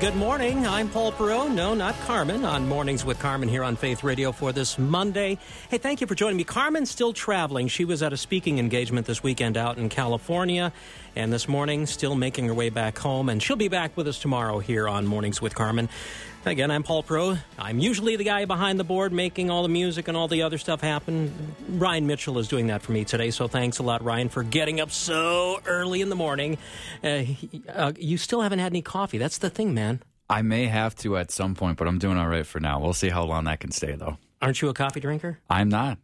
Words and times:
Good 0.00 0.16
morning. 0.16 0.66
I'm 0.66 0.88
Paul 0.88 1.12
Perot. 1.12 1.52
No, 1.52 1.74
not 1.74 1.94
Carmen. 2.06 2.42
On 2.42 2.66
Mornings 2.66 3.04
with 3.04 3.18
Carmen 3.18 3.50
here 3.50 3.62
on 3.62 3.76
Faith 3.76 4.02
Radio 4.02 4.32
for 4.32 4.50
this 4.50 4.78
Monday. 4.78 5.36
Hey, 5.68 5.76
thank 5.76 6.00
you 6.00 6.06
for 6.06 6.14
joining 6.14 6.38
me. 6.38 6.44
Carmen's 6.44 6.90
still 6.90 7.12
traveling. 7.12 7.68
She 7.68 7.84
was 7.84 8.02
at 8.02 8.10
a 8.10 8.16
speaking 8.16 8.58
engagement 8.58 9.06
this 9.06 9.22
weekend 9.22 9.58
out 9.58 9.76
in 9.76 9.90
California. 9.90 10.72
And 11.16 11.30
this 11.30 11.48
morning, 11.48 11.84
still 11.84 12.14
making 12.14 12.46
her 12.46 12.54
way 12.54 12.70
back 12.70 12.96
home. 12.96 13.28
And 13.28 13.42
she'll 13.42 13.56
be 13.56 13.68
back 13.68 13.94
with 13.94 14.08
us 14.08 14.18
tomorrow 14.18 14.58
here 14.58 14.88
on 14.88 15.06
Mornings 15.06 15.42
with 15.42 15.54
Carmen. 15.54 15.90
Again, 16.46 16.70
I'm 16.70 16.82
Paul 16.82 17.02
Pro. 17.02 17.36
I'm 17.58 17.78
usually 17.78 18.16
the 18.16 18.24
guy 18.24 18.46
behind 18.46 18.80
the 18.80 18.84
board 18.84 19.12
making 19.12 19.50
all 19.50 19.62
the 19.62 19.68
music 19.68 20.08
and 20.08 20.16
all 20.16 20.26
the 20.26 20.42
other 20.42 20.56
stuff 20.56 20.80
happen. 20.80 21.54
Ryan 21.68 22.06
Mitchell 22.06 22.38
is 22.38 22.48
doing 22.48 22.68
that 22.68 22.80
for 22.80 22.92
me 22.92 23.04
today. 23.04 23.30
So 23.30 23.46
thanks 23.46 23.78
a 23.78 23.82
lot, 23.82 24.02
Ryan, 24.02 24.30
for 24.30 24.42
getting 24.42 24.80
up 24.80 24.90
so 24.90 25.60
early 25.66 26.00
in 26.00 26.08
the 26.08 26.16
morning. 26.16 26.56
Uh, 27.04 27.24
uh, 27.68 27.92
you 27.98 28.16
still 28.16 28.40
haven't 28.40 28.58
had 28.58 28.72
any 28.72 28.80
coffee. 28.80 29.18
That's 29.18 29.36
the 29.36 29.50
thing, 29.50 29.74
man. 29.74 30.02
I 30.30 30.40
may 30.40 30.66
have 30.66 30.94
to 30.96 31.18
at 31.18 31.30
some 31.30 31.54
point, 31.54 31.76
but 31.76 31.86
I'm 31.86 31.98
doing 31.98 32.16
all 32.16 32.28
right 32.28 32.46
for 32.46 32.58
now. 32.58 32.80
We'll 32.80 32.94
see 32.94 33.10
how 33.10 33.24
long 33.24 33.44
that 33.44 33.60
can 33.60 33.70
stay, 33.70 33.94
though. 33.94 34.16
Aren't 34.40 34.62
you 34.62 34.70
a 34.70 34.74
coffee 34.74 35.00
drinker? 35.00 35.40
I'm 35.50 35.68
not. 35.68 35.98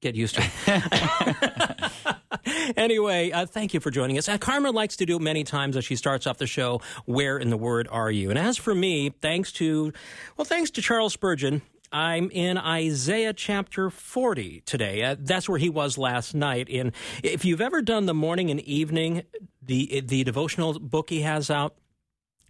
Get 0.00 0.14
used 0.14 0.36
to 0.36 0.50
it. 0.66 2.16
anyway, 2.76 3.30
uh, 3.30 3.46
thank 3.46 3.74
you 3.74 3.80
for 3.80 3.90
joining 3.90 4.18
us. 4.18 4.28
Uh, 4.28 4.38
Carmen 4.38 4.74
likes 4.74 4.96
to 4.96 5.06
do 5.06 5.18
many 5.18 5.44
times 5.44 5.76
as 5.76 5.84
she 5.84 5.96
starts 5.96 6.26
off 6.26 6.38
the 6.38 6.46
show. 6.46 6.80
Where 7.04 7.38
in 7.38 7.50
the 7.50 7.56
Word 7.56 7.88
are 7.90 8.10
you? 8.10 8.30
And 8.30 8.38
as 8.38 8.56
for 8.56 8.74
me, 8.74 9.10
thanks 9.20 9.52
to 9.52 9.92
well, 10.36 10.44
thanks 10.44 10.70
to 10.72 10.82
Charles 10.82 11.12
Spurgeon. 11.12 11.62
I'm 11.92 12.30
in 12.30 12.56
Isaiah 12.56 13.32
chapter 13.32 13.90
40 13.90 14.62
today. 14.64 15.02
Uh, 15.02 15.16
that's 15.18 15.48
where 15.48 15.58
he 15.58 15.68
was 15.68 15.98
last 15.98 16.34
night. 16.34 16.68
And 16.70 16.92
if 17.24 17.44
you've 17.44 17.60
ever 17.60 17.82
done 17.82 18.06
the 18.06 18.14
morning 18.14 18.50
and 18.50 18.60
evening, 18.60 19.24
the 19.62 20.00
the 20.00 20.24
devotional 20.24 20.78
book 20.78 21.10
he 21.10 21.22
has 21.22 21.50
out, 21.50 21.74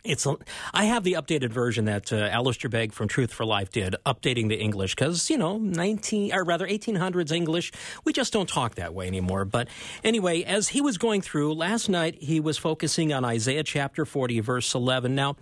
it's 0.04 0.26
I 0.72 0.84
have 0.84 1.04
the 1.04 1.14
updated 1.14 1.50
version 1.50 1.84
that 1.86 2.12
uh, 2.12 2.16
Alistair 2.16 2.68
Begg 2.68 2.92
from 2.92 3.08
Truth 3.08 3.32
for 3.32 3.44
Life 3.44 3.70
did, 3.70 3.96
updating 4.06 4.48
the 4.48 4.56
English 4.56 4.94
because 4.94 5.30
you 5.30 5.36
know 5.38 5.58
nineteen 5.58 6.32
or 6.32 6.44
rather 6.44 6.66
eighteen 6.66 6.96
hundreds 6.96 7.32
English. 7.32 7.72
We 8.04 8.12
just 8.12 8.32
don't 8.32 8.48
talk 8.48 8.76
that 8.76 8.94
way 8.94 9.06
anymore. 9.06 9.44
But 9.44 9.68
anyway, 10.04 10.42
as 10.42 10.68
he 10.68 10.80
was 10.80 10.98
going 10.98 11.20
through 11.20 11.54
last 11.54 11.88
night, 11.88 12.16
he 12.22 12.40
was 12.40 12.58
focusing 12.58 13.12
on 13.12 13.24
Isaiah 13.24 13.64
chapter 13.64 14.04
forty, 14.04 14.40
verse 14.40 14.74
eleven. 14.74 15.14
Now. 15.14 15.36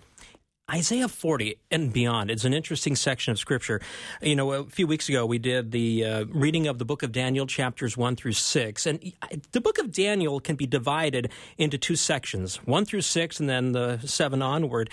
Isaiah 0.69 1.07
40 1.07 1.57
and 1.71 1.91
beyond 1.91 2.29
is 2.29 2.45
an 2.45 2.53
interesting 2.53 2.95
section 2.95 3.31
of 3.31 3.39
scripture. 3.39 3.81
You 4.21 4.35
know, 4.35 4.51
a 4.51 4.65
few 4.65 4.85
weeks 4.85 5.09
ago 5.09 5.25
we 5.25 5.39
did 5.39 5.71
the 5.71 6.05
uh, 6.05 6.25
reading 6.25 6.67
of 6.67 6.77
the 6.77 6.85
book 6.85 7.01
of 7.01 7.11
Daniel, 7.11 7.47
chapters 7.47 7.97
1 7.97 8.15
through 8.15 8.33
6. 8.33 8.85
And 8.85 9.13
the 9.51 9.61
book 9.61 9.79
of 9.79 9.91
Daniel 9.91 10.39
can 10.39 10.55
be 10.55 10.67
divided 10.67 11.31
into 11.57 11.77
two 11.77 11.95
sections 11.95 12.57
1 12.57 12.85
through 12.85 13.01
6, 13.01 13.39
and 13.39 13.49
then 13.49 13.71
the 13.71 13.99
7 14.05 14.41
onward. 14.41 14.91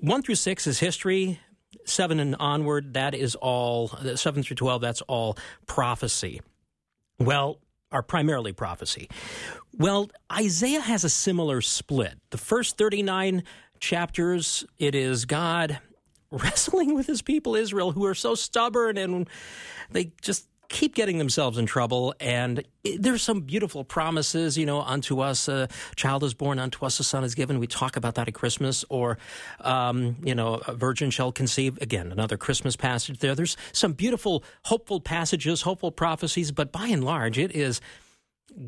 1 0.00 0.22
through 0.22 0.36
6 0.36 0.66
is 0.66 0.78
history. 0.78 1.38
7 1.84 2.20
and 2.20 2.36
onward, 2.38 2.94
that 2.94 3.14
is 3.14 3.34
all, 3.36 3.88
7 3.88 4.42
through 4.42 4.56
12, 4.56 4.80
that's 4.80 5.02
all 5.02 5.36
prophecy. 5.66 6.40
Well, 7.18 7.58
are 7.92 8.02
primarily 8.02 8.52
prophecy. 8.52 9.08
Well, 9.76 10.10
Isaiah 10.32 10.80
has 10.80 11.04
a 11.04 11.08
similar 11.08 11.60
split. 11.60 12.14
The 12.30 12.38
first 12.38 12.76
39 12.78 13.42
chapters, 13.80 14.64
it 14.78 14.94
is 14.94 15.24
God 15.24 15.78
wrestling 16.30 16.94
with 16.94 17.06
his 17.06 17.22
people 17.22 17.56
Israel 17.56 17.92
who 17.92 18.04
are 18.04 18.14
so 18.14 18.34
stubborn 18.34 18.96
and 18.96 19.28
they 19.90 20.12
just 20.22 20.46
keep 20.68 20.94
getting 20.94 21.18
themselves 21.18 21.58
in 21.58 21.66
trouble. 21.66 22.14
And 22.20 22.62
there's 22.98 23.22
some 23.22 23.40
beautiful 23.40 23.82
promises 23.82 24.56
you 24.56 24.64
know 24.64 24.80
unto 24.80 25.20
us 25.20 25.48
a 25.48 25.68
child 25.96 26.22
is 26.22 26.32
born 26.32 26.58
unto 26.58 26.86
us 26.86 27.00
a 27.00 27.04
son 27.04 27.24
is 27.24 27.34
given. 27.34 27.58
We 27.58 27.66
talk 27.66 27.96
about 27.96 28.14
that 28.14 28.28
at 28.28 28.34
christmas 28.34 28.84
or 28.88 29.18
um, 29.60 30.16
you 30.22 30.34
know 30.34 30.60
a 30.66 30.74
virgin 30.74 31.10
shall 31.10 31.32
conceive. 31.32 31.76
Again 31.82 32.12
another 32.12 32.36
christmas 32.36 32.76
passage 32.76 33.18
there. 33.18 33.34
There's 33.34 33.56
some 33.72 33.92
beautiful 33.92 34.44
hopeful 34.66 35.00
passages 35.00 35.62
hopeful 35.62 35.90
prophecies 35.90 36.52
but 36.52 36.70
by 36.72 36.86
and 36.86 37.04
large 37.04 37.36
it 37.36 37.50
is 37.50 37.80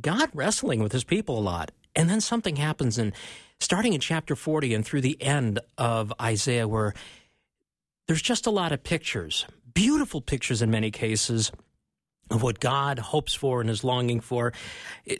God 0.00 0.28
wrestling 0.34 0.82
with 0.82 0.92
his 0.92 1.04
people 1.04 1.38
a 1.38 1.40
lot. 1.40 1.70
And 1.94 2.08
then 2.08 2.20
something 2.20 2.56
happens 2.56 2.98
in 2.98 3.12
starting 3.62 3.92
in 3.92 4.00
chapter 4.00 4.34
40 4.34 4.74
and 4.74 4.84
through 4.84 5.00
the 5.00 5.20
end 5.22 5.60
of 5.78 6.12
Isaiah 6.20 6.66
where 6.66 6.94
there's 8.06 8.22
just 8.22 8.46
a 8.46 8.50
lot 8.50 8.72
of 8.72 8.82
pictures, 8.82 9.46
beautiful 9.72 10.20
pictures 10.20 10.62
in 10.62 10.70
many 10.70 10.90
cases 10.90 11.52
of 12.30 12.42
what 12.42 12.60
God 12.60 12.98
hopes 12.98 13.34
for 13.34 13.60
and 13.60 13.70
is 13.70 13.84
longing 13.84 14.20
for. 14.20 14.52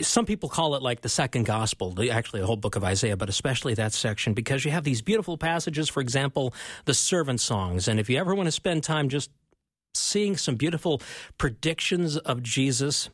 Some 0.01 0.27
people 0.27 0.49
call 0.49 0.75
it 0.75 0.83
like 0.83 1.03
the 1.03 1.09
second 1.09 1.45
gospel, 1.45 1.95
actually 2.11 2.41
the 2.41 2.47
whole 2.47 2.57
book 2.57 2.75
of 2.75 2.85
Isaiah, 2.85 3.17
but 3.17 3.29
especially 3.29 3.75
that 3.75 3.93
section 3.93 4.35
because 4.35 4.65
you 4.65 4.71
have 4.71 4.85
these 4.85 5.03
beautiful 5.03 5.37
passages, 5.37 5.89
for 5.89 6.01
example, 6.01 6.55
the 6.85 6.95
servant 6.95 7.41
songs. 7.41 7.87
And 7.87 8.01
if 8.01 8.11
you 8.11 8.19
ever 8.19 8.35
want 8.35 8.47
to 8.47 8.53
spend 8.53 8.83
time 8.83 9.09
just 9.09 9.31
seeing 9.95 10.37
some 10.37 10.57
beautiful 10.57 11.01
predictions 11.39 12.17
of 12.17 12.43
Jesus, 12.43 13.11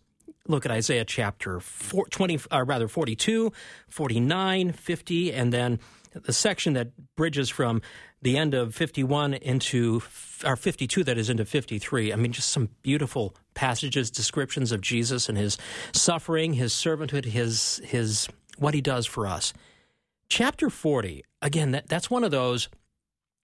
look 0.48 0.64
at 0.64 0.72
Isaiah 0.72 1.04
chapter 1.04 1.60
4, 1.60 2.06
20, 2.06 2.40
uh, 2.50 2.64
rather 2.64 2.88
42, 2.88 3.52
49, 3.88 4.72
50, 4.72 5.32
and 5.32 5.52
then 5.52 5.78
the 6.12 6.32
section 6.32 6.72
that 6.72 6.88
bridges 7.16 7.48
from 7.48 7.82
the 8.22 8.36
end 8.36 8.54
of 8.54 8.74
51 8.74 9.34
into, 9.34 10.02
or 10.44 10.56
52 10.56 11.04
that 11.04 11.18
is 11.18 11.30
into 11.30 11.44
53. 11.44 12.12
I 12.12 12.16
mean, 12.16 12.32
just 12.32 12.48
some 12.48 12.70
beautiful 12.82 13.34
passages, 13.54 14.10
descriptions 14.10 14.72
of 14.72 14.80
Jesus 14.80 15.28
and 15.28 15.38
his 15.38 15.58
suffering, 15.92 16.54
his 16.54 16.72
servanthood, 16.72 17.26
his, 17.26 17.80
his, 17.84 18.28
what 18.58 18.74
he 18.74 18.80
does 18.80 19.06
for 19.06 19.26
us. 19.26 19.52
Chapter 20.28 20.68
40, 20.70 21.24
again, 21.42 21.70
that, 21.72 21.88
that's 21.88 22.10
one 22.10 22.24
of 22.24 22.30
those 22.30 22.68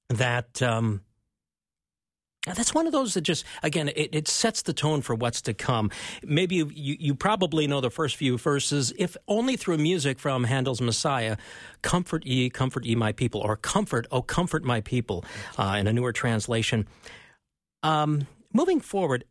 that, 0.09 0.61
um, 0.63 1.03
that's 2.47 2.75
one 2.75 2.87
of 2.87 2.93
those 2.93 3.15
that 3.15 3.23
just 3.23 3.45
again 3.63 3.89
it, 3.89 4.11
it 4.13 4.29
sets 4.29 4.63
the 4.63 4.73
tone 4.73 5.01
for 5.01 5.15
what's 5.15 5.41
to 5.43 5.55
come. 5.55 5.91
Maybe 6.23 6.57
you, 6.57 6.71
you 6.75 6.97
you 6.99 7.15
probably 7.15 7.67
know 7.67 7.81
the 7.81 7.91
first 7.91 8.17
few 8.17 8.37
verses, 8.37 8.93
if 8.99 9.17
only 9.29 9.57
through 9.57 9.79
music 9.79 10.19
from 10.19 10.45
Handel's 10.45 10.81
Messiah, 10.81 11.37
"Comfort 11.83 12.27
ye, 12.27 12.51
comfort 12.51 12.85
ye, 12.85 12.95
my 12.95 13.13
people," 13.13 13.41
or 13.41 13.57
"Comfort, 13.57 14.07
oh 14.11 14.23
comfort 14.23 14.65
my 14.65 14.81
people," 14.83 15.25
uh, 15.57 15.77
in 15.79 15.87
a 15.87 15.93
newer 15.93 16.13
translation. 16.13 16.87
Um, 17.83 18.27
moving 18.53 18.81
forward, 18.81 19.25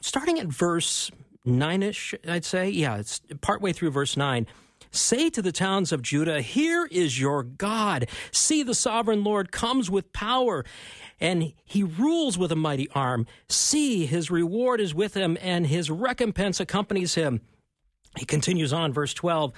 starting 0.00 0.38
at 0.38 0.46
verse 0.46 1.10
nine 1.44 1.82
ish, 1.82 2.14
I'd 2.26 2.44
say, 2.44 2.68
yeah, 2.68 2.96
it's 2.96 3.20
partway 3.40 3.72
through 3.72 3.90
verse 3.90 4.16
nine. 4.16 4.46
Say 4.90 5.30
to 5.30 5.42
the 5.42 5.52
towns 5.52 5.92
of 5.92 6.02
Judah, 6.02 6.40
Here 6.40 6.86
is 6.90 7.20
your 7.20 7.42
God. 7.42 8.08
See, 8.32 8.62
the 8.62 8.74
sovereign 8.74 9.22
Lord 9.22 9.52
comes 9.52 9.90
with 9.90 10.12
power, 10.12 10.64
and 11.20 11.52
he 11.64 11.82
rules 11.82 12.38
with 12.38 12.52
a 12.52 12.56
mighty 12.56 12.88
arm. 12.94 13.26
See, 13.48 14.06
his 14.06 14.30
reward 14.30 14.80
is 14.80 14.94
with 14.94 15.14
him, 15.14 15.36
and 15.40 15.66
his 15.66 15.90
recompense 15.90 16.60
accompanies 16.60 17.14
him. 17.14 17.40
He 18.16 18.24
continues 18.24 18.72
on, 18.72 18.92
verse 18.92 19.14
12 19.14 19.52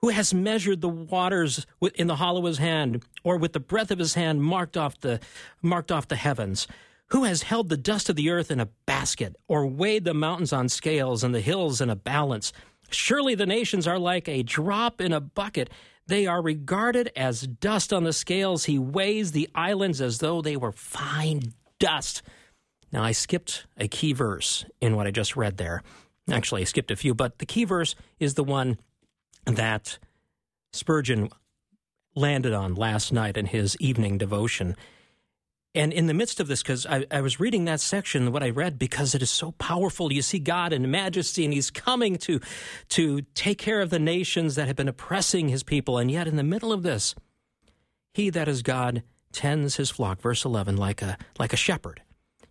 Who 0.00 0.10
has 0.10 0.34
measured 0.34 0.80
the 0.80 0.88
waters 0.88 1.66
in 1.94 2.06
the 2.06 2.16
hollow 2.16 2.40
of 2.40 2.46
his 2.46 2.58
hand, 2.58 3.04
or 3.24 3.38
with 3.38 3.52
the 3.52 3.60
breath 3.60 3.90
of 3.90 3.98
his 3.98 4.14
hand 4.14 4.42
marked 4.42 4.76
off 4.76 5.00
the, 5.00 5.20
marked 5.62 5.90
off 5.90 6.08
the 6.08 6.16
heavens? 6.16 6.66
Who 7.08 7.24
has 7.24 7.42
held 7.42 7.68
the 7.68 7.76
dust 7.76 8.08
of 8.08 8.16
the 8.16 8.30
earth 8.30 8.50
in 8.50 8.58
a 8.58 8.70
basket, 8.86 9.36
or 9.46 9.66
weighed 9.66 10.04
the 10.04 10.14
mountains 10.14 10.52
on 10.52 10.68
scales 10.68 11.22
and 11.22 11.34
the 11.34 11.40
hills 11.40 11.80
in 11.80 11.90
a 11.90 11.96
balance? 11.96 12.52
Surely 12.94 13.34
the 13.34 13.46
nations 13.46 13.86
are 13.86 13.98
like 13.98 14.28
a 14.28 14.42
drop 14.42 15.00
in 15.00 15.12
a 15.12 15.20
bucket. 15.20 15.70
They 16.06 16.26
are 16.26 16.42
regarded 16.42 17.10
as 17.16 17.42
dust 17.42 17.92
on 17.92 18.04
the 18.04 18.12
scales. 18.12 18.64
He 18.64 18.78
weighs 18.78 19.32
the 19.32 19.48
islands 19.54 20.00
as 20.00 20.18
though 20.18 20.42
they 20.42 20.56
were 20.56 20.72
fine 20.72 21.52
dust. 21.78 22.22
Now, 22.92 23.02
I 23.02 23.12
skipped 23.12 23.66
a 23.78 23.88
key 23.88 24.12
verse 24.12 24.64
in 24.80 24.96
what 24.96 25.06
I 25.06 25.10
just 25.10 25.36
read 25.36 25.56
there. 25.56 25.82
Actually, 26.30 26.62
I 26.62 26.64
skipped 26.64 26.90
a 26.90 26.96
few, 26.96 27.14
but 27.14 27.38
the 27.38 27.46
key 27.46 27.64
verse 27.64 27.94
is 28.20 28.34
the 28.34 28.44
one 28.44 28.78
that 29.46 29.98
Spurgeon 30.72 31.30
landed 32.14 32.52
on 32.52 32.74
last 32.74 33.12
night 33.12 33.36
in 33.36 33.46
his 33.46 33.76
evening 33.78 34.18
devotion. 34.18 34.76
And 35.74 35.92
in 35.92 36.06
the 36.06 36.14
midst 36.14 36.38
of 36.38 36.48
this, 36.48 36.62
because 36.62 36.86
I, 36.86 37.06
I 37.10 37.20
was 37.20 37.40
reading 37.40 37.64
that 37.64 37.80
section, 37.80 38.32
what 38.32 38.42
I 38.42 38.50
read, 38.50 38.78
because 38.78 39.14
it 39.14 39.22
is 39.22 39.30
so 39.30 39.52
powerful. 39.52 40.12
You 40.12 40.22
see 40.22 40.38
God 40.38 40.72
in 40.72 40.90
majesty, 40.90 41.44
and 41.44 41.54
He's 41.54 41.70
coming 41.70 42.16
to 42.18 42.40
to 42.90 43.22
take 43.34 43.58
care 43.58 43.80
of 43.80 43.90
the 43.90 43.98
nations 43.98 44.54
that 44.54 44.66
have 44.66 44.76
been 44.76 44.88
oppressing 44.88 45.48
His 45.48 45.62
people. 45.62 45.98
And 45.98 46.10
yet, 46.10 46.28
in 46.28 46.36
the 46.36 46.42
middle 46.42 46.72
of 46.72 46.82
this, 46.82 47.14
He 48.12 48.30
that 48.30 48.48
is 48.48 48.62
God 48.62 49.02
tends 49.32 49.76
His 49.76 49.90
flock. 49.90 50.20
Verse 50.20 50.44
eleven, 50.44 50.76
like 50.76 51.02
a 51.02 51.16
like 51.38 51.52
a 51.52 51.56
shepherd. 51.56 52.02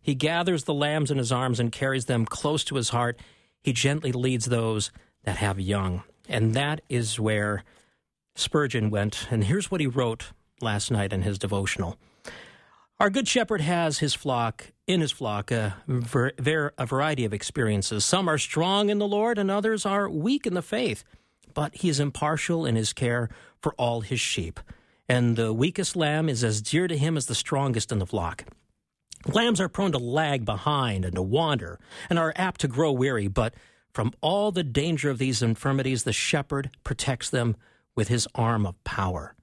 He 0.01 0.15
gathers 0.15 0.63
the 0.63 0.74
lambs 0.74 1.12
in 1.12 1.19
His 1.19 1.31
arms 1.31 1.59
and 1.59 1.71
carries 1.71 2.06
them 2.06 2.25
close 2.25 2.63
to 2.65 2.75
His 2.75 2.89
heart. 2.89 3.19
He 3.62 3.74
gently 3.74 4.12
leads 4.12 4.45
those 4.45 4.91
that 5.24 5.38
have 5.38 5.59
young, 5.59 6.01
and 6.27 6.56
that 6.56 6.81
is 6.89 7.19
where 7.19 7.63
Spurgeon 8.33 8.89
went. 8.89 9.27
And 9.29 9.44
here's 9.44 9.69
what 9.69 9.81
he 9.81 9.88
wrote 9.88 10.31
last 10.62 10.89
night 10.89 11.13
in 11.13 11.21
his 11.21 11.38
devotional. 11.38 11.97
Our 13.01 13.09
good 13.09 13.27
shepherd 13.27 13.62
has 13.62 13.98
his 13.98 14.13
flock, 14.13 14.74
in 14.86 15.01
his 15.01 15.12
flock, 15.12 15.51
uh, 15.51 15.71
ver, 15.88 16.33
ver, 16.38 16.71
a 16.77 16.86
variety 16.86 17.25
of 17.25 17.33
experiences. 17.33 18.06
Some 18.06 18.30
are 18.30 18.38
strong 18.38 18.92
in 18.92 19.00
the 19.00 19.07
Lord, 19.07 19.39
and 19.39 19.50
others 19.50 19.88
are 19.88 20.07
weak 20.07 20.45
in 20.45 20.53
the 20.53 20.62
faith. 20.62 21.03
But 21.56 21.77
he 21.77 21.89
is 21.89 22.00
impartial 22.00 22.63
in 22.63 22.75
his 22.75 22.94
care 22.94 23.30
for 23.59 23.74
all 23.74 24.01
his 24.01 24.19
sheep. 24.19 24.59
And 25.09 25.36
the 25.36 25.51
weakest 25.51 25.95
lamb 25.95 26.30
is 26.30 26.44
as 26.44 26.62
dear 26.62 26.88
to 26.88 26.95
him 26.95 27.18
as 27.18 27.25
the 27.25 27.33
strongest 27.33 27.92
in 27.92 27.98
the 27.98 28.06
flock. 28.06 28.45
Lambs 29.25 29.59
are 29.59 29.68
prone 29.68 29.94
to 29.94 29.98
lag 29.98 30.45
behind 30.45 31.03
and 31.03 31.15
to 31.15 31.24
wander, 31.24 31.80
and 32.07 32.19
are 32.19 32.33
apt 32.36 32.62
to 32.62 32.68
grow 32.68 32.92
weary. 32.92 33.27
But 33.27 33.56
from 33.92 34.13
all 34.21 34.51
the 34.51 34.63
danger 34.63 35.09
of 35.09 35.18
these 35.18 35.42
infirmities, 35.42 36.03
the 36.03 36.13
shepherd 36.13 36.69
protects 36.83 37.31
them 37.31 37.56
with 37.95 38.09
his 38.09 38.27
arm 38.36 38.63
of 38.68 38.75
power. 38.83 39.33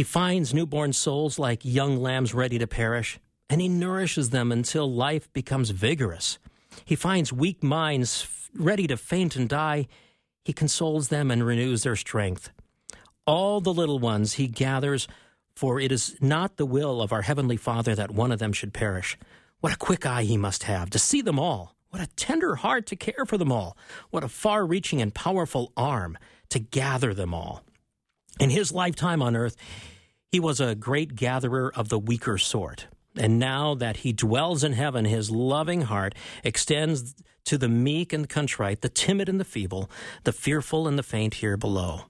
He 0.00 0.04
finds 0.04 0.54
newborn 0.54 0.94
souls 0.94 1.38
like 1.38 1.62
young 1.62 1.98
lambs 1.98 2.32
ready 2.32 2.58
to 2.58 2.66
perish, 2.66 3.20
and 3.50 3.60
he 3.60 3.68
nourishes 3.68 4.30
them 4.30 4.50
until 4.50 4.90
life 4.90 5.30
becomes 5.34 5.68
vigorous. 5.68 6.38
He 6.86 6.96
finds 6.96 7.34
weak 7.34 7.62
minds 7.62 8.26
ready 8.54 8.86
to 8.86 8.96
faint 8.96 9.36
and 9.36 9.46
die. 9.46 9.88
He 10.42 10.54
consoles 10.54 11.08
them 11.08 11.30
and 11.30 11.44
renews 11.44 11.82
their 11.82 11.96
strength. 11.96 12.48
All 13.26 13.60
the 13.60 13.74
little 13.74 13.98
ones 13.98 14.32
he 14.32 14.46
gathers, 14.46 15.06
for 15.54 15.78
it 15.78 15.92
is 15.92 16.16
not 16.18 16.56
the 16.56 16.64
will 16.64 17.02
of 17.02 17.12
our 17.12 17.20
Heavenly 17.20 17.58
Father 17.58 17.94
that 17.94 18.10
one 18.10 18.32
of 18.32 18.38
them 18.38 18.54
should 18.54 18.72
perish. 18.72 19.18
What 19.60 19.74
a 19.74 19.76
quick 19.76 20.06
eye 20.06 20.22
he 20.22 20.38
must 20.38 20.62
have 20.62 20.88
to 20.88 20.98
see 20.98 21.20
them 21.20 21.38
all. 21.38 21.76
What 21.90 22.00
a 22.00 22.08
tender 22.16 22.54
heart 22.54 22.86
to 22.86 22.96
care 22.96 23.26
for 23.26 23.36
them 23.36 23.52
all. 23.52 23.76
What 24.08 24.24
a 24.24 24.28
far 24.28 24.64
reaching 24.64 25.02
and 25.02 25.14
powerful 25.14 25.74
arm 25.76 26.16
to 26.48 26.58
gather 26.58 27.12
them 27.12 27.34
all. 27.34 27.62
In 28.40 28.48
his 28.48 28.72
lifetime 28.72 29.20
on 29.20 29.36
earth, 29.36 29.54
he 30.32 30.40
was 30.40 30.60
a 30.60 30.74
great 30.74 31.14
gatherer 31.14 31.70
of 31.76 31.90
the 31.90 31.98
weaker 31.98 32.38
sort. 32.38 32.86
And 33.14 33.38
now 33.38 33.74
that 33.74 33.98
he 33.98 34.14
dwells 34.14 34.64
in 34.64 34.72
heaven, 34.72 35.04
his 35.04 35.30
loving 35.30 35.82
heart 35.82 36.14
extends 36.42 37.14
to 37.44 37.58
the 37.58 37.68
meek 37.68 38.14
and 38.14 38.28
contrite, 38.28 38.80
the 38.80 38.88
timid 38.88 39.28
and 39.28 39.38
the 39.38 39.44
feeble, 39.44 39.90
the 40.24 40.32
fearful 40.32 40.88
and 40.88 40.98
the 40.98 41.02
faint 41.02 41.34
here 41.34 41.58
below. 41.58 42.06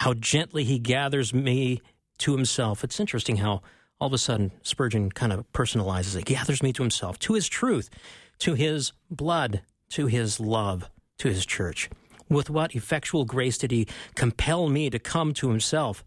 How 0.00 0.14
gently 0.14 0.64
he 0.64 0.78
gathers 0.78 1.34
me 1.34 1.82
to 2.18 2.32
himself. 2.32 2.82
It's 2.82 2.98
interesting 2.98 3.36
how 3.36 3.60
all 4.00 4.06
of 4.06 4.14
a 4.14 4.18
sudden 4.18 4.52
Spurgeon 4.62 5.10
kind 5.10 5.34
of 5.34 5.52
personalizes 5.52 6.16
it, 6.16 6.24
gathers 6.24 6.62
me 6.62 6.72
to 6.72 6.82
himself, 6.82 7.18
to 7.20 7.34
his 7.34 7.46
truth, 7.46 7.90
to 8.38 8.54
his 8.54 8.92
blood, 9.10 9.60
to 9.90 10.06
his 10.06 10.40
love, 10.40 10.88
to 11.18 11.28
his 11.28 11.44
church. 11.44 11.90
With 12.28 12.50
what 12.50 12.74
effectual 12.74 13.24
grace 13.24 13.58
did 13.58 13.70
he 13.70 13.86
compel 14.14 14.68
me 14.68 14.90
to 14.90 14.98
come 14.98 15.32
to 15.34 15.48
himself? 15.48 16.04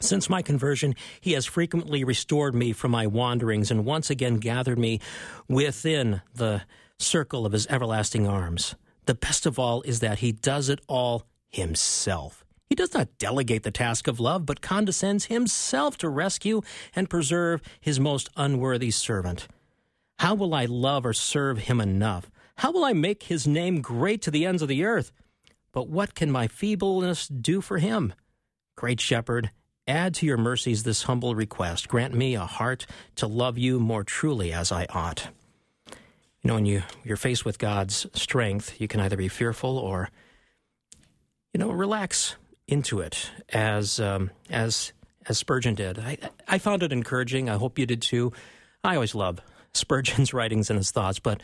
Since 0.00 0.28
my 0.28 0.42
conversion, 0.42 0.94
he 1.20 1.32
has 1.32 1.46
frequently 1.46 2.04
restored 2.04 2.54
me 2.54 2.72
from 2.72 2.90
my 2.90 3.06
wanderings 3.06 3.70
and 3.70 3.84
once 3.84 4.10
again 4.10 4.36
gathered 4.36 4.78
me 4.78 5.00
within 5.48 6.20
the 6.34 6.62
circle 6.98 7.46
of 7.46 7.52
his 7.52 7.66
everlasting 7.68 8.26
arms. 8.26 8.74
The 9.06 9.14
best 9.14 9.46
of 9.46 9.58
all 9.58 9.82
is 9.82 10.00
that 10.00 10.18
he 10.18 10.32
does 10.32 10.68
it 10.68 10.80
all 10.88 11.24
himself. 11.48 12.44
He 12.68 12.74
does 12.74 12.94
not 12.94 13.18
delegate 13.18 13.62
the 13.62 13.70
task 13.70 14.08
of 14.08 14.18
love, 14.18 14.46
but 14.46 14.62
condescends 14.62 15.26
himself 15.26 15.96
to 15.98 16.08
rescue 16.08 16.62
and 16.96 17.10
preserve 17.10 17.62
his 17.80 18.00
most 18.00 18.30
unworthy 18.36 18.90
servant. 18.90 19.46
How 20.18 20.34
will 20.34 20.54
I 20.54 20.64
love 20.64 21.04
or 21.04 21.12
serve 21.12 21.58
him 21.58 21.80
enough? 21.80 22.30
How 22.56 22.72
will 22.72 22.84
I 22.84 22.92
make 22.92 23.24
his 23.24 23.46
name 23.46 23.80
great 23.80 24.22
to 24.22 24.30
the 24.30 24.46
ends 24.46 24.62
of 24.62 24.68
the 24.68 24.84
earth? 24.84 25.12
But 25.74 25.88
what 25.88 26.14
can 26.14 26.30
my 26.30 26.46
feebleness 26.46 27.26
do 27.26 27.60
for 27.60 27.78
him? 27.78 28.14
Great 28.76 29.00
shepherd, 29.00 29.50
add 29.88 30.14
to 30.14 30.26
your 30.26 30.38
mercies 30.38 30.84
this 30.84 31.02
humble 31.02 31.34
request. 31.34 31.88
Grant 31.88 32.14
me 32.14 32.36
a 32.36 32.46
heart 32.46 32.86
to 33.16 33.26
love 33.26 33.58
you 33.58 33.80
more 33.80 34.04
truly 34.04 34.52
as 34.52 34.70
I 34.70 34.86
ought. 34.90 35.28
You 35.88 36.48
know, 36.48 36.54
when 36.54 36.64
you, 36.66 36.84
you're 37.02 37.16
faced 37.16 37.44
with 37.44 37.58
God's 37.58 38.06
strength, 38.12 38.80
you 38.80 38.86
can 38.86 39.00
either 39.00 39.16
be 39.16 39.28
fearful 39.28 39.76
or, 39.76 40.10
you 41.52 41.58
know, 41.58 41.72
relax 41.72 42.36
into 42.68 43.00
it 43.00 43.30
as, 43.48 43.98
um, 43.98 44.30
as, 44.50 44.92
as 45.26 45.38
Spurgeon 45.38 45.74
did. 45.74 45.98
I, 45.98 46.18
I 46.46 46.58
found 46.58 46.84
it 46.84 46.92
encouraging. 46.92 47.50
I 47.50 47.56
hope 47.56 47.80
you 47.80 47.86
did 47.86 48.00
too. 48.00 48.32
I 48.84 48.94
always 48.94 49.16
love 49.16 49.40
Spurgeon's 49.72 50.32
writings 50.34 50.70
and 50.70 50.76
his 50.76 50.92
thoughts, 50.92 51.18
but 51.18 51.40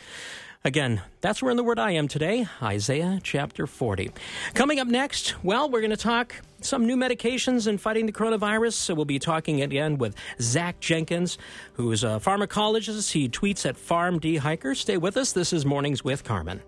Again, 0.62 1.00
that's 1.22 1.42
where 1.42 1.50
in 1.50 1.56
the 1.56 1.64
Word 1.64 1.78
I 1.78 1.92
am 1.92 2.06
today, 2.06 2.46
Isaiah 2.62 3.18
chapter 3.22 3.66
40. 3.66 4.10
Coming 4.52 4.78
up 4.78 4.88
next, 4.88 5.42
well, 5.42 5.70
we're 5.70 5.80
going 5.80 5.88
to 5.88 5.96
talk 5.96 6.34
some 6.60 6.86
new 6.86 6.98
medications 6.98 7.66
in 7.66 7.78
fighting 7.78 8.04
the 8.04 8.12
coronavirus. 8.12 8.74
So 8.74 8.92
we'll 8.92 9.06
be 9.06 9.18
talking 9.18 9.62
again 9.62 9.96
with 9.96 10.14
Zach 10.38 10.78
Jenkins, 10.78 11.38
who 11.72 11.90
is 11.92 12.04
a 12.04 12.20
pharmacologist. 12.22 13.12
He 13.12 13.26
tweets 13.26 13.64
at 13.64 13.76
PharmD 13.76 14.36
Hiker. 14.36 14.74
Stay 14.74 14.98
with 14.98 15.16
us. 15.16 15.32
This 15.32 15.54
is 15.54 15.64
Mornings 15.64 16.04
with 16.04 16.24
Carmen. 16.24 16.60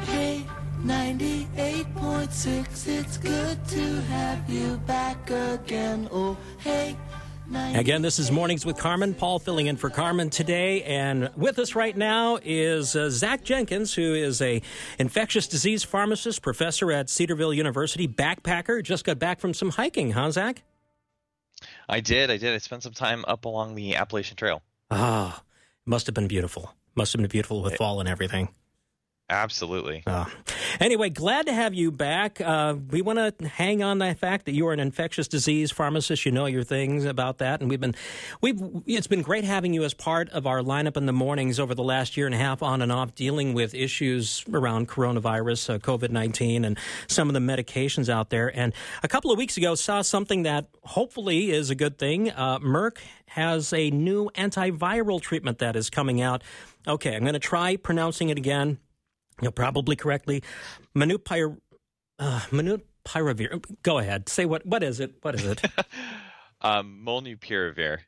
Hey, 0.00 0.44
98.6, 0.82 2.88
it's 2.88 3.18
good 3.18 3.64
to 3.68 4.00
have 4.02 4.50
you 4.50 4.78
back 4.78 5.30
again. 5.30 6.08
Oh, 6.10 6.36
hey. 6.58 6.96
Again, 7.52 8.02
this 8.02 8.18
is 8.18 8.32
Mornings 8.32 8.66
with 8.66 8.76
Carmen. 8.76 9.14
Paul 9.14 9.38
filling 9.38 9.66
in 9.66 9.76
for 9.76 9.88
Carmen 9.88 10.30
today, 10.30 10.82
and 10.82 11.30
with 11.36 11.58
us 11.58 11.74
right 11.76 11.96
now 11.96 12.38
is 12.42 12.96
uh, 12.96 13.08
Zach 13.08 13.44
Jenkins, 13.44 13.94
who 13.94 14.14
is 14.14 14.42
a 14.42 14.60
infectious 14.98 15.46
disease 15.46 15.84
pharmacist, 15.84 16.42
professor 16.42 16.90
at 16.90 17.08
Cedarville 17.08 17.54
University, 17.54 18.08
backpacker. 18.08 18.82
Just 18.82 19.04
got 19.04 19.18
back 19.18 19.38
from 19.38 19.54
some 19.54 19.70
hiking, 19.70 20.12
huh, 20.12 20.30
Zach? 20.32 20.62
I 21.88 22.00
did. 22.00 22.30
I 22.30 22.36
did. 22.36 22.52
I 22.52 22.58
spent 22.58 22.82
some 22.82 22.92
time 22.92 23.24
up 23.28 23.44
along 23.44 23.76
the 23.76 23.94
Appalachian 23.94 24.36
Trail. 24.36 24.62
Ah, 24.90 25.42
must 25.84 26.06
have 26.06 26.14
been 26.14 26.28
beautiful. 26.28 26.74
Must 26.96 27.12
have 27.12 27.20
been 27.20 27.28
beautiful 27.28 27.62
with 27.62 27.76
fall 27.76 28.00
and 28.00 28.08
everything. 28.08 28.48
Absolutely. 29.28 30.04
Uh, 30.06 30.26
anyway, 30.78 31.10
glad 31.10 31.46
to 31.46 31.52
have 31.52 31.74
you 31.74 31.90
back. 31.90 32.40
Uh, 32.40 32.76
we 32.90 33.02
want 33.02 33.18
to 33.18 33.48
hang 33.48 33.82
on 33.82 33.98
the 33.98 34.14
fact 34.14 34.46
that 34.46 34.52
you 34.52 34.68
are 34.68 34.72
an 34.72 34.78
infectious 34.78 35.26
disease 35.26 35.72
pharmacist. 35.72 36.24
You 36.24 36.30
know 36.30 36.46
your 36.46 36.62
things 36.62 37.04
about 37.04 37.38
that, 37.38 37.60
and 37.60 37.68
we've 37.68 37.80
been 37.80 37.96
we've 38.40 38.60
it's 38.86 39.08
been 39.08 39.22
great 39.22 39.42
having 39.42 39.74
you 39.74 39.82
as 39.82 39.94
part 39.94 40.28
of 40.30 40.46
our 40.46 40.60
lineup 40.60 40.96
in 40.96 41.06
the 41.06 41.12
mornings 41.12 41.58
over 41.58 41.74
the 41.74 41.82
last 41.82 42.16
year 42.16 42.26
and 42.26 42.36
a 42.36 42.38
half, 42.38 42.62
on 42.62 42.82
and 42.82 42.92
off, 42.92 43.16
dealing 43.16 43.52
with 43.52 43.74
issues 43.74 44.44
around 44.52 44.88
coronavirus, 44.88 45.74
uh, 45.74 45.78
COVID 45.78 46.10
nineteen, 46.10 46.64
and 46.64 46.78
some 47.08 47.28
of 47.28 47.34
the 47.34 47.40
medications 47.40 48.08
out 48.08 48.30
there. 48.30 48.56
And 48.56 48.72
a 49.02 49.08
couple 49.08 49.32
of 49.32 49.38
weeks 49.38 49.56
ago, 49.56 49.74
saw 49.74 50.02
something 50.02 50.44
that 50.44 50.68
hopefully 50.84 51.50
is 51.50 51.68
a 51.68 51.74
good 51.74 51.98
thing. 51.98 52.30
Uh, 52.30 52.60
Merck 52.60 52.98
has 53.26 53.72
a 53.72 53.90
new 53.90 54.30
antiviral 54.36 55.20
treatment 55.20 55.58
that 55.58 55.74
is 55.74 55.90
coming 55.90 56.22
out. 56.22 56.44
Okay, 56.86 57.16
I'm 57.16 57.22
going 57.22 57.32
to 57.32 57.40
try 57.40 57.74
pronouncing 57.74 58.28
it 58.28 58.38
again 58.38 58.78
you 59.40 59.46
know, 59.46 59.50
probably 59.50 59.96
correctly. 59.96 60.42
Manupir, 60.94 61.58
uh, 62.18 62.40
Manupiravir. 62.50 63.64
Go 63.82 63.98
ahead. 63.98 64.28
Say 64.28 64.44
what? 64.44 64.64
What 64.66 64.82
is 64.82 65.00
it? 65.00 65.14
What 65.22 65.34
is 65.34 65.44
it? 65.44 65.64
Um, 66.62 67.02
Molnupiravir. 67.06 67.98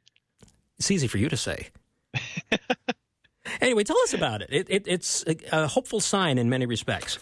it's 0.79 0.91
easy 0.91 1.07
for 1.07 1.19
you 1.19 1.29
to 1.29 1.37
say. 1.37 1.69
anyway, 3.61 3.85
tell 3.85 3.99
us 4.01 4.15
about 4.15 4.43
it. 4.43 4.49
it, 4.51 4.67
it 4.71 4.89
it's 4.89 5.25
a, 5.27 5.37
a 5.53 5.67
hopeful 5.67 6.01
sign 6.01 6.39
in 6.39 6.49
many 6.49 6.67
respects. 6.67 7.19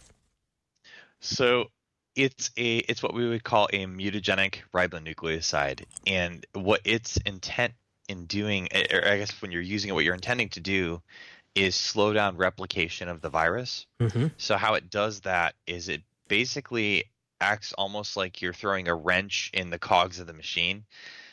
So 1.21 1.67
it's 2.15 2.51
a 2.57 2.79
it's 2.79 3.03
what 3.03 3.13
we 3.13 3.29
would 3.29 3.45
call 3.45 3.69
a 3.73 3.87
mutagenic 3.87 4.59
ribonucleoside, 4.73 5.85
and 6.07 6.47
what 6.55 6.81
its 6.85 7.17
intent 7.27 7.75
in 8.09 8.27
doing, 8.27 8.69
or 8.93 9.07
I 9.07 9.19
guess 9.19 9.43
when 9.43 9.51
you're 9.51 9.61
using 9.61 9.91
it, 9.91 9.95
what 9.95 10.05
you're 10.05 10.15
intending 10.15 10.49
to 10.51 10.61
do 10.61 11.03
is 11.57 11.75
slow 11.75 12.13
down 12.13 12.37
replication 12.37 13.09
of 13.09 13.23
the 13.23 13.31
virus. 13.31 13.87
Mm-hmm. 13.99 14.27
So 14.37 14.57
how 14.57 14.75
it 14.75 14.91
does 14.91 15.21
that 15.21 15.55
is 15.67 15.89
it 15.89 16.03
basically 16.29 17.05
acts 17.41 17.73
almost 17.73 18.17
like 18.17 18.43
you're 18.43 18.53
throwing 18.53 18.89
a 18.89 18.95
wrench 18.95 19.51
in 19.55 19.71
the 19.71 19.79
cogs 19.79 20.21
of 20.21 20.27
the 20.27 20.35
machine. 20.35 20.85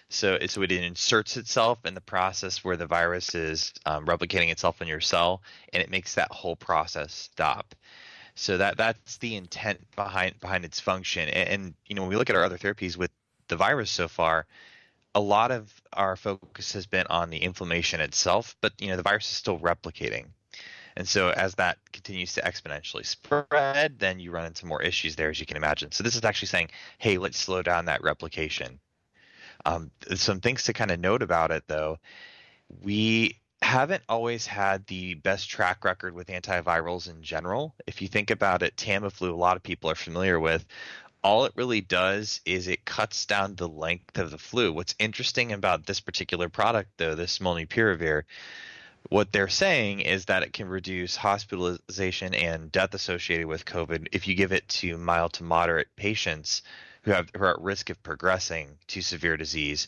So 0.09 0.35
it, 0.35 0.49
so 0.49 0.61
it 0.61 0.71
inserts 0.71 1.37
itself 1.37 1.85
in 1.85 1.93
the 1.93 2.01
process 2.01 2.63
where 2.63 2.77
the 2.77 2.87
virus 2.87 3.35
is 3.35 3.73
um, 3.85 4.05
replicating 4.05 4.51
itself 4.51 4.81
in 4.81 4.87
your 4.87 5.01
cell, 5.01 5.41
and 5.73 5.83
it 5.83 5.89
makes 5.89 6.15
that 6.15 6.31
whole 6.31 6.55
process 6.55 7.13
stop. 7.13 7.75
So 8.35 8.57
that 8.57 8.77
that's 8.77 9.17
the 9.17 9.35
intent 9.35 9.79
behind 9.95 10.39
behind 10.39 10.65
its 10.65 10.79
function. 10.79 11.29
And, 11.29 11.49
and 11.49 11.73
you 11.87 11.95
know 11.95 12.03
when 12.03 12.09
we 12.09 12.15
look 12.15 12.29
at 12.29 12.35
our 12.35 12.43
other 12.43 12.57
therapies 12.57 12.95
with 12.95 13.11
the 13.47 13.55
virus 13.55 13.89
so 13.89 14.07
far, 14.07 14.45
a 15.15 15.19
lot 15.19 15.51
of 15.51 15.71
our 15.93 16.15
focus 16.15 16.73
has 16.73 16.85
been 16.85 17.07
on 17.09 17.29
the 17.29 17.37
inflammation 17.37 18.01
itself, 18.01 18.55
but 18.61 18.73
you 18.79 18.87
know 18.87 18.97
the 18.97 19.03
virus 19.03 19.29
is 19.31 19.37
still 19.37 19.59
replicating. 19.59 20.27
And 20.95 21.07
so 21.07 21.29
as 21.29 21.55
that 21.55 21.77
continues 21.91 22.33
to 22.33 22.41
exponentially 22.41 23.05
spread, 23.05 23.97
then 23.99 24.19
you 24.19 24.31
run 24.31 24.45
into 24.45 24.67
more 24.67 24.81
issues 24.81 25.15
there, 25.15 25.29
as 25.29 25.39
you 25.39 25.45
can 25.45 25.57
imagine. 25.57 25.91
So 25.91 26.03
this 26.03 26.15
is 26.15 26.23
actually 26.23 26.49
saying, 26.49 26.69
hey, 26.99 27.17
let's 27.17 27.39
slow 27.39 27.63
down 27.63 27.85
that 27.85 28.03
replication. 28.03 28.79
Um, 29.65 29.91
some 30.13 30.39
things 30.39 30.63
to 30.63 30.73
kind 30.73 30.91
of 30.91 30.99
note 30.99 31.23
about 31.23 31.51
it, 31.51 31.63
though, 31.67 31.97
we 32.81 33.39
haven't 33.61 34.03
always 34.09 34.45
had 34.45 34.85
the 34.87 35.15
best 35.15 35.49
track 35.49 35.83
record 35.85 36.13
with 36.13 36.27
antivirals 36.27 37.09
in 37.09 37.23
general. 37.23 37.73
If 37.87 38.01
you 38.01 38.07
think 38.07 38.29
about 38.29 38.61
it, 38.61 38.75
Tamiflu, 38.75 39.31
a 39.31 39.35
lot 39.35 39.57
of 39.57 39.63
people 39.63 39.89
are 39.89 39.95
familiar 39.95 40.39
with. 40.39 40.65
All 41.23 41.45
it 41.45 41.53
really 41.55 41.81
does 41.81 42.41
is 42.45 42.67
it 42.67 42.85
cuts 42.85 43.25
down 43.25 43.55
the 43.55 43.67
length 43.67 44.17
of 44.17 44.29
the 44.29 44.37
flu. 44.37 44.73
What's 44.73 44.95
interesting 44.99 45.53
about 45.53 45.85
this 45.85 46.01
particular 46.01 46.49
product, 46.49 46.91
though, 46.97 47.15
this 47.15 47.39
molnupiravir, 47.39 48.23
what 49.09 49.31
they're 49.31 49.47
saying 49.47 50.01
is 50.01 50.25
that 50.25 50.43
it 50.43 50.53
can 50.53 50.67
reduce 50.67 51.15
hospitalization 51.15 52.33
and 52.33 52.71
death 52.71 52.93
associated 52.93 53.47
with 53.47 53.65
COVID 53.65 54.09
if 54.11 54.27
you 54.27 54.35
give 54.35 54.51
it 54.51 54.67
to 54.69 54.97
mild 54.97 55.33
to 55.33 55.43
moderate 55.43 55.95
patients 55.95 56.61
who 57.03 57.11
have 57.11 57.29
who 57.35 57.43
are 57.43 57.55
at 57.55 57.61
risk 57.61 57.89
of 57.89 58.03
progressing 58.03 58.77
to 58.87 59.01
severe 59.01 59.37
disease 59.37 59.87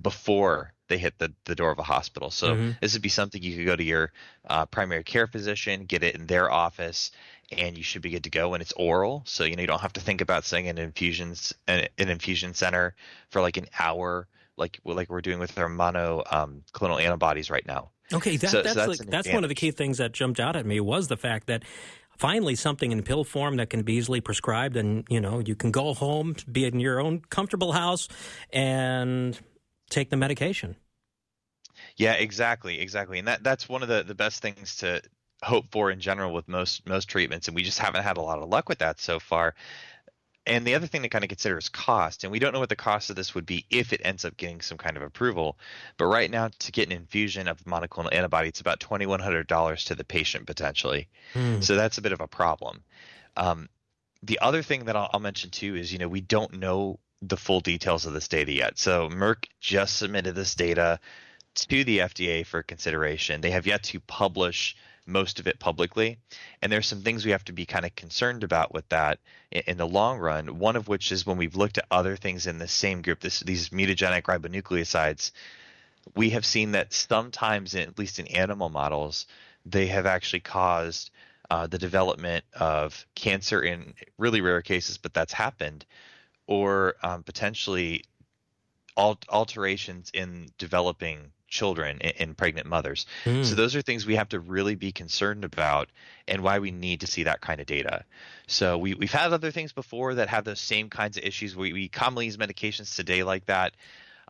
before 0.00 0.73
they 0.88 0.98
hit 0.98 1.18
the, 1.18 1.32
the 1.44 1.54
door 1.54 1.70
of 1.70 1.78
a 1.78 1.82
hospital. 1.82 2.30
So 2.30 2.54
Mhm. 2.56 2.80
this 2.80 2.92
would 2.92 3.02
be 3.02 3.08
something 3.08 3.42
you 3.42 3.56
could 3.56 3.66
go 3.66 3.76
to 3.76 3.82
your 3.84 4.12
uh, 4.48 4.66
primary 4.66 5.02
care 5.04 5.26
physician, 5.26 5.84
get 5.86 6.02
it 6.02 6.14
in 6.14 6.26
their 6.26 6.50
office, 6.50 7.10
and 7.50 7.76
you 7.76 7.82
should 7.84 8.02
be 8.02 8.10
good 8.10 8.24
to 8.24 8.30
go. 8.30 8.54
And 8.54 8.60
it's 8.60 8.72
oral, 8.72 9.22
so 9.26 9.44
you 9.44 9.56
know 9.56 9.62
you 9.62 9.66
don't 9.66 9.80
have 9.80 9.94
to 9.94 10.00
think 10.00 10.20
about 10.20 10.44
saying 10.44 10.68
an 10.68 10.78
infusions 10.78 11.54
an, 11.66 11.88
an 11.98 12.08
infusion 12.08 12.54
center 12.54 12.94
for 13.30 13.40
like 13.40 13.56
an 13.56 13.66
hour, 13.78 14.28
like 14.56 14.78
like 14.84 15.08
we're 15.10 15.20
doing 15.22 15.38
with 15.38 15.56
our 15.58 15.68
mono 15.68 16.22
um, 16.30 16.62
clonal 16.72 17.02
antibodies 17.02 17.50
right 17.50 17.66
now. 17.66 17.90
Okay, 18.12 18.36
that, 18.36 18.50
So- 18.50 18.58
so 18.58 18.62
that's 18.62 18.74
that's 18.76 19.00
like, 19.00 19.08
that's 19.10 19.28
one 19.32 19.44
of 19.44 19.48
the 19.48 19.54
key 19.54 19.70
things 19.70 19.98
that 19.98 20.12
jumped 20.12 20.38
out 20.38 20.56
at 20.56 20.66
me 20.66 20.78
was 20.80 21.08
the 21.08 21.16
fact 21.16 21.46
that 21.46 21.62
finally 22.18 22.54
something 22.54 22.92
in 22.92 23.02
pill 23.02 23.24
form 23.24 23.56
that 23.56 23.70
can 23.70 23.82
be 23.82 23.94
easily 23.94 24.20
prescribed, 24.20 24.76
and 24.76 25.04
you 25.08 25.20
know 25.20 25.38
you 25.38 25.54
can 25.56 25.70
go 25.70 25.94
home, 25.94 26.36
be 26.52 26.66
in 26.66 26.78
your 26.78 27.00
own 27.00 27.20
comfortable 27.30 27.72
house, 27.72 28.06
and 28.52 29.38
take 29.90 30.10
the 30.10 30.16
medication. 30.16 30.76
Yeah, 31.96 32.14
exactly, 32.14 32.80
exactly, 32.80 33.18
and 33.18 33.28
that 33.28 33.42
that's 33.42 33.68
one 33.68 33.82
of 33.82 33.88
the 33.88 34.02
the 34.02 34.14
best 34.14 34.42
things 34.42 34.76
to 34.76 35.02
hope 35.42 35.66
for 35.70 35.90
in 35.90 36.00
general 36.00 36.32
with 36.32 36.48
most 36.48 36.86
most 36.88 37.08
treatments, 37.08 37.48
and 37.48 37.54
we 37.54 37.62
just 37.62 37.78
haven't 37.78 38.02
had 38.02 38.16
a 38.16 38.22
lot 38.22 38.38
of 38.38 38.48
luck 38.48 38.68
with 38.68 38.78
that 38.78 39.00
so 39.00 39.18
far. 39.18 39.54
And 40.46 40.66
the 40.66 40.74
other 40.74 40.86
thing 40.86 41.02
to 41.02 41.08
kind 41.08 41.24
of 41.24 41.28
consider 41.28 41.56
is 41.56 41.70
cost, 41.70 42.22
and 42.22 42.30
we 42.30 42.38
don't 42.38 42.52
know 42.52 42.60
what 42.60 42.68
the 42.68 42.76
cost 42.76 43.08
of 43.08 43.16
this 43.16 43.34
would 43.34 43.46
be 43.46 43.64
if 43.70 43.94
it 43.94 44.02
ends 44.04 44.26
up 44.26 44.36
getting 44.36 44.60
some 44.60 44.76
kind 44.76 44.96
of 44.96 45.02
approval. 45.02 45.58
But 45.96 46.06
right 46.06 46.30
now, 46.30 46.50
to 46.58 46.72
get 46.72 46.86
an 46.86 46.92
infusion 46.92 47.48
of 47.48 47.64
monoclonal 47.64 48.12
antibody, 48.12 48.48
it's 48.48 48.60
about 48.60 48.78
twenty 48.78 49.06
one 49.06 49.20
hundred 49.20 49.46
dollars 49.46 49.84
to 49.86 49.94
the 49.94 50.04
patient 50.04 50.46
potentially. 50.46 51.08
Hmm. 51.32 51.60
So 51.60 51.76
that's 51.76 51.98
a 51.98 52.02
bit 52.02 52.12
of 52.12 52.20
a 52.20 52.28
problem. 52.28 52.82
Um, 53.36 53.68
the 54.22 54.38
other 54.40 54.62
thing 54.62 54.84
that 54.84 54.96
I'll, 54.96 55.10
I'll 55.14 55.20
mention 55.20 55.50
too 55.50 55.76
is, 55.76 55.92
you 55.92 55.98
know, 55.98 56.08
we 56.08 56.20
don't 56.20 56.58
know 56.58 56.98
the 57.28 57.36
full 57.36 57.60
details 57.60 58.06
of 58.06 58.12
this 58.12 58.28
data 58.28 58.52
yet. 58.52 58.78
So 58.78 59.08
Merck 59.08 59.46
just 59.60 59.96
submitted 59.96 60.34
this 60.34 60.54
data 60.54 61.00
to 61.54 61.84
the 61.84 61.98
FDA 61.98 62.44
for 62.44 62.62
consideration. 62.62 63.40
They 63.40 63.52
have 63.52 63.66
yet 63.66 63.82
to 63.84 64.00
publish 64.00 64.76
most 65.06 65.38
of 65.38 65.46
it 65.46 65.58
publicly, 65.58 66.18
and 66.62 66.72
there's 66.72 66.86
some 66.86 67.02
things 67.02 67.24
we 67.24 67.32
have 67.32 67.44
to 67.44 67.52
be 67.52 67.66
kind 67.66 67.84
of 67.84 67.94
concerned 67.94 68.42
about 68.42 68.72
with 68.72 68.88
that 68.88 69.18
in, 69.50 69.62
in 69.66 69.76
the 69.76 69.86
long 69.86 70.18
run. 70.18 70.58
One 70.58 70.76
of 70.76 70.88
which 70.88 71.12
is 71.12 71.26
when 71.26 71.36
we've 71.36 71.56
looked 71.56 71.78
at 71.78 71.86
other 71.90 72.16
things 72.16 72.46
in 72.46 72.58
the 72.58 72.68
same 72.68 73.02
group, 73.02 73.20
this, 73.20 73.40
these 73.40 73.68
mutagenic 73.68 74.22
ribonucleosides, 74.22 75.30
we 76.16 76.30
have 76.30 76.46
seen 76.46 76.72
that 76.72 76.92
sometimes, 76.92 77.74
at 77.74 77.98
least 77.98 78.18
in 78.18 78.26
animal 78.28 78.70
models, 78.70 79.26
they 79.66 79.86
have 79.86 80.06
actually 80.06 80.40
caused 80.40 81.10
uh, 81.50 81.66
the 81.66 81.78
development 81.78 82.44
of 82.54 83.06
cancer 83.14 83.62
in 83.62 83.94
really 84.18 84.40
rare 84.40 84.62
cases, 84.62 84.98
but 84.98 85.14
that's 85.14 85.32
happened, 85.32 85.84
or 86.46 86.94
um, 87.02 87.22
potentially 87.22 88.04
al- 88.96 89.18
alterations 89.28 90.10
in 90.14 90.48
developing 90.58 91.30
children 91.48 91.98
in, 92.00 92.34
pregnant 92.34 92.66
mothers. 92.66 93.06
Hmm. 93.22 93.44
So 93.44 93.54
those 93.54 93.76
are 93.76 93.82
things 93.82 94.06
we 94.06 94.16
have 94.16 94.28
to 94.30 94.40
really 94.40 94.74
be 94.74 94.90
concerned 94.90 95.44
about, 95.44 95.88
and 96.26 96.42
why 96.42 96.58
we 96.58 96.72
need 96.72 97.00
to 97.02 97.06
see 97.06 97.22
that 97.24 97.40
kind 97.40 97.60
of 97.60 97.66
data. 97.66 98.04
So 98.48 98.76
we 98.76 98.94
we've 98.94 99.12
had 99.12 99.32
other 99.32 99.52
things 99.52 99.72
before 99.72 100.14
that 100.16 100.28
have 100.28 100.44
those 100.44 100.60
same 100.60 100.90
kinds 100.90 101.16
of 101.16 101.22
issues. 101.22 101.54
We 101.54 101.72
we 101.72 101.88
commonly 101.88 102.26
use 102.26 102.36
medications 102.36 102.96
today 102.96 103.22
like 103.22 103.46
that. 103.46 103.74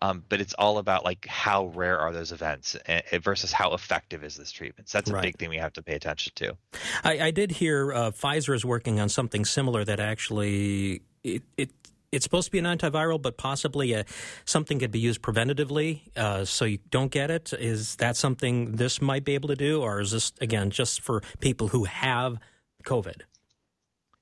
Um, 0.03 0.25
but 0.29 0.41
it's 0.41 0.55
all 0.55 0.79
about 0.79 1.05
like 1.05 1.25
how 1.25 1.67
rare 1.67 1.99
are 1.99 2.13
those 2.13 2.33
events 2.33 2.77
eh, 2.87 3.19
versus 3.19 3.53
how 3.53 3.73
effective 3.75 4.25
is 4.25 4.37
this 4.37 4.51
treatment. 4.51 4.89
So 4.89 4.99
that's 4.99 5.09
a 5.09 5.15
Right. 5.15 5.23
big 5.23 5.39
thing 5.39 5.49
we 5.49 5.57
have 5.57 5.73
to 5.75 5.83
pay 5.83 5.95
attention 5.95 6.33
to. 6.35 6.57
I, 7.05 7.27
I 7.27 7.31
did 7.31 7.53
hear 7.53 7.93
uh, 7.93 8.11
Pfizer 8.11 8.55
is 8.55 8.65
working 8.65 8.99
on 8.99 9.09
something 9.09 9.45
similar 9.45 9.85
that 9.85 10.01
actually 10.01 11.03
it, 11.23 11.43
it 11.57 11.71
it's 12.15 12.25
supposed 12.25 12.47
to 12.47 12.53
be 12.53 12.59
an 12.59 12.65
antiviral, 12.65 13.21
but 13.21 13.37
possibly 13.37 13.93
a, 13.93 14.05
something 14.45 14.79
could 14.79 14.91
be 14.91 14.99
used 14.99 15.23
preventatively, 15.23 16.17
uh, 16.17 16.45
so 16.45 16.65
you 16.65 16.79
don't 16.91 17.11
get 17.11 17.31
it. 17.31 17.53
Is 17.53 17.97
that 17.97 18.17
something 18.17 18.77
this 18.77 19.03
might 19.03 19.25
be 19.25 19.35
able 19.35 19.49
to 19.49 19.57
do, 19.57 19.83
or 19.83 20.01
is 20.01 20.13
this 20.13 20.33
again 20.41 20.71
just 20.71 21.01
for 21.01 21.23
people 21.41 21.69
who 21.69 21.85
have 21.85 22.39
COVID? 22.85 23.23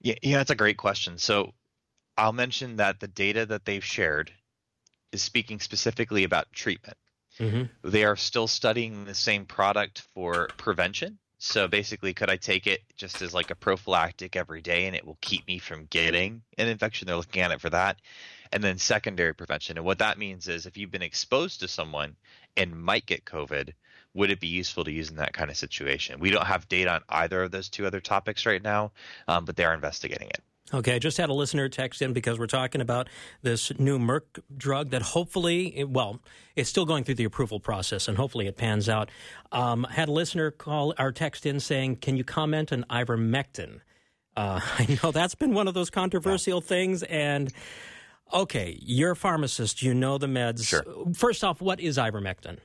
Yeah, 0.01 0.15
yeah, 0.23 0.39
that's 0.39 0.51
a 0.51 0.57
great 0.57 0.77
question. 0.77 1.19
So 1.19 1.53
I'll 2.17 2.33
mention 2.33 2.77
that 2.77 3.01
the 3.01 3.09
data 3.09 3.47
that 3.47 3.65
they've 3.65 3.85
shared 3.85 4.33
is 5.13 5.23
speaking 5.23 5.61
specifically 5.61 6.25
about 6.25 6.53
treatment. 6.53 6.97
Mm-hmm. 7.39 7.89
They 7.89 8.05
are 8.05 8.17
still 8.17 8.47
studying 8.47 9.05
the 9.05 9.15
same 9.15 9.47
product 9.47 10.03
for 10.15 10.49
prevention. 10.57 11.19
So 11.45 11.67
basically, 11.67 12.15
could 12.15 12.31
I 12.31 12.37
take 12.37 12.69
it 12.69 12.83
just 12.97 13.21
as 13.21 13.35
like 13.35 13.51
a 13.51 13.57
prophylactic 13.57 14.37
every 14.37 14.63
day 14.63 14.87
and 14.87 14.95
it 14.95 15.05
will 15.05 15.19
keep 15.21 15.45
me 15.49 15.59
from 15.59 15.87
getting 15.87 16.41
an 16.57 16.69
infection? 16.69 17.07
They're 17.07 17.17
looking 17.17 17.43
at 17.43 17.51
it 17.51 17.61
for 17.61 17.69
that. 17.71 17.97
And 18.53 18.63
then 18.63 18.79
secondary 18.79 19.35
prevention. 19.35 19.77
And 19.77 19.85
what 19.85 19.99
that 19.99 20.19
means 20.19 20.47
is 20.47 20.67
if 20.67 20.77
you've 20.77 20.93
been 20.93 21.03
exposed 21.03 21.59
to 21.59 21.67
someone 21.67 22.15
and 22.57 22.81
might 22.81 23.07
get 23.07 23.25
COVID, 23.25 23.73
would 24.15 24.31
it 24.31 24.39
be 24.39 24.47
useful 24.47 24.85
to 24.85 24.93
use 24.93 25.11
in 25.11 25.17
that 25.17 25.33
kind 25.33 25.51
of 25.51 25.57
situation? 25.57 26.21
We 26.21 26.31
don't 26.31 26.47
have 26.47 26.69
data 26.69 26.93
on 26.93 27.03
either 27.09 27.43
of 27.43 27.51
those 27.51 27.69
two 27.69 27.87
other 27.87 28.01
topics 28.01 28.47
right 28.47 28.63
now, 28.63 28.93
um, 29.27 29.45
but 29.45 29.57
they 29.57 29.65
are 29.65 29.75
investigating 29.75 30.29
it. 30.29 30.45
Okay, 30.75 30.95
I 30.95 30.99
just 30.99 31.19
had 31.19 31.29
a 31.29 31.35
listener 31.35 31.69
text 31.69 32.01
in 32.01 32.13
because 32.13 32.39
we're 32.39 32.47
talking 32.47 32.81
about 32.81 33.09
this 33.43 33.71
new 33.79 33.99
Merck 33.99 34.23
drug 34.57 34.91
that 34.91 35.03
hopefully, 35.03 35.77
it- 35.79 35.91
well, 35.91 36.21
it's 36.57 36.71
still 36.71 36.87
going 36.87 37.05
through 37.05 37.17
the 37.17 37.25
approval 37.25 37.61
process 37.61 38.09
and 38.09 38.17
hopefully 38.17 38.47
it 38.47 38.57
pans 38.57 38.89
out. 38.89 39.11
Um, 39.51 39.85
had 39.85 40.09
a 40.09 40.13
listener 40.13 40.51
call 40.51 40.95
our 40.99 41.13
text 41.13 41.45
in 41.47 41.61
saying, 41.61 41.97
"Can 41.97 42.17
you 42.17 42.25
comment 42.25 42.73
on 42.73 42.85
ivermectin?" 42.91 43.81
Uh, 44.37 44.61
I 44.79 44.99
know 45.03 45.13
that's 45.13 45.35
been 45.35 45.53
one 45.53 45.69
of 45.69 45.75
those 45.75 45.91
controversial 45.91 46.61
things, 46.63 47.03
and 47.03 47.53
okay, 48.33 48.79
you're 48.81 49.11
a 49.11 49.17
pharmacist, 49.17 49.83
you 49.83 49.93
know 49.93 50.17
the 50.17 50.27
meds. 50.27 50.65
Sure. 50.67 50.85
First 51.15 51.45
off, 51.45 51.61
what 51.61 51.81
is 51.81 51.99
ivermectin? 51.99 52.59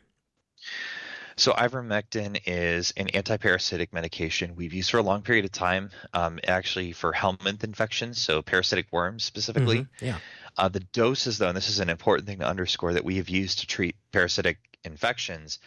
So 1.38 1.54
ivermectin 1.54 2.42
is 2.48 2.94
an 2.98 3.08
antiparasitic 3.08 3.94
medication 3.94 4.56
we've 4.56 4.74
used 4.74 4.90
for 4.90 4.98
a 4.98 5.04
long 5.04 5.22
period 5.22 5.46
of 5.46 5.52
time, 5.52 5.92
um, 6.14 6.40
actually 6.48 6.94
for 6.94 7.14
helminth 7.14 7.64
infections, 7.64 8.20
so 8.20 8.42
parasitic 8.42 8.88
worms 8.92 9.24
specifically. 9.24 9.82
Mhm, 9.82 9.88
Yeah. 10.02 10.20
Uh, 10.58 10.68
the 10.68 10.80
doses, 10.80 11.38
though, 11.38 11.50
and 11.50 11.56
this 11.56 11.70
is 11.70 11.80
an 11.80 11.90
important 11.90 12.28
thing 12.28 12.40
to 12.40 12.48
underscore 12.48 12.94
that 12.94 13.06
we 13.06 13.18
have 13.18 13.30
used 13.30 13.60
to 13.60 13.68
treat 13.68 13.96
parasitic 14.12 14.58
infections, 14.84 15.60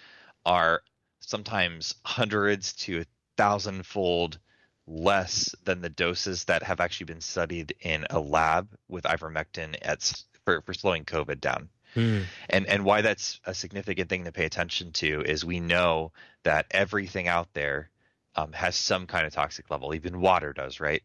are 0.45 0.83
sometimes 1.21 1.95
hundreds 2.05 2.73
to 2.73 3.03
a 3.03 3.05
thousandfold 3.37 4.39
less 4.89 5.55
than 5.63 5.81
the 5.81 5.89
doses 5.89 6.45
that 6.45 6.65
have 6.65 6.81
actually 6.81 7.05
been 7.05 7.21
studied 7.21 7.77
in 7.81 8.05
a 8.11 8.19
lab 8.19 8.69
with 8.89 9.05
ivermectin 9.05 9.77
at, 9.83 10.13
for, 10.45 10.63
for 10.63 10.75
slowing 10.75 11.05
COVID 11.05 11.41
down. 11.41 11.69
Hmm. 11.95 12.21
And 12.49 12.67
and 12.67 12.85
why 12.85 13.03
that's 13.03 13.41
a 13.45 13.55
significant 13.55 14.09
thing 14.09 14.25
to 14.25 14.33
pay 14.33 14.45
attention 14.45 14.93
to 14.93 15.23
is 15.23 15.45
we 15.45 15.61
know 15.61 16.13
that 16.45 16.67
everything 16.71 17.29
out 17.29 17.49
there 17.53 17.91
um, 18.37 18.53
has 18.53 18.77
some 18.77 19.07
kind 19.07 19.27
of 19.27 19.33
toxic 19.33 19.71
level. 19.71 19.95
Even 19.95 20.21
water 20.21 20.53
does, 20.53 20.81
right? 20.81 21.03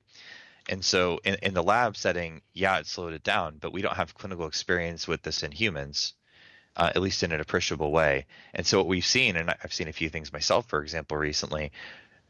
And 0.68 0.84
so 0.84 1.20
in, 1.24 1.36
in 1.42 1.54
the 1.54 1.64
lab 1.64 1.96
setting, 1.96 2.42
yeah, 2.54 2.80
it 2.80 2.88
slowed 2.88 3.14
it 3.14 3.24
down, 3.24 3.58
but 3.60 3.74
we 3.74 3.82
don't 3.82 3.96
have 3.96 4.16
clinical 4.16 4.48
experience 4.48 5.08
with 5.08 5.22
this 5.22 5.44
in 5.44 5.52
humans, 5.52 6.14
uh, 6.76 6.92
at 6.96 7.02
least 7.02 7.24
in 7.24 7.32
an 7.32 7.42
appreciable 7.42 7.92
way. 7.92 8.26
And 8.54 8.66
so 8.66 8.80
what 8.80 8.88
we've 8.88 9.06
seen, 9.06 9.36
and 9.36 9.54
I've 9.64 9.74
seen 9.74 9.88
a 9.88 9.94
few 9.94 10.10
things 10.10 10.34
myself, 10.34 10.68
for 10.68 10.82
example, 10.82 11.18
recently, 11.18 11.72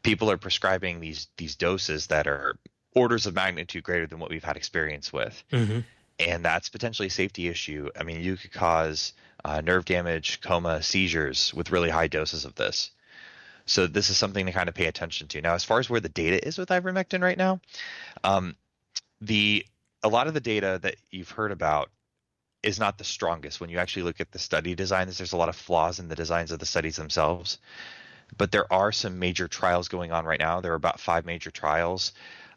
people 0.02 0.30
are 0.30 0.36
prescribing 0.36 1.00
these 1.00 1.28
these 1.36 1.56
doses 1.56 2.08
that 2.08 2.26
are 2.26 2.58
orders 2.94 3.26
of 3.26 3.34
magnitude 3.34 3.84
greater 3.84 4.06
than 4.06 4.18
what 4.18 4.30
we've 4.30 4.44
had 4.44 4.56
experience 4.56 5.12
with 5.12 5.42
hmm 5.50 5.80
and 6.18 6.44
that's 6.44 6.68
potentially 6.68 7.08
a 7.08 7.10
safety 7.10 7.48
issue. 7.48 7.90
I 7.98 8.02
mean, 8.02 8.20
you 8.20 8.36
could 8.36 8.52
cause 8.52 9.12
uh, 9.44 9.60
nerve 9.60 9.84
damage, 9.84 10.40
coma, 10.40 10.82
seizures 10.82 11.52
with 11.54 11.70
really 11.70 11.90
high 11.90 12.08
doses 12.08 12.44
of 12.44 12.54
this. 12.54 12.90
So 13.66 13.86
this 13.86 14.10
is 14.10 14.16
something 14.16 14.46
to 14.46 14.52
kind 14.52 14.68
of 14.68 14.74
pay 14.74 14.86
attention 14.86 15.28
to. 15.28 15.42
Now, 15.42 15.54
as 15.54 15.64
far 15.64 15.78
as 15.78 15.90
where 15.90 16.00
the 16.00 16.08
data 16.08 16.46
is 16.46 16.56
with 16.56 16.68
ivermectin 16.68 17.22
right 17.22 17.36
now, 17.36 17.60
um, 18.22 18.56
the 19.20 19.66
a 20.02 20.08
lot 20.08 20.28
of 20.28 20.34
the 20.34 20.40
data 20.40 20.78
that 20.82 20.96
you've 21.10 21.30
heard 21.30 21.50
about 21.52 21.90
is 22.62 22.78
not 22.78 22.98
the 22.98 23.04
strongest 23.04 23.60
when 23.60 23.70
you 23.70 23.78
actually 23.78 24.02
look 24.02 24.20
at 24.20 24.30
the 24.30 24.38
study 24.38 24.74
designs. 24.74 25.18
There's 25.18 25.32
a 25.32 25.36
lot 25.36 25.48
of 25.48 25.56
flaws 25.56 25.98
in 25.98 26.08
the 26.08 26.14
designs 26.14 26.52
of 26.52 26.58
the 26.58 26.66
studies 26.66 26.96
themselves, 26.96 27.58
but 28.36 28.52
there 28.52 28.72
are 28.72 28.92
some 28.92 29.18
major 29.18 29.48
trials 29.48 29.88
going 29.88 30.12
on 30.12 30.24
right 30.24 30.40
now. 30.40 30.60
There 30.60 30.72
are 30.72 30.76
about 30.76 31.00
five 31.00 31.24
major 31.24 31.50
trials. 31.50 32.12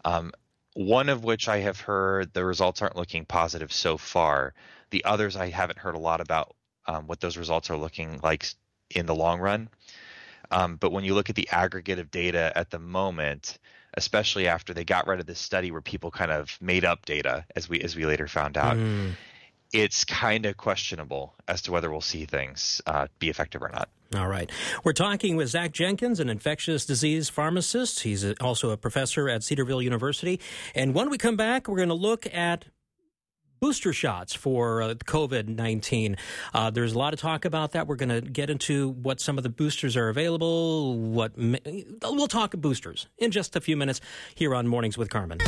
Um, 0.05 0.31
one 0.79 1.09
of 1.09 1.25
which 1.25 1.49
I 1.49 1.57
have 1.57 1.81
heard 1.81 2.33
the 2.33 2.45
results 2.45 2.81
aren't 2.81 2.95
looking 2.95 3.25
positive 3.25 3.69
so 3.69 3.97
far. 3.97 4.53
The 4.91 5.03
others 5.03 5.35
I 5.35 5.49
haven't 5.49 5.77
heard 5.77 5.93
a 5.93 5.99
lot 5.99 6.21
about 6.21 6.55
um, 6.87 7.05
what 7.05 7.19
those 7.19 7.35
results 7.35 7.69
are 7.69 7.75
looking 7.75 8.21
like 8.23 8.47
in 8.89 9.05
the 9.05 9.13
long 9.13 9.41
run. 9.41 9.67
Um, 10.51 10.77
but 10.77 10.93
when 10.93 11.03
you 11.03 11.15
look 11.15 11.29
at 11.29 11.35
the 11.35 11.49
aggregate 11.51 11.99
of 11.99 12.09
data 12.11 12.53
at 12.55 12.69
the 12.69 12.79
moment, 12.79 13.59
especially 13.95 14.47
after 14.47 14.73
they 14.73 14.85
got 14.85 15.05
rid 15.05 15.19
of 15.19 15.25
this 15.25 15.39
study 15.39 15.69
where 15.69 15.81
people 15.81 16.11
kind 16.11 16.31
of 16.31 16.57
made 16.61 16.85
up 16.85 17.05
data, 17.05 17.43
as 17.57 17.67
we 17.67 17.81
as 17.81 17.97
we 17.97 18.05
later 18.05 18.29
found 18.29 18.55
out, 18.55 18.77
Mm. 18.77 19.11
It's 19.71 20.03
kind 20.03 20.45
of 20.45 20.57
questionable 20.57 21.35
as 21.47 21.61
to 21.63 21.71
whether 21.71 21.91
we'll 21.91 22.01
see 22.01 22.25
things 22.25 22.81
uh, 22.85 23.07
be 23.19 23.29
effective 23.29 23.61
or 23.61 23.69
not. 23.69 23.89
All 24.15 24.27
right. 24.27 24.51
We're 24.83 24.93
talking 24.93 25.35
with 25.35 25.49
Zach 25.49 25.71
Jenkins, 25.71 26.19
an 26.19 26.29
infectious 26.29 26.85
disease 26.85 27.29
pharmacist. 27.29 27.99
He's 27.99 28.25
also 28.39 28.71
a 28.71 28.77
professor 28.77 29.29
at 29.29 29.43
Cedarville 29.43 29.83
University. 29.83 30.39
And 30.73 30.95
when 30.95 31.11
we 31.11 31.19
come 31.19 31.37
back, 31.37 31.67
we're 31.67 31.77
going 31.77 31.89
to 31.89 31.95
look 31.95 32.25
at 32.33 32.65
booster 33.59 33.93
shots 33.93 34.33
for 34.33 34.81
uh, 34.81 34.93
COVID 35.05 35.47
19. 35.47 36.17
Uh, 36.53 36.71
there's 36.71 36.93
a 36.93 36.97
lot 36.97 37.13
of 37.13 37.19
talk 37.19 37.45
about 37.45 37.73
that. 37.73 37.85
We're 37.85 37.97
going 37.97 38.09
to 38.09 38.21
get 38.21 38.49
into 38.49 38.89
what 38.89 39.19
some 39.19 39.37
of 39.37 39.43
the 39.43 39.49
boosters 39.49 39.95
are 39.95 40.09
available. 40.09 40.97
What 40.97 41.33
We'll 41.37 42.27
talk 42.27 42.55
boosters 42.55 43.07
in 43.19 43.29
just 43.29 43.55
a 43.55 43.61
few 43.61 43.77
minutes 43.77 44.01
here 44.33 44.55
on 44.55 44.67
Mornings 44.67 44.97
with 44.97 45.09
Carmen. 45.09 45.39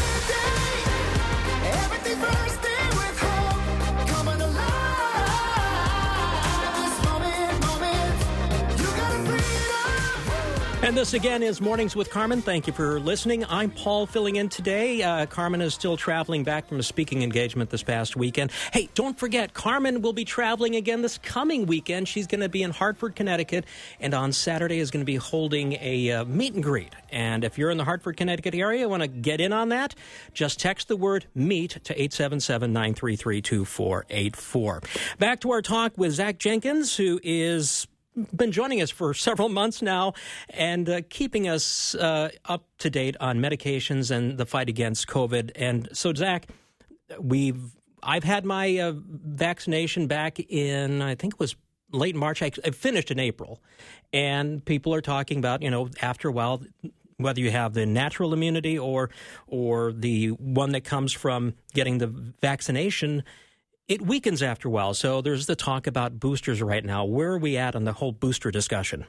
And 10.84 10.98
this 10.98 11.14
again 11.14 11.44
is 11.44 11.62
Mornings 11.62 11.96
with 11.96 12.10
Carmen. 12.10 12.42
Thank 12.42 12.66
you 12.66 12.74
for 12.74 13.00
listening. 13.00 13.46
I'm 13.46 13.70
Paul 13.70 14.08
filling 14.08 14.38
in 14.38 14.50
today. 14.50 15.04
Uh, 15.04 15.28
Carmen 15.28 15.62
is 15.62 15.76
still 15.76 15.96
traveling 15.96 16.44
back 16.44 16.68
from 16.68 16.80
a 16.80 16.84
speaking 16.84 17.22
engagement 17.22 17.70
this 17.70 17.84
past 17.84 18.16
weekend. 18.16 18.52
Hey, 18.74 18.90
don't 18.96 19.18
forget, 19.18 19.54
Carmen 19.54 20.02
will 20.02 20.12
be 20.12 20.26
traveling 20.26 20.76
again 20.76 21.04
this 21.04 21.20
coming 21.20 21.68
weekend. 21.68 22.08
She's 22.08 22.26
going 22.26 22.42
to 22.42 22.50
be 22.50 22.64
in 22.64 22.72
Hartford, 22.72 23.16
Connecticut, 23.16 23.66
and 24.00 24.16
on 24.16 24.32
Saturday 24.34 24.80
is 24.80 24.90
going 24.90 25.02
to 25.02 25.06
be 25.06 25.18
holding 25.18 25.74
a 25.74 26.12
uh, 26.12 26.26
meet 26.26 26.56
and 26.56 26.64
greet. 26.64 26.96
And 27.12 27.44
if 27.44 27.60
you're 27.60 27.70
in 27.70 27.78
the 27.78 27.86
Hartford, 27.86 28.18
Connecticut 28.18 28.56
area, 28.56 28.90
want 28.90 29.04
to 29.04 29.08
get 29.08 29.40
in 29.40 29.54
on 29.54 29.70
that, 29.70 29.94
just 30.34 30.60
text 30.60 30.88
the 30.88 30.98
word 30.98 31.28
meet 31.36 31.78
to 31.84 31.94
877 31.94 32.74
933 32.74 33.42
2484. 33.44 34.82
Back 35.20 35.42
to 35.42 35.52
our 35.52 35.62
talk 35.62 35.96
with 35.96 36.14
Zach 36.14 36.40
Jenkins, 36.40 36.96
who 36.96 37.20
is 37.22 37.88
been 38.36 38.51
joining 38.51 38.82
us 38.82 38.89
for 38.89 39.13
several 39.13 39.50
months 39.50 39.82
now 39.82 40.13
and 40.50 40.89
uh, 40.89 41.01
keeping 41.10 41.48
us 41.48 41.96
uh, 41.96 42.30
up 42.46 42.65
to 42.80 42.89
date 42.89 43.15
on 43.20 43.39
medications 43.39 44.12
and 44.12 44.38
the 44.38 44.46
fight 44.46 44.70
against 44.70 45.08
COVID. 45.08 45.51
And 45.56 45.89
so, 45.94 46.13
Zach, 46.13 46.48
we've 47.20 47.62
I've 48.03 48.24
had 48.24 48.46
my 48.46 48.77
uh, 48.80 48.94
vaccination 48.96 50.08
back 50.08 50.39
in 50.39 51.01
I 51.01 51.15
think 51.15 51.36
it 51.36 51.39
was 51.39 51.56
late 51.91 52.15
March. 52.15 52.41
I, 52.41 52.51
I 52.65 52.72
finished 52.72 53.12
in 53.12 53.20
April, 53.20 53.62
and 54.12 54.63
people 54.63 54.94
are 54.94 55.01
talking 55.01 55.38
about 55.38 55.62
you 55.62 55.70
know 55.70 55.89
after 56.01 56.27
a 56.27 56.32
while 56.32 56.62
whether 57.18 57.39
you 57.39 57.51
have 57.51 57.74
the 57.74 57.86
natural 57.86 58.34
immunity 58.34 58.77
or 58.77 59.10
or 59.48 59.94
the 59.94 60.30
one 60.30 60.72
that 60.72 60.84
comes 60.84 61.13
from 61.13 61.53
getting 61.74 62.00
the 62.00 62.08
vaccination 62.08 63.24
it 63.88 64.02
weakens 64.02 64.42
after 64.42 64.68
a 64.68 64.72
while. 64.72 64.94
So 64.94 65.22
there's 65.22 65.46
the 65.48 65.56
talk 65.56 65.88
about 65.88 66.20
boosters 66.20 66.62
right 66.62 66.84
now. 66.86 67.06
Where 67.06 67.32
are 67.32 67.38
we 67.38 67.58
at 67.58 67.76
on 67.76 67.84
the 67.84 67.94
whole 67.94 68.12
booster 68.12 68.52
discussion? 68.52 69.06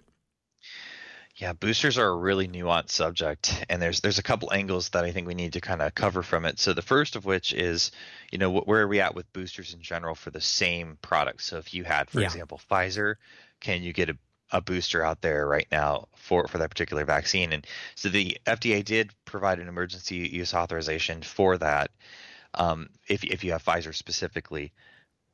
Yeah, 1.36 1.54
boosters 1.54 1.96
are 1.98 2.08
a 2.08 2.16
really 2.16 2.46
nuanced 2.46 2.90
subject, 2.90 3.64
and 3.70 3.80
there's 3.80 4.00
there's 4.02 4.18
a 4.18 4.22
couple 4.22 4.52
angles 4.52 4.90
that 4.90 5.04
I 5.04 5.12
think 5.12 5.26
we 5.26 5.34
need 5.34 5.54
to 5.54 5.60
kind 5.62 5.80
of 5.80 5.94
cover 5.94 6.22
from 6.22 6.44
it. 6.44 6.58
So 6.58 6.72
the 6.74 6.82
first 6.82 7.16
of 7.16 7.24
which 7.24 7.52
is, 7.54 7.90
you 8.30 8.38
know, 8.38 8.50
wh- 8.52 8.66
where 8.68 8.82
are 8.82 8.88
we 8.88 9.00
at 9.00 9.14
with 9.14 9.32
boosters 9.32 9.72
in 9.74 9.80
general 9.80 10.14
for 10.14 10.30
the 10.30 10.40
same 10.42 10.98
product? 11.00 11.42
So 11.42 11.56
if 11.58 11.72
you 11.74 11.84
had, 11.84 12.10
for 12.10 12.20
Yeah. 12.20 12.22
example, 12.22 12.60
Pfizer, 12.70 13.16
can 13.60 13.82
you 13.82 13.92
get 13.94 14.10
a, 14.10 14.18
a 14.50 14.60
booster 14.60 15.02
out 15.04 15.22
there 15.22 15.46
right 15.46 15.66
now 15.72 16.08
for 16.16 16.46
for 16.48 16.58
that 16.58 16.68
particular 16.70 17.04
vaccine? 17.06 17.52
And 17.54 17.66
so 17.94 18.08
the 18.10 18.36
FDA 18.46 18.84
did 18.84 19.10
provide 19.24 19.58
an 19.58 19.68
emergency 19.68 20.16
use 20.18 20.52
authorization 20.54 21.22
for 21.22 21.56
that, 21.58 21.90
um, 22.54 22.88
if 23.08 23.24
if 23.24 23.44
you 23.44 23.52
have 23.52 23.64
Pfizer 23.64 23.94
specifically. 23.94 24.72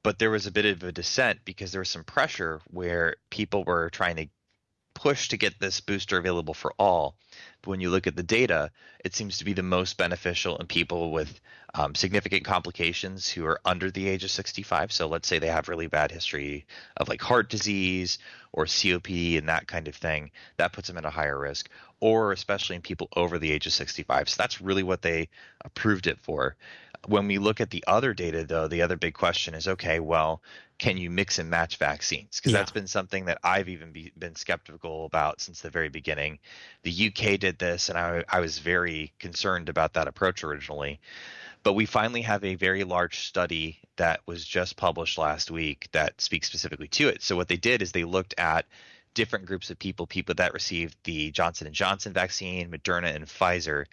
But 0.04 0.18
there 0.18 0.30
was 0.30 0.46
a 0.46 0.52
bit 0.52 0.64
of 0.64 0.82
a 0.84 0.92
dissent 0.92 1.40
because 1.44 1.72
there 1.72 1.80
was 1.80 1.88
some 1.88 2.04
pressure 2.04 2.60
where 2.70 3.16
people 3.30 3.64
were 3.64 3.90
trying 3.90 4.16
to 4.16 4.28
push 4.98 5.28
to 5.28 5.36
get 5.36 5.60
this 5.60 5.80
booster 5.80 6.18
available 6.18 6.54
for 6.54 6.72
all. 6.78 7.14
But 7.62 7.70
when 7.70 7.80
you 7.80 7.88
look 7.90 8.08
at 8.08 8.16
the 8.16 8.22
data, 8.22 8.72
it 9.04 9.14
seems 9.14 9.38
to 9.38 9.44
be 9.44 9.52
the 9.52 9.62
most 9.62 9.96
beneficial 9.96 10.56
in 10.58 10.66
people 10.66 11.12
with 11.12 11.40
um, 11.74 11.94
significant 11.94 12.44
complications 12.44 13.28
who 13.28 13.46
are 13.46 13.60
under 13.64 13.92
the 13.92 14.08
age 14.08 14.24
of 14.24 14.30
65. 14.32 14.90
So 14.90 15.06
let's 15.06 15.28
say 15.28 15.38
they 15.38 15.46
have 15.46 15.68
really 15.68 15.86
bad 15.86 16.10
history 16.10 16.66
of 16.96 17.08
like 17.08 17.22
heart 17.22 17.48
disease 17.48 18.18
or 18.52 18.64
COPD 18.64 19.38
and 19.38 19.48
that 19.48 19.68
kind 19.68 19.86
of 19.86 19.94
thing. 19.94 20.32
That 20.56 20.72
puts 20.72 20.88
them 20.88 20.98
at 20.98 21.04
a 21.04 21.10
higher 21.10 21.38
risk. 21.38 21.68
Or 22.00 22.32
especially 22.32 22.74
in 22.76 22.82
people 22.82 23.08
over 23.14 23.38
the 23.38 23.52
age 23.52 23.66
of 23.66 23.72
65. 23.72 24.28
So 24.30 24.42
that's 24.42 24.60
really 24.60 24.82
what 24.82 25.02
they 25.02 25.28
approved 25.64 26.08
it 26.08 26.18
for. 26.20 26.56
When 27.06 27.26
we 27.26 27.38
look 27.38 27.60
at 27.60 27.70
the 27.70 27.84
other 27.86 28.12
data, 28.12 28.44
though, 28.44 28.68
the 28.68 28.82
other 28.82 28.96
big 28.96 29.14
question 29.14 29.54
is 29.54 29.68
okay, 29.68 30.00
well, 30.00 30.42
can 30.78 30.96
you 30.96 31.10
mix 31.10 31.38
and 31.38 31.50
match 31.50 31.76
vaccines? 31.76 32.38
Because 32.38 32.52
Yeah. 32.52 32.58
that's 32.58 32.70
been 32.70 32.86
something 32.86 33.24
that 33.26 33.38
I've 33.42 33.68
even 33.68 33.92
be, 33.92 34.12
been 34.18 34.36
skeptical 34.36 35.06
about 35.06 35.40
since 35.40 35.60
the 35.60 35.70
very 35.70 35.88
beginning. 35.88 36.38
The 36.82 37.08
UK 37.08 37.38
did 37.38 37.58
this, 37.58 37.88
and 37.88 37.98
I, 37.98 38.24
I 38.28 38.40
was 38.40 38.58
very 38.58 39.12
concerned 39.18 39.68
about 39.68 39.94
that 39.94 40.06
approach 40.08 40.44
originally. 40.44 41.00
But 41.62 41.72
we 41.72 41.86
finally 41.86 42.22
have 42.22 42.44
a 42.44 42.54
very 42.54 42.84
large 42.84 43.18
study 43.20 43.80
that 43.96 44.20
was 44.26 44.44
just 44.44 44.76
published 44.76 45.18
last 45.18 45.50
week 45.50 45.88
that 45.92 46.20
speaks 46.20 46.46
specifically 46.46 46.88
to 46.88 47.08
it. 47.08 47.22
So 47.22 47.36
what 47.36 47.48
they 47.48 47.56
did 47.56 47.82
is 47.82 47.90
they 47.92 48.04
looked 48.04 48.34
at 48.38 48.64
different 49.14 49.46
groups 49.46 49.70
of 49.70 49.78
people, 49.78 50.06
people 50.06 50.36
that 50.36 50.54
received 50.54 50.96
the 51.02 51.32
Johnson 51.32 51.66
and 51.66 51.74
Johnson 51.74 52.12
vaccine, 52.12 52.70
Moderna, 52.70 53.14
and 53.14 53.26
Pfizer. 53.26 53.86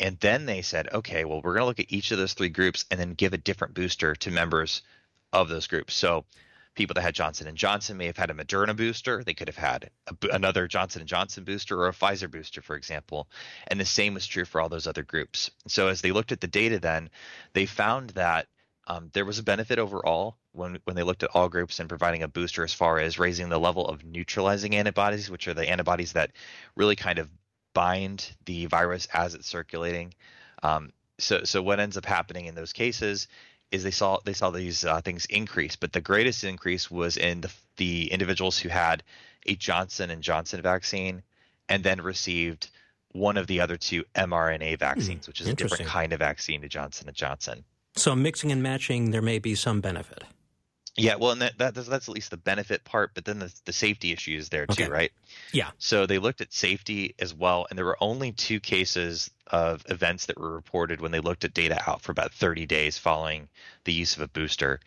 And 0.00 0.18
then 0.20 0.46
they 0.46 0.62
said, 0.62 0.88
okay, 0.92 1.24
well, 1.24 1.40
we're 1.42 1.54
going 1.54 1.62
to 1.62 1.66
look 1.66 1.80
at 1.80 1.92
each 1.92 2.10
of 2.10 2.18
those 2.18 2.34
three 2.34 2.48
groups 2.48 2.84
and 2.90 2.98
then 2.98 3.14
give 3.14 3.32
a 3.32 3.38
different 3.38 3.74
booster 3.74 4.14
to 4.16 4.30
members 4.30 4.82
of 5.32 5.48
those 5.48 5.66
groups. 5.66 5.94
So 5.94 6.24
people 6.74 6.94
that 6.94 7.02
had 7.02 7.14
Johnson 7.14 7.48
and 7.48 7.56
Johnson 7.56 7.96
may 7.96 8.06
have 8.06 8.16
had 8.16 8.30
a 8.30 8.34
Moderna 8.34 8.76
booster. 8.76 9.24
They 9.24 9.34
could 9.34 9.48
have 9.48 9.56
had 9.56 9.90
a, 10.06 10.28
another 10.28 10.68
Johnson 10.68 11.02
and 11.02 11.08
Johnson 11.08 11.44
booster 11.44 11.76
or 11.76 11.88
a 11.88 11.92
Pfizer 11.92 12.30
booster, 12.30 12.62
for 12.62 12.76
example. 12.76 13.28
And 13.66 13.80
the 13.80 13.84
same 13.84 14.14
was 14.14 14.26
true 14.26 14.44
for 14.44 14.60
all 14.60 14.68
those 14.68 14.86
other 14.86 15.02
groups. 15.02 15.50
So 15.66 15.88
as 15.88 16.00
they 16.00 16.12
looked 16.12 16.32
at 16.32 16.40
the 16.40 16.46
data, 16.46 16.78
then 16.78 17.10
they 17.52 17.66
found 17.66 18.10
that 18.10 18.46
um, 18.86 19.10
there 19.12 19.24
was 19.24 19.38
a 19.38 19.42
benefit 19.42 19.78
overall 19.78 20.38
when 20.52 20.78
when 20.84 20.96
they 20.96 21.02
looked 21.02 21.22
at 21.22 21.30
all 21.34 21.48
groups 21.48 21.78
and 21.78 21.88
providing 21.88 22.22
a 22.22 22.28
booster 22.28 22.64
as 22.64 22.72
far 22.72 22.98
as 22.98 23.18
raising 23.18 23.50
the 23.50 23.60
level 23.60 23.86
of 23.86 24.04
neutralizing 24.04 24.74
antibodies, 24.74 25.28
which 25.28 25.46
are 25.46 25.54
the 25.54 25.68
antibodies 25.68 26.14
that 26.14 26.30
really 26.74 26.96
kind 26.96 27.18
of 27.18 27.28
bind 27.74 28.32
the 28.44 28.66
virus 28.66 29.06
as 29.12 29.34
it's 29.34 29.48
circulating. 29.48 30.14
Um, 30.62 30.92
so 31.18 31.44
so 31.44 31.62
what 31.62 31.80
ends 31.80 31.96
up 31.96 32.04
happening 32.04 32.46
in 32.46 32.54
those 32.54 32.72
cases 32.72 33.28
is 33.70 33.82
they 33.82 33.90
saw 33.90 34.18
they 34.24 34.32
saw 34.32 34.50
these 34.50 34.84
uh, 34.84 35.00
things 35.00 35.26
increase, 35.26 35.76
but 35.76 35.92
the 35.92 36.00
greatest 36.00 36.44
increase 36.44 36.90
was 36.90 37.16
in 37.16 37.40
the 37.42 37.50
the 37.76 38.10
individuals 38.12 38.58
who 38.58 38.68
had 38.68 39.02
a 39.46 39.54
Johnson 39.54 40.10
and 40.10 40.22
Johnson 40.22 40.60
vaccine 40.62 41.22
and 41.68 41.84
then 41.84 42.00
received 42.00 42.70
one 43.12 43.36
of 43.36 43.46
the 43.46 43.60
other 43.60 43.76
two 43.76 44.04
mRNA 44.14 44.78
vaccines, 44.78 45.26
which 45.26 45.40
is 45.40 45.48
a 45.48 45.54
different 45.54 45.86
kind 45.86 46.12
of 46.12 46.18
vaccine 46.18 46.60
to 46.60 46.68
Johnson 46.68 47.08
and 47.08 47.16
Johnson. 47.16 47.64
So 47.96 48.14
mixing 48.14 48.52
and 48.52 48.62
matching, 48.62 49.10
there 49.10 49.22
may 49.22 49.38
be 49.38 49.54
some 49.54 49.80
benefit. 49.80 50.24
Yeah, 50.98 51.14
well, 51.16 51.30
and 51.30 51.40
that, 51.42 51.56
that 51.58 51.74
that's, 51.74 51.88
that's 51.88 52.08
at 52.08 52.14
least 52.14 52.30
the 52.30 52.36
benefit 52.36 52.84
part, 52.84 53.12
but 53.14 53.24
then 53.24 53.38
the, 53.38 53.52
the 53.64 53.72
safety 53.72 54.12
issue 54.12 54.36
is 54.36 54.48
there 54.48 54.66
too, 54.66 54.82
Okay. 54.84 54.90
right? 54.90 55.12
Yeah. 55.52 55.70
So 55.78 56.06
they 56.06 56.18
looked 56.18 56.40
at 56.40 56.52
safety 56.52 57.14
as 57.18 57.32
well, 57.34 57.66
and 57.70 57.78
there 57.78 57.84
were 57.86 57.96
only 58.00 58.32
two 58.32 58.60
cases 58.60 59.30
of 59.46 59.82
events 59.88 60.26
that 60.26 60.38
were 60.38 60.52
reported 60.52 61.00
when 61.00 61.10
they 61.10 61.20
looked 61.20 61.44
at 61.44 61.54
data 61.54 61.80
out 61.88 62.02
for 62.02 62.12
about 62.12 62.34
30 62.34 62.66
days 62.66 62.98
following 62.98 63.48
the 63.84 63.92
use 63.92 64.16
of 64.16 64.22
a 64.22 64.28
booster, 64.28 64.80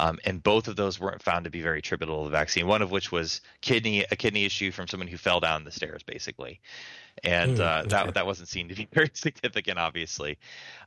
um, 0.00 0.18
and 0.24 0.42
both 0.42 0.68
of 0.68 0.76
those 0.76 0.98
weren't 0.98 1.22
found 1.22 1.44
to 1.44 1.50
be 1.50 1.60
very 1.60 1.80
attributable 1.80 2.24
to 2.24 2.30
the 2.30 2.36
vaccine. 2.36 2.66
One 2.66 2.80
of 2.80 2.90
which 2.90 3.12
was 3.12 3.40
kidney 3.60 4.04
a 4.10 4.16
kidney 4.16 4.44
issue 4.44 4.70
from 4.70 4.88
someone 4.88 5.08
who 5.08 5.18
fell 5.18 5.40
down 5.40 5.64
the 5.64 5.72
stairs, 5.72 6.02
basically, 6.02 6.60
and 7.24 7.56
Hmm, 7.56 7.62
uh, 7.62 7.64
okay. 7.80 7.88
that 7.88 8.14
that 8.14 8.26
wasn't 8.26 8.48
seen 8.48 8.68
to 8.68 8.74
be 8.74 8.88
very 8.92 9.10
significant, 9.12 9.78
obviously. 9.78 10.38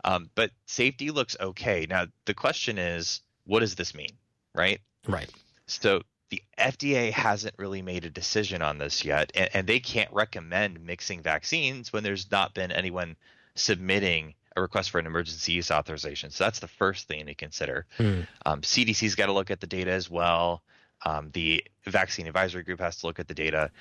Um, 0.03 0.29
but 0.35 0.51
safety 0.65 1.11
looks 1.11 1.35
okay. 1.39 1.85
Now 1.89 2.05
the 2.25 2.33
question 2.33 2.77
is, 2.77 3.21
what 3.45 3.59
does 3.59 3.75
this 3.75 3.93
mean, 3.93 4.11
right? 4.53 4.79
Right. 5.07 5.29
So 5.67 6.01
the 6.29 6.41
FDA 6.57 7.11
hasn't 7.11 7.55
really 7.57 7.81
made 7.81 8.05
a 8.05 8.09
decision 8.09 8.61
on 8.61 8.77
this 8.77 9.03
yet, 9.03 9.31
and, 9.35 9.49
and 9.53 9.67
they 9.67 9.79
can't 9.79 10.11
recommend 10.13 10.83
mixing 10.83 11.21
vaccines 11.21 11.91
when 11.91 12.03
there's 12.03 12.29
not 12.31 12.53
been 12.53 12.71
anyone 12.71 13.15
submitting 13.55 14.35
a 14.55 14.61
request 14.61 14.91
for 14.91 14.99
an 14.99 15.05
emergency 15.05 15.53
use 15.53 15.71
authorization. 15.71 16.31
So 16.31 16.43
that's 16.43 16.59
the 16.59 16.67
first 16.67 17.07
thing 17.07 17.25
to 17.25 17.35
consider. 17.35 17.85
Hmm. 17.97 18.21
Um, 18.45 18.61
CDC's 18.61 19.15
got 19.15 19.27
to 19.27 19.33
look 19.33 19.51
at 19.51 19.59
the 19.59 19.67
data 19.67 19.91
as 19.91 20.09
well. 20.09 20.61
Um, 21.05 21.29
the 21.33 21.63
vaccine 21.85 22.27
advisory 22.27 22.63
group 22.63 22.79
has 22.79 22.97
to 22.97 23.07
look 23.07 23.19
at 23.19 23.27
the 23.27 23.33
data. 23.33 23.71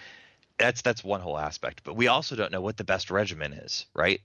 That's 0.59 0.83
that's 0.83 1.04
one 1.04 1.20
whole 1.20 1.38
aspect. 1.38 1.83
But 1.85 1.96
we 1.96 2.09
also 2.09 2.37
don't 2.37 2.52
know 2.52 2.61
what 2.61 2.76
the 2.76 2.85
best 2.85 3.11
regimen 3.11 3.52
is, 3.52 3.87
right? 3.94 4.20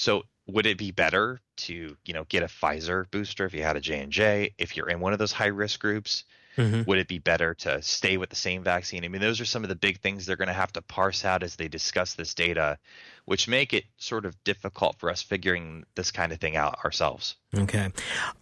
So 0.00 0.22
would 0.46 0.64
it 0.64 0.78
be 0.78 0.92
better 0.92 1.42
to 1.58 1.94
you 2.06 2.14
know 2.14 2.24
get 2.24 2.42
a 2.42 2.46
Pfizer 2.46 3.10
booster 3.10 3.44
if 3.44 3.52
you 3.52 3.62
had 3.62 3.76
a 3.76 3.82
J 3.82 4.00
and 4.00 4.10
J? 4.10 4.54
If 4.56 4.74
you're 4.74 4.88
in 4.88 5.00
one 5.00 5.12
of 5.12 5.18
those 5.18 5.30
high 5.30 5.48
risk 5.48 5.78
groups, 5.78 6.24
Mhm. 6.60 6.86
would 6.86 6.98
it 6.98 7.08
be 7.08 7.18
better 7.18 7.54
to 7.54 7.82
stay 7.82 8.16
with 8.16 8.30
the 8.30 8.36
same 8.36 8.62
vaccine? 8.62 9.04
I 9.04 9.08
mean, 9.08 9.20
those 9.20 9.40
are 9.40 9.44
some 9.44 9.62
of 9.62 9.68
the 9.68 9.74
big 9.76 10.00
things 10.00 10.26
they're 10.26 10.36
going 10.36 10.48
to 10.48 10.54
have 10.54 10.72
to 10.74 10.82
parse 10.82 11.24
out 11.24 11.42
as 11.42 11.56
they 11.56 11.68
discuss 11.68 12.14
this 12.14 12.34
data, 12.34 12.78
which 13.24 13.48
make 13.48 13.72
it 13.72 13.84
sort 13.96 14.24
of 14.26 14.42
difficult 14.44 14.96
for 14.98 15.10
us 15.10 15.22
figuring 15.22 15.84
this 15.94 16.10
kind 16.10 16.32
of 16.32 16.38
thing 16.40 16.56
out 16.56 16.84
ourselves. 16.84 17.36
Okay. 17.56 17.90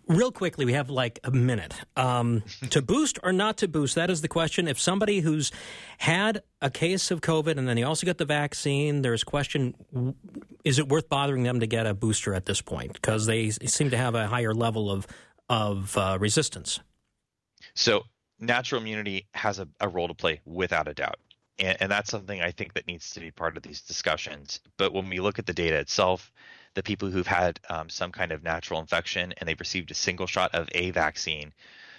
Real 0.07 0.33
quickly, 0.33 0.65
we 0.65 0.73
have 0.73 0.91
like 0.91 1.19
a 1.25 1.31
minute. 1.31 1.75
Um, 1.97 2.43
to 2.71 2.83
boost 2.83 3.19
or 3.23 3.33
not 3.33 3.57
to 3.59 3.69
boost, 3.69 3.95
that 3.95 4.11
is 4.11 4.21
the 4.21 4.29
question. 4.29 4.69
If 4.69 4.79
somebody 4.81 5.21
who's 5.21 5.53
had 5.99 6.43
a 6.61 6.71
case 6.71 7.11
of 7.11 7.21
COVID 7.21 7.57
and 7.57 7.69
then 7.69 7.77
they 7.77 7.83
also 7.83 8.07
get 8.07 8.19
the 8.19 8.25
vaccine, 8.25 9.03
there's 9.03 9.25
question 9.25 9.75
is 10.65 10.79
it 10.79 10.89
worth 10.89 11.09
bothering 11.09 11.45
them 11.45 11.61
to 11.61 11.67
get 11.67 11.87
a 11.87 11.95
booster 11.95 12.35
at 12.35 12.47
this 12.47 12.61
point? 12.61 12.93
Because 12.93 13.27
they 13.27 13.51
seem 13.51 13.91
to 13.91 13.97
have 13.97 14.15
a 14.15 14.27
higher 14.27 14.53
level 14.53 14.91
of, 14.91 15.07
of 15.49 15.97
uh, 15.97 16.19
resistance. 16.21 16.81
So 17.79 18.05
natural 18.41 18.81
immunity 18.81 19.29
has 19.35 19.61
a, 19.61 19.69
a 19.81 19.89
role 19.89 20.09
to 20.09 20.15
play 20.15 20.41
without 20.45 20.89
a 20.89 20.95
doubt. 20.95 21.21
And, 21.61 21.77
and 21.81 21.91
that's 21.93 22.11
something 22.11 22.41
I 22.43 22.51
think 22.51 22.75
that 22.75 22.87
needs 22.89 23.13
to 23.13 23.21
be 23.21 23.31
part 23.31 23.57
of 23.57 23.63
these 23.63 23.81
discussions. 23.83 24.61
But 24.77 24.93
when 24.93 25.09
we 25.09 25.21
look 25.21 25.39
at 25.39 25.47
the 25.47 25.55
data 25.55 25.77
itself, 25.79 26.33
the 26.75 26.83
people 26.83 27.09
who've 27.11 27.27
had 27.27 27.61
um, 27.71 27.89
some 27.89 28.13
kind 28.13 28.33
of 28.33 28.43
natural 28.43 28.81
infection 28.81 29.33
and 29.39 29.49
they've 29.49 29.61
received 29.61 29.91
a 29.91 29.95
single 29.95 30.27
shot 30.27 30.55
of 30.55 30.69
a 30.73 30.91
vaccine 30.91 31.53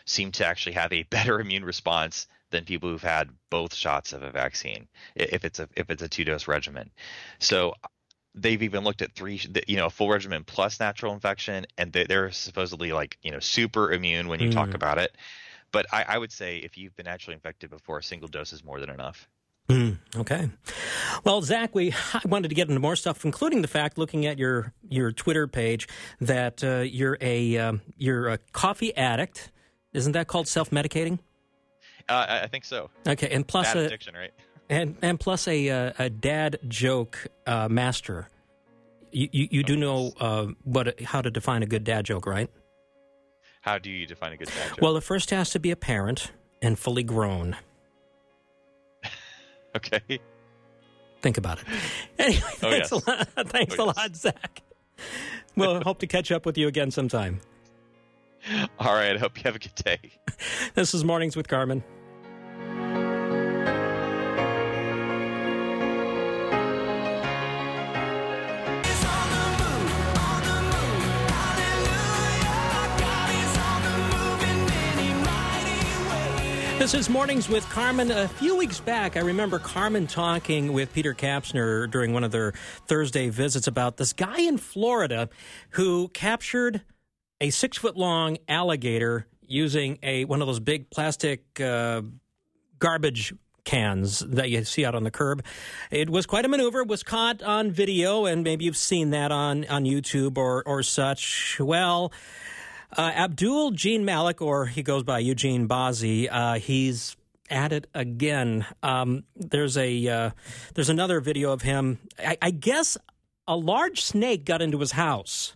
seem 0.05 0.31
to 0.33 0.45
actually 0.45 0.73
have 0.73 0.91
a 0.93 1.03
better 1.11 1.39
immune 1.39 1.63
response 1.65 2.27
than 2.51 2.65
people 2.65 2.89
who've 2.89 3.01
had 3.01 3.29
both 3.49 3.73
shots 3.73 4.11
of 4.13 4.23
a 4.23 4.31
vaccine 4.31 4.87
if 5.15 5.45
it's 5.45 5.59
a 5.59 5.69
if 5.77 5.89
it's 5.91 6.01
a 6.03 6.09
two 6.09 6.25
dose 6.25 6.47
regimen. 6.47 6.91
So 7.39 7.75
they've 8.35 8.63
even 8.63 8.83
looked 8.83 9.01
at 9.01 9.13
three 9.13 9.41
you 9.67 9.77
know 9.77 9.87
a 9.87 9.89
full 9.89 10.09
regimen 10.09 10.43
plus 10.43 10.79
natural 10.79 11.13
infection 11.13 11.65
and 11.77 11.91
they- 11.91 12.05
they're 12.05 12.31
supposedly 12.31 12.91
like 12.91 13.17
you 13.23 13.31
know 13.31 13.39
super 13.39 13.91
immune 13.91 14.27
when 14.27 14.39
you 14.39 14.49
talk 14.49 14.73
Mm. 14.73 14.75
about 14.75 14.97
it 14.99 15.15
but 15.71 15.85
I, 15.91 16.05
I 16.07 16.17
would 16.17 16.31
say 16.31 16.57
if 16.57 16.77
you've 16.77 16.95
been 16.95 17.05
naturally 17.05 17.35
infected 17.35 17.69
before 17.69 17.97
a 17.97 18.03
single 18.03 18.27
dose 18.27 18.53
is 18.53 18.63
more 18.63 18.79
than 18.79 18.89
enough 18.89 19.27
Hmm, 19.69 19.91
okay. 20.15 20.49
Well, 21.23 21.43
Zach, 21.43 21.75
we 21.75 21.93
I 22.13 22.21
wanted 22.25 22.47
to 22.47 22.55
get 22.55 22.69
into 22.69 22.79
more 22.79 22.95
stuff, 22.95 23.23
including 23.23 23.61
the 23.61 23.67
fact, 23.67 23.99
looking 23.99 24.25
at 24.25 24.39
your 24.39 24.73
your 24.89 25.11
Twitter 25.11 25.45
page, 25.45 25.87
that 26.19 26.63
uh, 26.63 26.79
you're 26.79 27.19
a 27.21 27.55
um, 27.57 27.81
you're 27.95 28.29
a 28.29 28.39
coffee 28.51 28.95
addict. 28.97 29.51
Isn't 29.93 30.13
that 30.13 30.27
called 30.27 30.47
self 30.47 30.71
medicating? 30.71 31.19
uh, 32.09 32.25
I, 32.27 32.41
I 32.41 32.47
think 32.47 32.65
so 32.65 32.89
Okay, 33.07 33.29
and 33.29 33.47
plus 33.47 33.67
bad 33.67 33.77
a, 33.77 33.85
addiction 33.85 34.15
right 34.15 34.33
and 34.69 34.95
and 35.03 35.19
plus 35.19 35.47
a 35.47 35.69
uh, 35.69 35.93
a 35.99 36.09
dad 36.09 36.59
joke 36.67 37.27
uh, 37.45 37.67
master. 37.69 38.27
You 39.11 39.29
you, 39.31 39.47
you 39.51 39.63
do 39.63 39.77
know 39.77 40.13
uh, 40.19 40.47
what 40.63 40.99
how 41.01 41.21
to 41.21 41.29
define 41.29 41.61
a 41.61 41.67
good 41.67 41.83
dad 41.83 42.05
joke, 42.05 42.25
right? 42.25 42.49
How 43.61 43.77
do 43.77 43.89
you 43.89 44.05
define 44.05 44.33
a 44.33 44.37
good 44.37 44.47
dad 44.47 44.69
joke 44.69 44.81
Well, 44.81 44.93
the 44.93 45.01
first 45.01 45.29
has 45.31 45.49
to 45.51 45.59
be 45.59 45.71
a 45.71 45.75
parent 45.75 46.31
and 46.61 46.77
fully 46.79 47.03
grown. 47.03 47.55
okay 49.75 50.19
Think 51.21 51.37
about 51.37 51.59
it. 51.59 51.65
Anyway, 52.17 52.41
Oh, 52.45 52.69
thanks 52.69 52.91
yes. 52.91 52.91
a 52.91 53.09
lot. 53.11 53.27
Oh, 53.35 53.43
thanks 53.47 53.75
Oh, 53.77 53.83
a 53.83 53.87
yes. 53.87 53.97
lot, 53.97 54.15
Zach. 54.15 54.61
We'll 55.57 55.81
hope 55.83 55.99
to 55.99 56.07
catch 56.07 56.31
up 56.31 56.45
with 56.45 56.57
you 56.57 56.67
again 56.69 56.91
sometime. 56.91 57.41
all 58.79 58.93
right 58.93 59.17
i 59.17 59.19
hope 59.19 59.35
you 59.37 59.43
have 59.43 59.55
a 59.57 59.59
good 59.59 59.75
day 59.75 59.99
This 60.73 60.93
is 60.93 61.03
Mornings 61.03 61.35
with 61.35 61.49
Carmen. 61.49 61.83
This 76.89 77.01
is 77.01 77.09
Mornings 77.11 77.47
with 77.47 77.69
Carmen. 77.69 78.09
A 78.09 78.27
few 78.27 78.57
weeks 78.57 78.79
back, 78.79 79.15
I 79.15 79.19
remember 79.19 79.59
Carmen 79.59 80.07
talking 80.07 80.73
with 80.73 80.91
Peter 80.91 81.13
Kapsner 81.13 81.87
during 81.91 82.13
one 82.13 82.23
of 82.23 82.31
their 82.31 82.53
Thursday 82.87 83.29
visits 83.29 83.67
about 83.67 83.97
this 83.97 84.11
guy 84.11 84.41
in 84.41 84.57
Florida 84.57 85.29
who 85.69 86.07
captured 86.07 86.81
a 87.39 87.51
six 87.51 87.77
foot 87.77 87.95
long 87.95 88.39
alligator 88.47 89.27
using 89.45 89.99
a 90.01 90.25
one 90.25 90.41
of 90.41 90.47
those 90.47 90.59
big 90.59 90.89
plastic 90.89 91.61
uh, 91.61 92.01
garbage 92.79 93.35
cans 93.65 94.21
that 94.21 94.49
you 94.49 94.63
see 94.63 94.83
out 94.83 94.95
on 94.95 95.03
the 95.03 95.11
curb. 95.11 95.45
It 95.91 96.09
was 96.09 96.25
quite 96.25 96.43
a 96.43 96.47
maneuver. 96.47 96.83
Was 96.83 97.03
caught 97.03 97.43
on 97.43 97.69
video, 97.69 98.25
and 98.25 98.43
maybe 98.43 98.65
you've 98.65 98.75
seen 98.75 99.11
that 99.11 99.31
on 99.31 99.63
on 99.65 99.83
YouTube 99.83 100.39
or 100.39 100.63
or 100.65 100.81
such. 100.81 101.59
Well. 101.59 102.11
Uh, 102.95 103.11
Abdul 103.15 103.71
Gene 103.71 104.03
Malik, 104.03 104.41
or 104.41 104.65
he 104.65 104.81
goes 104.81 105.03
by 105.03 105.19
Eugene 105.19 105.67
Bozzi, 105.67 106.27
uh, 106.31 106.55
he's 106.55 107.15
at 107.49 107.71
it 107.71 107.87
again. 107.93 108.65
Um, 108.81 109.23
there's 109.35 109.77
a 109.77 110.07
uh, 110.07 110.31
there's 110.73 110.89
another 110.89 111.19
video 111.21 111.51
of 111.51 111.61
him. 111.61 111.99
I, 112.17 112.37
I 112.41 112.51
guess 112.51 112.97
a 113.47 113.55
large 113.55 114.01
snake 114.01 114.45
got 114.45 114.61
into 114.61 114.79
his 114.79 114.93
house, 114.93 115.55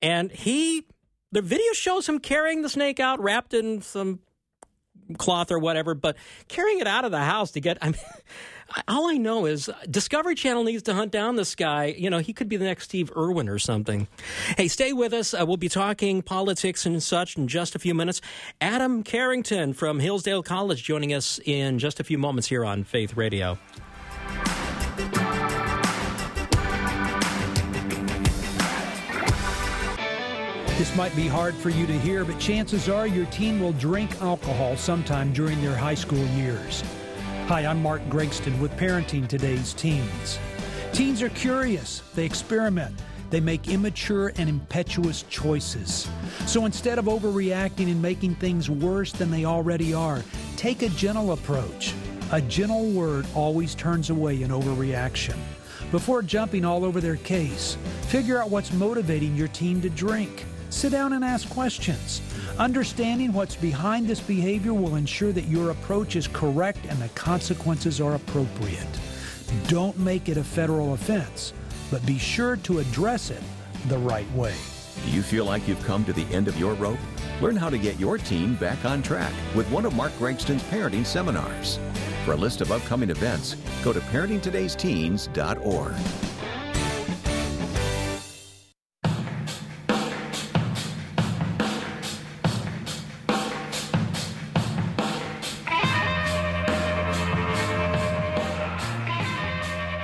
and 0.00 0.30
he 0.30 0.86
the 1.32 1.42
video 1.42 1.72
shows 1.72 2.08
him 2.08 2.18
carrying 2.18 2.62
the 2.62 2.68
snake 2.68 3.00
out, 3.00 3.20
wrapped 3.20 3.54
in 3.54 3.82
some 3.82 4.20
cloth 5.18 5.50
or 5.50 5.58
whatever, 5.58 5.94
but 5.94 6.16
carrying 6.48 6.78
it 6.78 6.86
out 6.86 7.04
of 7.04 7.10
the 7.10 7.20
house 7.20 7.52
to 7.52 7.60
get. 7.60 7.78
I 7.80 7.86
mean, 7.86 8.00
all 8.88 9.10
I 9.10 9.16
know 9.16 9.46
is 9.46 9.70
Discovery 9.90 10.34
Channel 10.34 10.64
needs 10.64 10.82
to 10.84 10.94
hunt 10.94 11.12
down 11.12 11.36
this 11.36 11.54
guy. 11.54 11.86
You 11.86 12.10
know, 12.10 12.18
he 12.18 12.32
could 12.32 12.48
be 12.48 12.56
the 12.56 12.64
next 12.64 12.84
Steve 12.84 13.12
Irwin 13.16 13.48
or 13.48 13.58
something. 13.58 14.08
Hey, 14.56 14.68
stay 14.68 14.92
with 14.92 15.12
us. 15.12 15.34
Uh, 15.34 15.44
we'll 15.46 15.56
be 15.56 15.68
talking 15.68 16.22
politics 16.22 16.86
and 16.86 17.02
such 17.02 17.36
in 17.36 17.48
just 17.48 17.74
a 17.74 17.78
few 17.78 17.94
minutes. 17.94 18.20
Adam 18.60 19.02
Carrington 19.02 19.72
from 19.72 20.00
Hillsdale 20.00 20.42
College 20.42 20.82
joining 20.82 21.12
us 21.12 21.40
in 21.44 21.78
just 21.78 22.00
a 22.00 22.04
few 22.04 22.18
moments 22.18 22.48
here 22.48 22.64
on 22.64 22.84
Faith 22.84 23.16
Radio. 23.16 23.58
This 30.78 30.96
might 30.96 31.14
be 31.14 31.28
hard 31.28 31.54
for 31.54 31.70
you 31.70 31.86
to 31.86 31.92
hear, 31.92 32.24
but 32.24 32.40
chances 32.40 32.88
are 32.88 33.06
your 33.06 33.26
teen 33.26 33.60
will 33.60 33.72
drink 33.74 34.20
alcohol 34.20 34.76
sometime 34.76 35.32
during 35.32 35.60
their 35.62 35.76
high 35.76 35.94
school 35.94 36.24
years. 36.28 36.82
Hi, 37.52 37.66
I'm 37.66 37.82
Mark 37.82 38.00
Gregston 38.08 38.58
with 38.60 38.74
Parenting 38.78 39.28
Today's 39.28 39.74
Teens. 39.74 40.38
Teens 40.94 41.20
are 41.20 41.28
curious, 41.28 42.02
they 42.14 42.24
experiment, 42.24 42.98
they 43.28 43.40
make 43.40 43.68
immature 43.68 44.32
and 44.38 44.48
impetuous 44.48 45.24
choices. 45.24 46.08
So 46.46 46.64
instead 46.64 46.98
of 46.98 47.04
overreacting 47.04 47.92
and 47.92 48.00
making 48.00 48.36
things 48.36 48.70
worse 48.70 49.12
than 49.12 49.30
they 49.30 49.44
already 49.44 49.92
are, 49.92 50.22
take 50.56 50.80
a 50.80 50.88
gentle 50.88 51.32
approach. 51.32 51.92
A 52.32 52.40
gentle 52.40 52.88
word 52.92 53.26
always 53.34 53.74
turns 53.74 54.08
away 54.08 54.42
an 54.42 54.50
overreaction. 54.50 55.36
Before 55.90 56.22
jumping 56.22 56.64
all 56.64 56.86
over 56.86 57.02
their 57.02 57.16
case, 57.16 57.76
figure 58.06 58.40
out 58.40 58.48
what's 58.48 58.72
motivating 58.72 59.36
your 59.36 59.48
teen 59.48 59.82
to 59.82 59.90
drink. 59.90 60.46
Sit 60.72 60.90
down 60.90 61.12
and 61.12 61.22
ask 61.22 61.48
questions. 61.50 62.22
Understanding 62.58 63.34
what's 63.34 63.54
behind 63.54 64.08
this 64.08 64.20
behavior 64.20 64.72
will 64.72 64.96
ensure 64.96 65.30
that 65.30 65.44
your 65.44 65.70
approach 65.70 66.16
is 66.16 66.26
correct 66.26 66.78
and 66.88 66.98
the 66.98 67.10
consequences 67.10 68.00
are 68.00 68.14
appropriate. 68.14 68.88
Don't 69.68 69.96
make 69.98 70.30
it 70.30 70.38
a 70.38 70.42
federal 70.42 70.94
offense, 70.94 71.52
but 71.90 72.04
be 72.06 72.18
sure 72.18 72.56
to 72.56 72.78
address 72.78 73.28
it 73.28 73.42
the 73.88 73.98
right 73.98 74.28
way. 74.32 74.54
Do 75.04 75.10
you 75.10 75.20
feel 75.20 75.44
like 75.44 75.68
you've 75.68 75.84
come 75.84 76.06
to 76.06 76.12
the 76.12 76.24
end 76.34 76.48
of 76.48 76.58
your 76.58 76.72
rope? 76.74 76.98
Learn 77.42 77.54
how 77.54 77.68
to 77.68 77.76
get 77.76 78.00
your 78.00 78.16
teen 78.16 78.54
back 78.54 78.82
on 78.86 79.02
track 79.02 79.34
with 79.54 79.70
one 79.70 79.84
of 79.84 79.94
Mark 79.94 80.12
Gregston's 80.18 80.62
parenting 80.64 81.04
seminars. 81.04 81.78
For 82.24 82.32
a 82.32 82.36
list 82.36 82.62
of 82.62 82.72
upcoming 82.72 83.10
events, 83.10 83.56
go 83.84 83.92
to 83.92 84.00
parentingtodaysteens.org. 84.00 86.31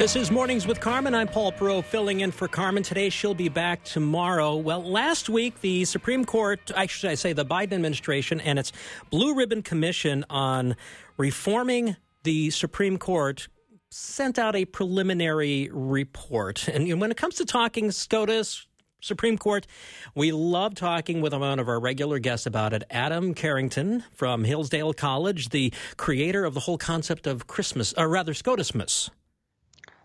This 0.08 0.16
is 0.16 0.30
Mornings 0.30 0.66
with 0.66 0.80
Carmen. 0.80 1.14
I'm 1.14 1.28
Paul 1.28 1.52
Perot 1.52 1.84
filling 1.84 2.20
in 2.20 2.30
for 2.30 2.48
Carmen 2.48 2.82
today. 2.82 3.10
She'll 3.10 3.34
be 3.34 3.50
back 3.50 3.84
tomorrow. 3.84 4.56
Well, 4.56 4.82
last 4.82 5.28
week, 5.28 5.60
the 5.60 5.84
Supreme 5.84 6.24
Court, 6.24 6.70
actually, 6.74 7.12
I 7.12 7.14
say 7.14 7.34
the 7.34 7.44
Biden 7.44 7.74
administration 7.74 8.40
and 8.40 8.58
its 8.58 8.72
Blue 9.10 9.34
Ribbon 9.34 9.60
Commission 9.60 10.24
on 10.30 10.76
reforming 11.18 11.94
the 12.22 12.48
Supreme 12.48 12.96
Court 12.96 13.48
sent 13.90 14.38
out 14.38 14.56
a 14.56 14.64
preliminary 14.64 15.68
report. 15.70 16.68
And 16.68 17.02
when 17.02 17.10
it 17.10 17.18
comes 17.18 17.34
to 17.34 17.44
talking 17.44 17.90
SCOTUS, 17.90 18.66
Supreme 19.00 19.36
Court. 19.38 19.66
We 20.14 20.32
love 20.32 20.74
talking 20.74 21.20
with 21.20 21.32
one 21.32 21.60
of 21.60 21.68
our 21.68 21.78
regular 21.78 22.18
guests 22.18 22.46
about 22.46 22.72
it, 22.72 22.82
Adam 22.90 23.32
Carrington 23.32 24.02
from 24.12 24.42
Hillsdale 24.42 24.92
College, 24.92 25.50
the 25.50 25.72
creator 25.96 26.44
of 26.44 26.54
the 26.54 26.60
whole 26.60 26.78
concept 26.78 27.26
of 27.28 27.46
Christmas, 27.46 27.94
or 27.96 28.08
rather, 28.08 28.32
Scotismus. 28.32 29.10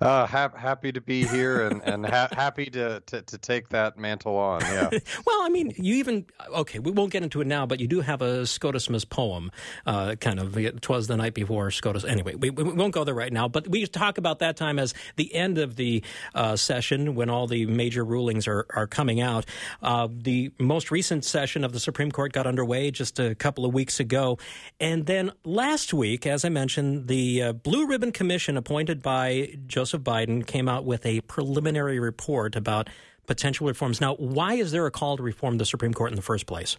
Uh, 0.00 0.26
hap- 0.26 0.56
happy 0.56 0.92
to 0.92 1.00
be 1.00 1.24
here 1.24 1.62
and, 1.66 1.82
and 1.82 2.04
ha- 2.06 2.28
happy 2.32 2.66
to, 2.66 3.00
to, 3.06 3.22
to 3.22 3.38
take 3.38 3.68
that 3.68 3.96
mantle 3.98 4.36
on. 4.36 4.60
Yeah. 4.60 4.90
Well, 5.24 5.42
I 5.42 5.48
mean, 5.48 5.72
you 5.76 5.96
even 5.96 6.26
okay. 6.50 6.78
We 6.78 6.90
won't 6.90 7.12
get 7.12 7.22
into 7.22 7.40
it 7.40 7.46
now, 7.46 7.66
but 7.66 7.80
you 7.80 7.88
do 7.88 8.00
have 8.00 8.22
a 8.22 8.42
Scotismus 8.42 9.08
poem, 9.08 9.50
uh, 9.86 10.14
kind 10.16 10.38
of. 10.40 10.56
"Twas 10.80 11.06
the 11.06 11.16
night 11.16 11.34
before 11.34 11.70
Scotus." 11.70 12.04
Anyway, 12.04 12.34
we, 12.34 12.50
we 12.50 12.62
won't 12.64 12.94
go 12.94 13.04
there 13.04 13.14
right 13.14 13.32
now. 13.32 13.48
But 13.48 13.68
we 13.68 13.86
talk 13.86 14.18
about 14.18 14.38
that 14.40 14.56
time 14.56 14.78
as 14.78 14.94
the 15.16 15.34
end 15.34 15.58
of 15.58 15.76
the 15.76 16.02
uh, 16.34 16.56
session 16.56 17.14
when 17.14 17.30
all 17.30 17.46
the 17.46 17.66
major 17.66 18.04
rulings 18.04 18.46
are 18.46 18.66
are 18.70 18.86
coming 18.86 19.20
out. 19.20 19.46
Uh, 19.82 20.08
the 20.10 20.50
most 20.58 20.90
recent 20.90 21.24
session 21.24 21.64
of 21.64 21.72
the 21.72 21.80
Supreme 21.80 22.10
Court 22.12 22.32
got 22.32 22.46
underway 22.46 22.90
just 22.90 23.18
a 23.18 23.34
couple 23.34 23.64
of 23.64 23.74
weeks 23.74 24.00
ago, 24.00 24.38
and 24.80 25.06
then 25.06 25.32
last 25.44 25.92
week, 25.92 26.26
as 26.26 26.44
I 26.44 26.48
mentioned, 26.48 27.08
the 27.08 27.42
uh, 27.42 27.52
Blue 27.52 27.86
Ribbon 27.86 28.12
Commission 28.12 28.56
appointed 28.56 29.02
by 29.02 29.17
Joseph 29.66 30.02
Biden 30.02 30.46
came 30.46 30.68
out 30.68 30.84
with 30.84 31.04
a 31.06 31.20
preliminary 31.22 31.98
report 31.98 32.56
about 32.56 32.88
potential 33.26 33.66
reforms. 33.66 34.00
Now, 34.00 34.14
why 34.14 34.54
is 34.54 34.72
there 34.72 34.86
a 34.86 34.90
call 34.90 35.16
to 35.16 35.22
reform 35.22 35.58
the 35.58 35.66
Supreme 35.66 35.92
Court 35.92 36.10
in 36.10 36.16
the 36.16 36.22
first 36.22 36.46
place? 36.46 36.76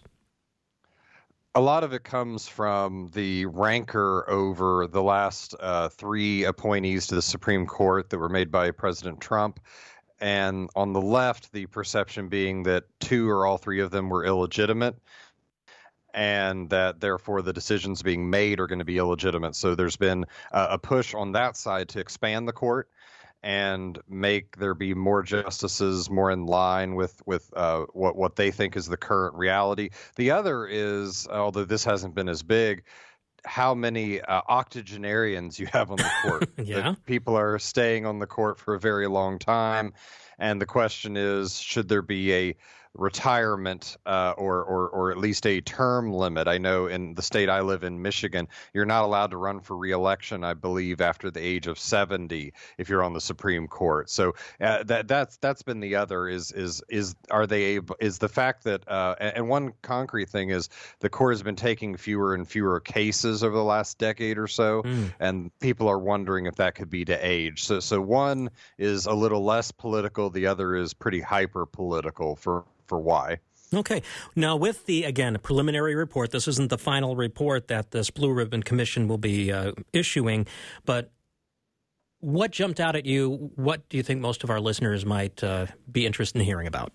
a 1.54 1.60
lot 1.60 1.82
of 1.82 1.92
it 1.92 2.04
comes 2.04 2.46
from 2.46 3.10
the 3.12 3.44
rancor 3.46 4.28
over 4.30 4.86
the 4.86 5.02
last 5.02 5.54
uh, 5.58 5.88
three 5.88 6.44
appointees 6.44 7.08
to 7.08 7.16
the 7.16 7.22
Supreme 7.22 7.66
Court 7.66 8.08
that 8.10 8.18
were 8.18 8.28
made 8.28 8.52
by 8.52 8.70
President 8.70 9.20
Trump. 9.20 9.58
And 10.20 10.70
on 10.76 10.92
the 10.92 11.00
left, 11.00 11.52
the 11.52 11.66
perception 11.66 12.28
being 12.28 12.62
that 12.64 12.84
two 13.00 13.28
or 13.28 13.46
all 13.46 13.58
three 13.58 13.80
of 13.80 13.90
them 13.90 14.08
were 14.08 14.24
illegitimate 14.24 14.96
and 16.14 16.70
that 16.70 17.00
therefore 17.00 17.42
the 17.42 17.52
decisions 17.52 18.02
being 18.02 18.30
made 18.30 18.60
are 18.60 18.66
going 18.66 18.78
to 18.78 18.84
be 18.84 18.98
illegitimate. 18.98 19.54
So 19.54 19.74
there's 19.74 19.96
been 19.96 20.26
uh, 20.52 20.68
a 20.70 20.78
push 20.78 21.14
on 21.14 21.32
that 21.32 21.56
side 21.56 21.90
to 21.90 22.00
expand 22.00 22.48
the 22.48 22.52
court 22.52 22.88
and 23.42 23.98
make 24.08 24.56
there 24.58 24.74
be 24.74 24.94
more 24.94 25.22
justices 25.22 26.10
more 26.10 26.30
in 26.30 26.44
line 26.46 26.94
with 26.94 27.22
with 27.26 27.50
uh, 27.56 27.86
what 27.92 28.16
what 28.16 28.36
they 28.36 28.50
think 28.50 28.76
is 28.76 28.86
the 28.86 28.96
current 28.96 29.34
reality. 29.34 29.90
The 30.16 30.32
other 30.32 30.66
is, 30.66 31.26
although 31.26 31.64
this 31.64 31.84
hasn't 31.84 32.14
been 32.14 32.28
as 32.28 32.42
big, 32.42 32.84
how 33.44 33.74
many 33.74 34.20
uh, 34.20 34.42
octogenarians 34.48 35.58
you 35.58 35.66
have 35.72 35.90
on 35.90 35.96
the 35.96 36.10
court. 36.22 36.50
Yeah. 36.62 36.82
That 36.82 37.06
people 37.06 37.36
are 37.36 37.58
staying 37.58 38.04
on 38.04 38.18
the 38.18 38.26
court 38.26 38.58
for 38.58 38.74
a 38.74 38.78
very 38.78 39.06
long 39.06 39.38
time, 39.38 39.94
and 40.38 40.60
the 40.60 40.66
question 40.66 41.16
is, 41.16 41.58
should 41.58 41.88
there 41.88 42.02
be 42.02 42.34
a 42.34 42.56
retirement 42.94 43.96
uh, 44.06 44.34
or, 44.36 44.62
or 44.62 44.88
or 44.88 45.10
at 45.10 45.18
least 45.18 45.46
a 45.46 45.60
term 45.60 46.12
limit. 46.12 46.48
I 46.48 46.58
know 46.58 46.86
in 46.86 47.14
the 47.14 47.22
state 47.22 47.48
I 47.48 47.60
live 47.60 47.84
in, 47.84 48.02
Michigan, 48.02 48.48
you're 48.74 48.86
not 48.86 49.04
allowed 49.04 49.30
to 49.30 49.36
run 49.36 49.60
for 49.60 49.76
reelection. 49.76 50.44
I 50.44 50.54
believe 50.54 51.00
after 51.00 51.30
the 51.30 51.40
age 51.40 51.66
of 51.66 51.78
70 51.78 52.52
if 52.78 52.88
you're 52.88 53.02
on 53.02 53.12
the 53.12 53.20
Supreme 53.20 53.68
Court. 53.68 54.10
So 54.10 54.34
uh, 54.60 54.82
that 54.84 55.08
that's 55.08 55.36
that's 55.38 55.62
been 55.62 55.80
the 55.80 55.96
other 55.96 56.28
is 56.28 56.52
is 56.52 56.82
is 56.88 57.14
are 57.30 57.46
they 57.46 57.62
able 57.62 57.96
is 58.00 58.18
the 58.18 58.28
fact 58.28 58.64
that 58.64 58.88
uh, 58.88 59.14
and 59.20 59.40
and 59.40 59.48
one 59.48 59.72
concrete 59.80 60.28
thing 60.28 60.50
is 60.50 60.68
the 60.98 61.08
court 61.08 61.32
has 61.32 61.42
been 61.42 61.56
taking 61.56 61.96
fewer 61.96 62.34
and 62.34 62.46
fewer 62.46 62.78
cases 62.80 63.42
over 63.42 63.56
the 63.56 63.64
last 63.64 63.98
decade 63.98 64.36
or 64.36 64.46
so, 64.46 64.82
and 65.18 65.50
people 65.60 65.88
are 65.88 65.98
wondering 65.98 66.46
if 66.46 66.56
that 66.56 66.74
could 66.74 66.90
be 66.90 67.04
to 67.04 67.14
age. 67.26 67.62
So 67.62 67.80
so 67.80 68.00
one 68.00 68.50
is 68.78 69.06
a 69.06 69.14
little 69.14 69.44
less 69.44 69.70
political, 69.70 70.28
the 70.28 70.46
other 70.46 70.76
is 70.76 70.92
pretty 70.92 71.20
hyper 71.20 71.64
political 71.64 72.36
for 72.36 72.64
for 72.90 72.98
why. 73.00 73.38
Okay. 73.72 74.02
Now, 74.34 74.56
with 74.56 74.84
the, 74.86 75.04
again, 75.04 75.38
preliminary 75.40 75.94
report, 75.94 76.32
this 76.32 76.48
isn't 76.48 76.70
the 76.70 76.76
final 76.78 77.14
report 77.14 77.68
that 77.68 77.92
this 77.92 78.10
Blue 78.10 78.32
Ribbon 78.32 78.64
Commission 78.64 79.06
will 79.06 79.16
be 79.18 79.52
uh, 79.52 79.72
issuing, 79.92 80.46
but 80.84 81.12
what 82.18 82.50
jumped 82.50 82.80
out 82.80 82.96
at 82.96 83.06
you? 83.06 83.52
What 83.54 83.88
do 83.88 83.96
you 83.96 84.02
think 84.02 84.20
most 84.20 84.42
of 84.44 84.50
our 84.50 84.60
listeners 84.60 85.06
might 85.06 85.42
uh, 85.44 85.66
be 85.90 86.04
interested 86.04 86.40
in 86.40 86.44
hearing 86.44 86.66
about? 86.66 86.92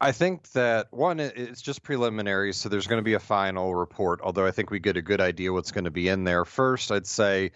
I 0.00 0.12
think 0.12 0.50
that 0.52 0.86
one, 0.92 1.18
it- 1.20 1.36
it's 1.36 1.60
just 1.60 1.82
preliminary, 1.82 2.52
so 2.52 2.68
there's 2.68 2.86
going 2.86 3.00
to 3.00 3.04
be 3.04 3.14
a 3.14 3.20
final 3.20 3.74
report. 3.74 4.20
Although 4.22 4.46
I 4.46 4.52
think 4.52 4.70
we 4.70 4.78
get 4.78 4.96
a 4.96 5.02
good 5.02 5.20
idea 5.20 5.52
what's 5.52 5.72
going 5.72 5.84
to 5.84 5.90
be 5.90 6.06
in 6.08 6.22
there. 6.24 6.44
First, 6.44 6.92
I'd 6.92 7.06
say 7.06 7.50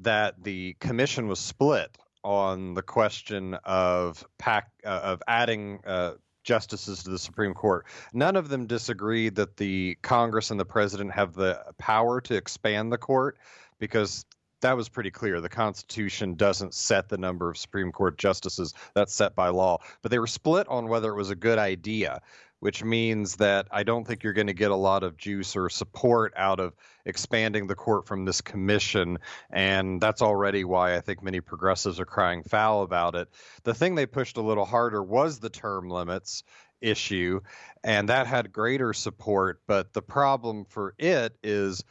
that 0.00 0.42
the 0.42 0.74
commission 0.80 1.28
was 1.28 1.40
split 1.40 1.96
on 2.22 2.74
the 2.74 2.82
question 2.82 3.54
of 3.64 4.24
pack 4.38 4.70
uh, 4.84 5.00
of 5.02 5.22
adding 5.26 5.80
uh, 5.84 6.12
justices 6.42 7.02
to 7.02 7.10
the 7.10 7.18
Supreme 7.18 7.54
Court. 7.54 7.86
None 8.12 8.36
of 8.36 8.48
them 8.48 8.66
disagreed 8.66 9.36
that 9.36 9.56
the 9.56 9.96
Congress 10.02 10.50
and 10.50 10.58
the 10.58 10.64
president 10.64 11.12
have 11.12 11.34
the 11.34 11.62
power 11.78 12.20
to 12.22 12.34
expand 12.34 12.92
the 12.92 12.98
court 12.98 13.38
because 13.78 14.24
that 14.60 14.76
was 14.76 14.88
pretty 14.88 15.10
clear. 15.10 15.40
The 15.40 15.48
Constitution 15.48 16.34
doesn't 16.34 16.74
set 16.74 17.08
the 17.08 17.18
number 17.18 17.50
of 17.50 17.58
Supreme 17.58 17.92
Court 17.92 18.16
justices, 18.16 18.74
that's 18.94 19.14
set 19.14 19.34
by 19.34 19.48
law. 19.48 19.78
But 20.00 20.10
they 20.10 20.18
were 20.18 20.26
split 20.26 20.66
on 20.68 20.88
whether 20.88 21.10
it 21.10 21.16
was 21.16 21.30
a 21.30 21.36
good 21.36 21.58
idea, 21.58 22.22
which 22.62 22.84
means 22.84 23.34
that 23.38 23.66
I 23.72 23.82
don't 23.82 24.06
think 24.06 24.22
you're 24.22 24.34
going 24.34 24.46
to 24.46 24.52
get 24.52 24.70
a 24.70 24.76
lot 24.76 25.02
of 25.02 25.16
juice 25.16 25.56
or 25.56 25.68
support 25.68 26.32
out 26.36 26.60
of 26.60 26.74
expanding 27.04 27.66
the 27.66 27.74
court 27.74 28.06
from 28.06 28.24
this 28.24 28.40
commission. 28.40 29.18
And 29.50 30.00
that's 30.00 30.22
already 30.22 30.62
why 30.62 30.94
I 30.94 31.00
think 31.00 31.24
many 31.24 31.40
progressives 31.40 31.98
are 31.98 32.04
crying 32.04 32.44
foul 32.44 32.84
about 32.84 33.16
it. 33.16 33.26
The 33.64 33.74
thing 33.74 33.96
they 33.96 34.06
pushed 34.06 34.36
a 34.36 34.42
little 34.42 34.64
harder 34.64 35.02
was 35.02 35.40
the 35.40 35.50
term 35.50 35.90
limits 35.90 36.44
issue, 36.80 37.40
and 37.82 38.10
that 38.10 38.28
had 38.28 38.52
greater 38.52 38.92
support. 38.92 39.60
But 39.66 39.92
the 39.92 40.02
problem 40.02 40.64
for 40.66 40.94
it 41.00 41.36
is 41.42 41.82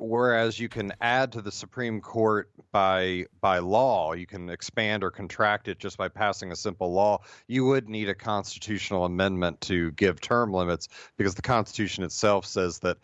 whereas 0.00 0.58
you 0.58 0.68
can 0.68 0.92
add 1.00 1.32
to 1.32 1.42
the 1.42 1.52
Supreme 1.52 2.00
Court 2.00 2.50
by 2.70 3.26
by 3.40 3.58
law, 3.58 4.12
you 4.12 4.26
can 4.26 4.48
expand 4.48 5.02
or 5.04 5.10
contract 5.10 5.68
it 5.68 5.78
just 5.78 5.96
by 5.96 6.08
passing 6.08 6.52
a 6.52 6.56
simple 6.56 6.92
law. 6.92 7.20
You 7.48 7.64
would 7.66 7.88
need 7.88 8.08
a 8.08 8.14
constitutional 8.14 9.04
amendment 9.04 9.60
to 9.62 9.90
give 9.92 10.20
term 10.20 10.52
limits 10.52 10.88
because 11.16 11.34
the 11.34 11.42
Constitution 11.42 12.04
itself 12.04 12.46
says 12.46 12.78
that 12.80 12.98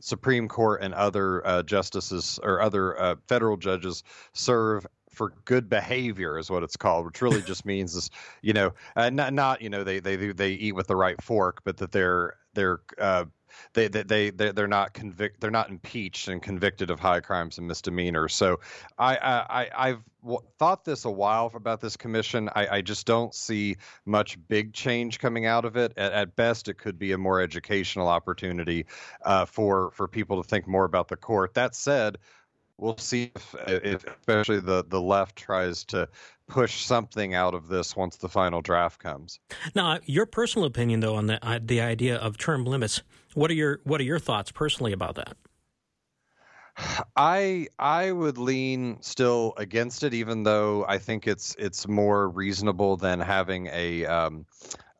Supreme 0.00 0.48
Court 0.48 0.82
and 0.82 0.94
other 0.94 1.46
uh, 1.46 1.62
justices 1.62 2.38
or 2.42 2.60
other 2.60 3.00
uh, 3.00 3.16
federal 3.28 3.56
judges 3.56 4.02
serve 4.32 4.86
for 5.10 5.32
good 5.46 5.68
behavior 5.68 6.38
is 6.38 6.50
what 6.50 6.62
it's 6.62 6.76
called, 6.76 7.06
which 7.06 7.22
really 7.22 7.40
just 7.42 7.64
means 7.64 7.94
is 7.94 8.10
you 8.42 8.52
know 8.52 8.72
uh, 8.96 9.10
not 9.10 9.32
not 9.32 9.62
you 9.62 9.70
know 9.70 9.82
they 9.82 9.98
they 9.98 10.16
they 10.16 10.52
eat 10.52 10.72
with 10.72 10.86
the 10.86 10.96
right 10.96 11.20
fork, 11.22 11.62
but 11.64 11.78
that 11.78 11.92
they're 11.92 12.34
they're 12.54 12.80
uh, 12.98 13.24
they 13.72 13.88
they 13.88 14.02
they 14.02 14.30
they- 14.30 14.52
they're 14.52 14.66
not 14.66 14.92
convict 14.92 15.40
they're 15.40 15.50
not 15.50 15.70
impeached 15.70 16.28
and 16.28 16.42
convicted 16.42 16.90
of 16.90 17.00
high 17.00 17.20
crimes 17.20 17.58
and 17.58 17.66
misdemeanors. 17.66 18.34
So 18.34 18.60
I 18.98 19.16
I 19.16 19.62
I- 19.62 19.70
I've 19.88 20.02
w- 20.22 20.40
thought 20.58 20.84
this 20.84 21.04
a 21.04 21.10
while 21.10 21.50
about 21.54 21.80
this 21.80 21.96
commission. 21.96 22.48
I, 22.54 22.68
I 22.68 22.80
just 22.80 23.06
don't 23.06 23.34
see 23.34 23.76
much 24.04 24.38
big 24.48 24.72
change 24.72 25.18
coming 25.18 25.46
out 25.46 25.64
of 25.64 25.76
it. 25.76 25.92
At, 25.96 26.12
at 26.12 26.36
best, 26.36 26.68
it 26.68 26.78
could 26.78 26.98
be 26.98 27.12
a 27.12 27.18
more 27.18 27.40
educational 27.40 28.08
opportunity 28.08 28.86
uh, 29.24 29.44
for 29.44 29.90
for 29.92 30.08
people 30.08 30.42
to 30.42 30.48
think 30.48 30.66
more 30.66 30.84
about 30.84 31.08
the 31.08 31.16
court. 31.16 31.54
That 31.54 31.74
said. 31.74 32.18
We'll 32.78 32.98
see 32.98 33.32
if, 33.34 33.54
if 33.66 34.04
especially 34.04 34.60
the, 34.60 34.84
the 34.86 35.00
left 35.00 35.34
tries 35.34 35.82
to 35.84 36.10
push 36.46 36.84
something 36.84 37.32
out 37.32 37.54
of 37.54 37.68
this 37.68 37.96
once 37.96 38.16
the 38.16 38.28
final 38.28 38.60
draft 38.60 39.02
comes. 39.02 39.40
Now, 39.74 39.98
your 40.04 40.26
personal 40.26 40.66
opinion, 40.66 41.00
though, 41.00 41.14
on 41.14 41.24
the, 41.24 41.42
uh, 41.42 41.58
the 41.62 41.80
idea 41.80 42.16
of 42.16 42.36
term 42.36 42.66
limits, 42.66 43.00
what 43.36 43.50
are 43.50 43.54
your 43.54 43.80
what 43.84 44.00
are 44.00 44.04
your 44.04 44.18
thoughts 44.18 44.50
personally 44.50 44.92
about 44.92 45.16
that? 45.16 45.36
I 47.16 47.68
I 47.78 48.10
would 48.10 48.38
lean 48.38 48.98
still 49.02 49.54
against 49.56 50.02
it, 50.02 50.14
even 50.14 50.42
though 50.42 50.84
I 50.86 50.98
think 50.98 51.26
it's 51.26 51.54
it's 51.58 51.86
more 51.86 52.28
reasonable 52.28 52.96
than 52.96 53.20
having 53.20 53.68
a 53.72 54.06
um, 54.06 54.46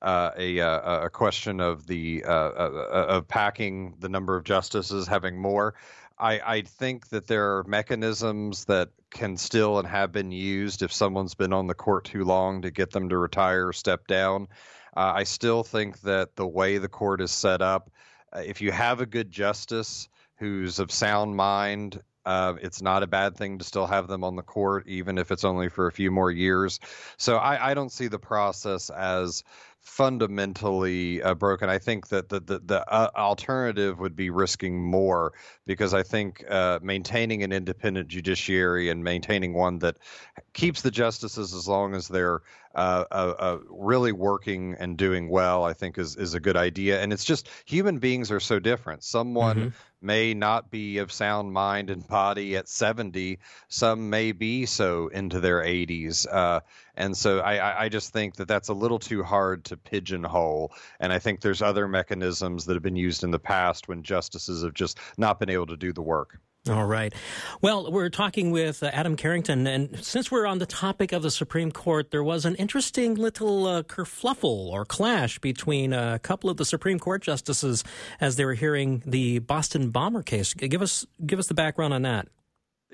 uh, 0.03 0.31
a 0.37 0.61
uh, 0.61 1.05
a 1.07 1.11
question 1.11 1.61
of 1.61 1.87
the 1.87 2.25
uh, 2.25 2.31
uh, 2.31 3.07
of 3.09 3.29
packing 3.29 3.95
the 4.01 4.09
number 4.09 4.37
of 4.37 4.45
justices, 4.45 5.07
having 5.07 5.39
more. 5.39 5.75
I, 6.19 6.41
I 6.41 6.63
think 6.63 7.09
that 7.09 7.27
there 7.27 7.59
are 7.59 7.65
mechanisms 7.65 8.65
that 8.67 8.89
can 9.11 9.37
still 9.37 9.79
and 9.79 9.87
have 9.87 10.13
been 10.13 10.33
used 10.33 10.83
if 10.83 10.91
someone's 10.91 11.35
been 11.35 11.53
on 11.53 11.67
the 11.67 11.75
court 11.75 12.05
too 12.05 12.25
long 12.25 12.63
to 12.63 12.71
get 12.71 12.91
them 12.91 13.11
to 13.11 13.19
retire 13.19 13.69
or 13.69 13.73
step 13.75 14.07
down. 14.07 14.49
Uh, 14.97 15.13
I 15.15 15.25
still 15.25 15.63
think 15.63 16.01
that 16.03 16.37
the 16.37 16.47
way 16.47 16.79
the 16.79 16.89
court 16.89 17.21
is 17.21 17.31
set 17.31 17.61
up, 17.61 17.91
uh, 17.91 18.16
if 18.45 18.61
you 18.61 18.73
have 18.73 19.01
a 19.01 19.07
good 19.07 19.31
justice 19.31 20.09
who's 20.39 20.79
of 20.79 20.91
sound 20.91 21.37
mind, 21.37 22.03
uh, 22.25 22.55
it's 22.61 22.83
not 22.83 23.03
a 23.03 23.07
bad 23.07 23.37
thing 23.37 23.59
to 23.59 23.65
still 23.65 23.87
have 23.87 24.09
them 24.09 24.25
on 24.25 24.37
the 24.37 24.43
court, 24.43 24.87
even 24.89 25.17
if 25.17 25.31
it's 25.31 25.45
only 25.45 25.69
for 25.69 25.87
a 25.87 25.93
few 25.93 26.11
more 26.11 26.31
years. 26.31 26.81
So 27.17 27.37
I, 27.37 27.71
I 27.71 27.75
don't 27.75 27.93
see 27.93 28.09
the 28.09 28.19
process 28.19 28.91
as 28.91 29.45
fundamentally 29.87 31.23
uh, 31.23 31.33
broken. 31.35 31.71
I 31.71 31.79
think 31.79 32.09
that 32.09 32.29
the 32.29 32.41
the, 32.41 32.59
the 32.59 32.93
uh, 32.93 33.09
alternative 33.17 34.01
would 34.01 34.17
be 34.17 34.31
risking 34.31 34.83
more 34.83 35.33
because 35.65 35.95
I 35.95 36.03
think 36.03 36.45
uh, 36.51 36.81
maintaining 36.83 37.45
an 37.45 37.53
independent 37.53 38.09
judiciary 38.09 38.91
and 38.91 39.05
maintaining 39.05 39.55
one 39.55 39.79
that 39.79 39.97
keeps 40.53 40.83
the 40.83 40.91
justices 40.91 41.55
as 41.55 41.69
long 41.69 41.95
as 41.95 42.09
they're 42.09 42.43
uh, 42.75 43.05
uh, 43.11 43.35
uh, 43.39 43.59
really 43.71 44.13
working 44.13 44.75
and 44.79 44.99
doing 44.99 45.29
well, 45.31 45.65
I 45.65 45.73
think 45.73 45.99
is 45.99 46.17
is 46.17 46.35
a 46.35 46.41
good 46.41 46.57
idea. 46.57 47.01
And 47.01 47.13
it's 47.13 47.25
just 47.25 47.49
human 47.65 47.99
beings 47.99 48.31
are 48.33 48.41
so 48.41 48.59
different. 48.59 49.05
Someone 49.05 49.57
Mhm. 49.57 49.73
may 50.03 50.35
not 50.35 50.71
be 50.71 50.99
of 50.99 51.11
sound 51.13 51.53
mind 51.53 51.91
and 51.91 52.07
body 52.07 52.57
at 52.57 52.69
70. 52.69 53.39
Some 53.69 54.11
may 54.11 54.33
be 54.33 54.67
so 54.67 55.09
into 55.09 55.41
their 55.41 55.63
80s. 55.63 56.27
Uh, 56.27 56.61
and 56.97 57.17
so 57.17 57.41
I, 57.41 57.85
I- 57.85 57.89
just 57.89 58.13
think 58.13 58.37
that 58.37 58.49
that's 58.49 58.69
a 58.69 58.75
little 58.75 58.99
too 58.99 59.23
hard 59.23 59.65
to 59.67 59.77
pigeonhole. 59.77 60.73
And 61.01 61.13
I 61.13 61.19
think 61.19 61.41
there's 61.41 61.63
other 61.63 61.87
mechanisms 61.87 62.65
that 62.65 62.75
have 62.75 62.83
been 62.83 62.97
used 62.97 63.23
in 63.25 63.31
the 63.31 63.39
past 63.39 63.89
when 63.89 64.03
justices 64.03 64.63
have 64.65 64.75
just 64.75 64.99
not 65.17 65.39
been 65.39 65.51
able 65.51 65.67
to 65.67 65.77
do 65.77 65.93
the 65.93 66.03
work. 66.03 66.39
All 66.69 66.85
right. 66.85 67.15
Well, 67.63 67.93
we're 67.93 68.09
talking 68.09 68.51
with 68.51 68.83
uh, 68.83 68.87
Adam 68.93 69.15
Carrington, 69.15 69.69
and 69.69 70.05
since 70.05 70.33
we're 70.33 70.47
on 70.47 70.59
the 70.59 70.67
topic 70.67 71.13
of 71.13 71.23
the 71.23 71.31
Supreme 71.31 71.71
Court, 71.71 72.11
there 72.11 72.25
was 72.25 72.45
an 72.45 72.57
interesting 72.57 73.15
little 73.15 73.67
uh, 73.67 73.83
kerfluffle 73.85 74.71
or 74.73 74.85
clash 74.85 75.39
between 75.39 75.93
a 75.93 76.19
couple 76.19 76.51
of 76.51 76.57
the 76.57 76.65
Supreme 76.65 76.99
Court 76.99 77.23
justices 77.23 77.85
as 78.21 78.35
they 78.35 78.45
were 78.45 78.55
hearing 78.55 79.01
the 79.07 79.39
Boston 79.39 79.91
bomber 79.91 80.25
case. 80.25 80.55
Give 80.55 80.83
us 80.83 81.07
give 81.25 81.39
us 81.39 81.47
the 81.47 81.55
background 81.55 81.95
on 81.95 82.03
that. 82.03 82.27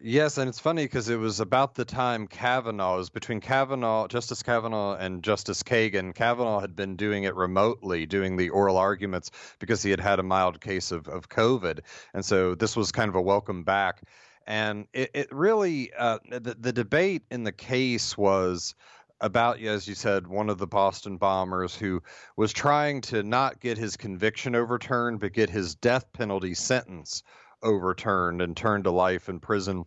Yes, 0.05 0.37
and 0.37 0.49
it's 0.49 0.59
funny 0.59 0.85
because 0.85 1.09
it 1.09 1.17
was 1.17 1.39
about 1.39 1.77
the 1.77 1.85
time 1.85 2.27
Kavanaugh 2.27 2.97
was 2.97 3.09
between 3.09 3.39
Kavanaugh, 3.39 4.09
Justice 4.09 4.43
Kavanaugh, 4.43 4.97
and 4.97 5.23
Justice 5.23 5.63
Kagan. 5.63 6.13
Kavanaugh 6.13 6.59
had 6.59 6.75
been 6.75 6.97
doing 6.97 7.23
it 7.23 7.37
remotely, 7.37 8.05
doing 8.05 8.37
the 8.37 8.51
oral 8.51 8.79
arguments 8.79 9.31
because 9.61 9.81
he 9.81 9.91
had 9.91 10.01
had 10.01 10.19
a 10.19 10.25
mild 10.25 10.61
case 10.61 10.91
of, 10.91 11.07
of 11.07 11.29
COVID, 11.29 11.83
and 12.15 12.25
so 12.25 12.57
this 12.57 12.75
was 12.75 12.91
kind 12.91 13.11
of 13.11 13.15
a 13.15 13.23
welcome 13.23 13.63
back. 13.63 14.03
And 14.45 14.89
it, 14.93 15.13
it 15.15 15.29
really, 15.31 15.93
uh, 15.97 16.19
the, 16.29 16.57
the 16.59 16.73
debate 16.73 17.23
in 17.31 17.45
the 17.45 17.53
case 17.53 18.19
was 18.19 18.75
about, 19.21 19.61
as 19.61 19.87
you 19.87 19.95
said, 19.95 20.27
one 20.27 20.51
of 20.51 20.59
the 20.59 20.67
Boston 20.67 21.17
bombers 21.17 21.77
who 21.77 22.03
was 22.37 22.53
trying 22.53 23.03
to 23.03 23.23
not 23.23 23.61
get 23.61 23.79
his 23.79 23.97
conviction 23.97 24.57
overturned, 24.57 25.21
but 25.21 25.33
get 25.33 25.49
his 25.49 25.77
death 25.77 26.13
penalty 26.13 26.55
sentence 26.55 27.23
overturned 27.63 28.43
and 28.43 28.57
turned 28.57 28.85
to 28.85 28.91
life 28.91 29.29
in 29.29 29.41
prison 29.41 29.85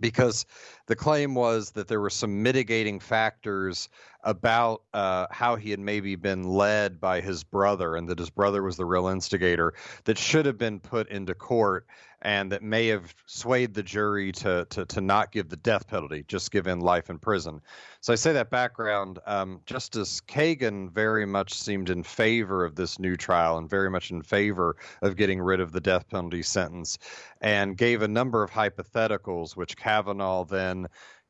because 0.00 0.46
the 0.86 0.96
claim 0.96 1.34
was 1.34 1.70
that 1.72 1.88
there 1.88 2.00
were 2.00 2.10
some 2.10 2.42
mitigating 2.42 3.00
factors 3.00 3.88
about 4.24 4.82
uh, 4.92 5.26
how 5.30 5.56
he 5.56 5.70
had 5.70 5.80
maybe 5.80 6.16
been 6.16 6.42
led 6.44 7.00
by 7.00 7.20
his 7.20 7.44
brother 7.44 7.96
and 7.96 8.08
that 8.08 8.18
his 8.18 8.30
brother 8.30 8.62
was 8.62 8.76
the 8.76 8.84
real 8.84 9.08
instigator 9.08 9.74
that 10.04 10.18
should 10.18 10.46
have 10.46 10.58
been 10.58 10.80
put 10.80 11.08
into 11.08 11.34
court 11.34 11.86
and 12.24 12.50
that 12.52 12.62
may 12.62 12.86
have 12.86 13.14
swayed 13.26 13.74
the 13.74 13.82
jury 13.82 14.32
to, 14.32 14.66
to, 14.70 14.86
to 14.86 15.02
not 15.02 15.30
give 15.30 15.50
the 15.50 15.58
death 15.58 15.86
penalty, 15.86 16.24
just 16.26 16.50
give 16.50 16.66
in 16.66 16.80
life 16.80 17.10
in 17.10 17.18
prison. 17.18 17.60
So 18.00 18.14
I 18.14 18.16
say 18.16 18.32
that 18.32 18.48
background. 18.48 19.18
Um, 19.26 19.60
Justice 19.66 20.22
Kagan 20.22 20.90
very 20.90 21.26
much 21.26 21.52
seemed 21.52 21.90
in 21.90 22.02
favor 22.02 22.64
of 22.64 22.76
this 22.76 22.98
new 22.98 23.16
trial 23.16 23.58
and 23.58 23.68
very 23.68 23.90
much 23.90 24.10
in 24.10 24.22
favor 24.22 24.76
of 25.02 25.16
getting 25.16 25.38
rid 25.38 25.60
of 25.60 25.72
the 25.72 25.82
death 25.82 26.08
penalty 26.08 26.42
sentence 26.42 26.98
and 27.42 27.76
gave 27.76 28.00
a 28.00 28.08
number 28.08 28.42
of 28.42 28.50
hypotheticals, 28.50 29.54
which 29.54 29.76
Kavanaugh 29.76 30.44
then 30.44 30.73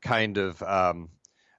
kind 0.01 0.37
of. 0.37 0.61
Um, 0.63 1.09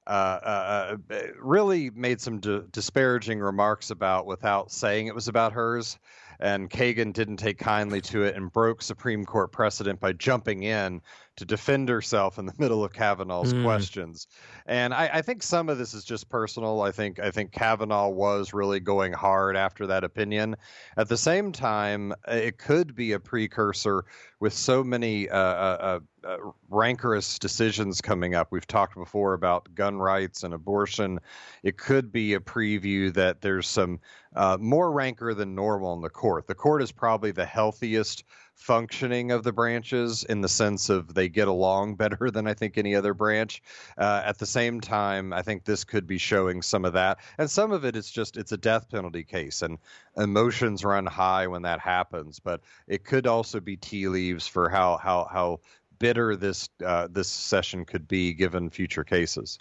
uh, 0.06 0.10
uh, 0.10 0.96
uh, 1.10 1.16
really 1.40 1.90
made 1.90 2.20
some 2.20 2.38
di- 2.38 2.62
disparaging 2.70 3.40
remarks 3.40 3.90
about 3.90 4.24
without 4.24 4.70
saying 4.70 5.08
it 5.08 5.14
was 5.16 5.26
about 5.26 5.52
hers. 5.52 5.98
And 6.40 6.70
Kagan 6.70 7.12
didn't 7.12 7.38
take 7.38 7.58
kindly 7.58 8.00
to 8.02 8.24
it 8.24 8.36
and 8.36 8.52
broke 8.52 8.82
Supreme 8.82 9.24
Court 9.24 9.52
precedent 9.52 10.00
by 10.00 10.12
jumping 10.12 10.62
in 10.62 11.00
to 11.36 11.44
defend 11.44 11.88
herself 11.88 12.38
in 12.38 12.46
the 12.46 12.54
middle 12.58 12.84
of 12.84 12.92
Kavanaugh's 12.92 13.52
Mm. 13.54 13.62
questions. 13.62 14.26
And 14.66 14.92
I, 14.94 15.10
I 15.14 15.22
think 15.22 15.42
some 15.42 15.68
of 15.68 15.78
this 15.78 15.94
is 15.94 16.04
just 16.04 16.28
personal. 16.28 16.82
I 16.82 16.90
think 16.92 17.20
I 17.20 17.30
think 17.30 17.52
Kavanaugh 17.52 18.08
was 18.08 18.52
really 18.52 18.80
going 18.80 19.12
hard 19.12 19.56
after 19.56 19.86
that 19.88 20.02
opinion. 20.02 20.56
At 20.96 21.08
the 21.08 21.16
same 21.16 21.52
time, 21.52 22.12
it 22.26 22.58
could 22.58 22.94
be 22.94 23.12
a 23.12 23.20
precursor 23.20 24.04
with 24.40 24.52
so 24.52 24.82
many 24.82 25.28
uh, 25.28 25.38
uh, 25.38 26.00
uh, 26.24 26.26
uh, 26.26 26.36
rancorous 26.68 27.38
decisions 27.38 28.00
coming 28.00 28.34
up. 28.34 28.48
We've 28.50 28.66
talked 28.66 28.96
before 28.96 29.34
about 29.34 29.74
gun 29.74 29.98
rights 29.98 30.42
and 30.42 30.52
abortion. 30.52 31.20
It 31.62 31.78
could 31.78 32.10
be 32.10 32.34
a 32.34 32.40
preview 32.40 33.12
that 33.14 33.40
there's 33.40 33.68
some 33.68 34.00
uh, 34.36 34.58
more 34.60 34.92
rancor 34.92 35.34
than 35.34 35.54
normal 35.54 35.94
in 35.94 36.02
the 36.02 36.10
court. 36.10 36.46
The 36.46 36.54
court 36.54 36.82
is 36.82 36.92
probably 36.92 37.32
the 37.32 37.46
healthiest 37.46 38.24
functioning 38.54 39.32
of 39.32 39.44
the 39.44 39.52
branches 39.52 40.24
in 40.24 40.40
the 40.40 40.48
sense 40.48 40.88
of 40.88 41.14
they 41.14 41.28
get 41.28 41.48
along 41.48 41.94
better 41.96 42.30
than 42.30 42.46
I 42.46 42.54
think 42.54 42.78
any 42.78 42.94
other 42.94 43.14
branch. 43.14 43.62
Uh, 43.96 44.22
at 44.24 44.38
the 44.38 44.46
same 44.46 44.80
time, 44.80 45.32
I 45.32 45.42
think 45.42 45.64
this 45.64 45.84
could 45.84 46.06
be 46.06 46.18
showing 46.18 46.62
some 46.62 46.84
of 46.84 46.92
that, 46.92 47.18
and 47.38 47.50
some 47.50 47.72
of 47.72 47.84
it 47.84 47.96
is 47.96 48.10
just 48.10 48.36
it's 48.36 48.52
a 48.52 48.56
death 48.56 48.90
penalty 48.90 49.24
case, 49.24 49.62
and 49.62 49.78
emotions 50.16 50.84
run 50.84 51.06
high 51.06 51.46
when 51.46 51.62
that 51.62 51.80
happens. 51.80 52.38
But 52.38 52.60
it 52.86 53.04
could 53.04 53.26
also 53.26 53.60
be 53.60 53.76
tea 53.76 54.08
leaves 54.08 54.46
for 54.46 54.68
how 54.68 54.98
how 54.98 55.28
how 55.30 55.60
bitter 55.98 56.36
this 56.36 56.68
uh, 56.84 57.08
this 57.10 57.28
session 57.28 57.84
could 57.84 58.06
be 58.06 58.34
given 58.34 58.70
future 58.70 59.04
cases. 59.04 59.58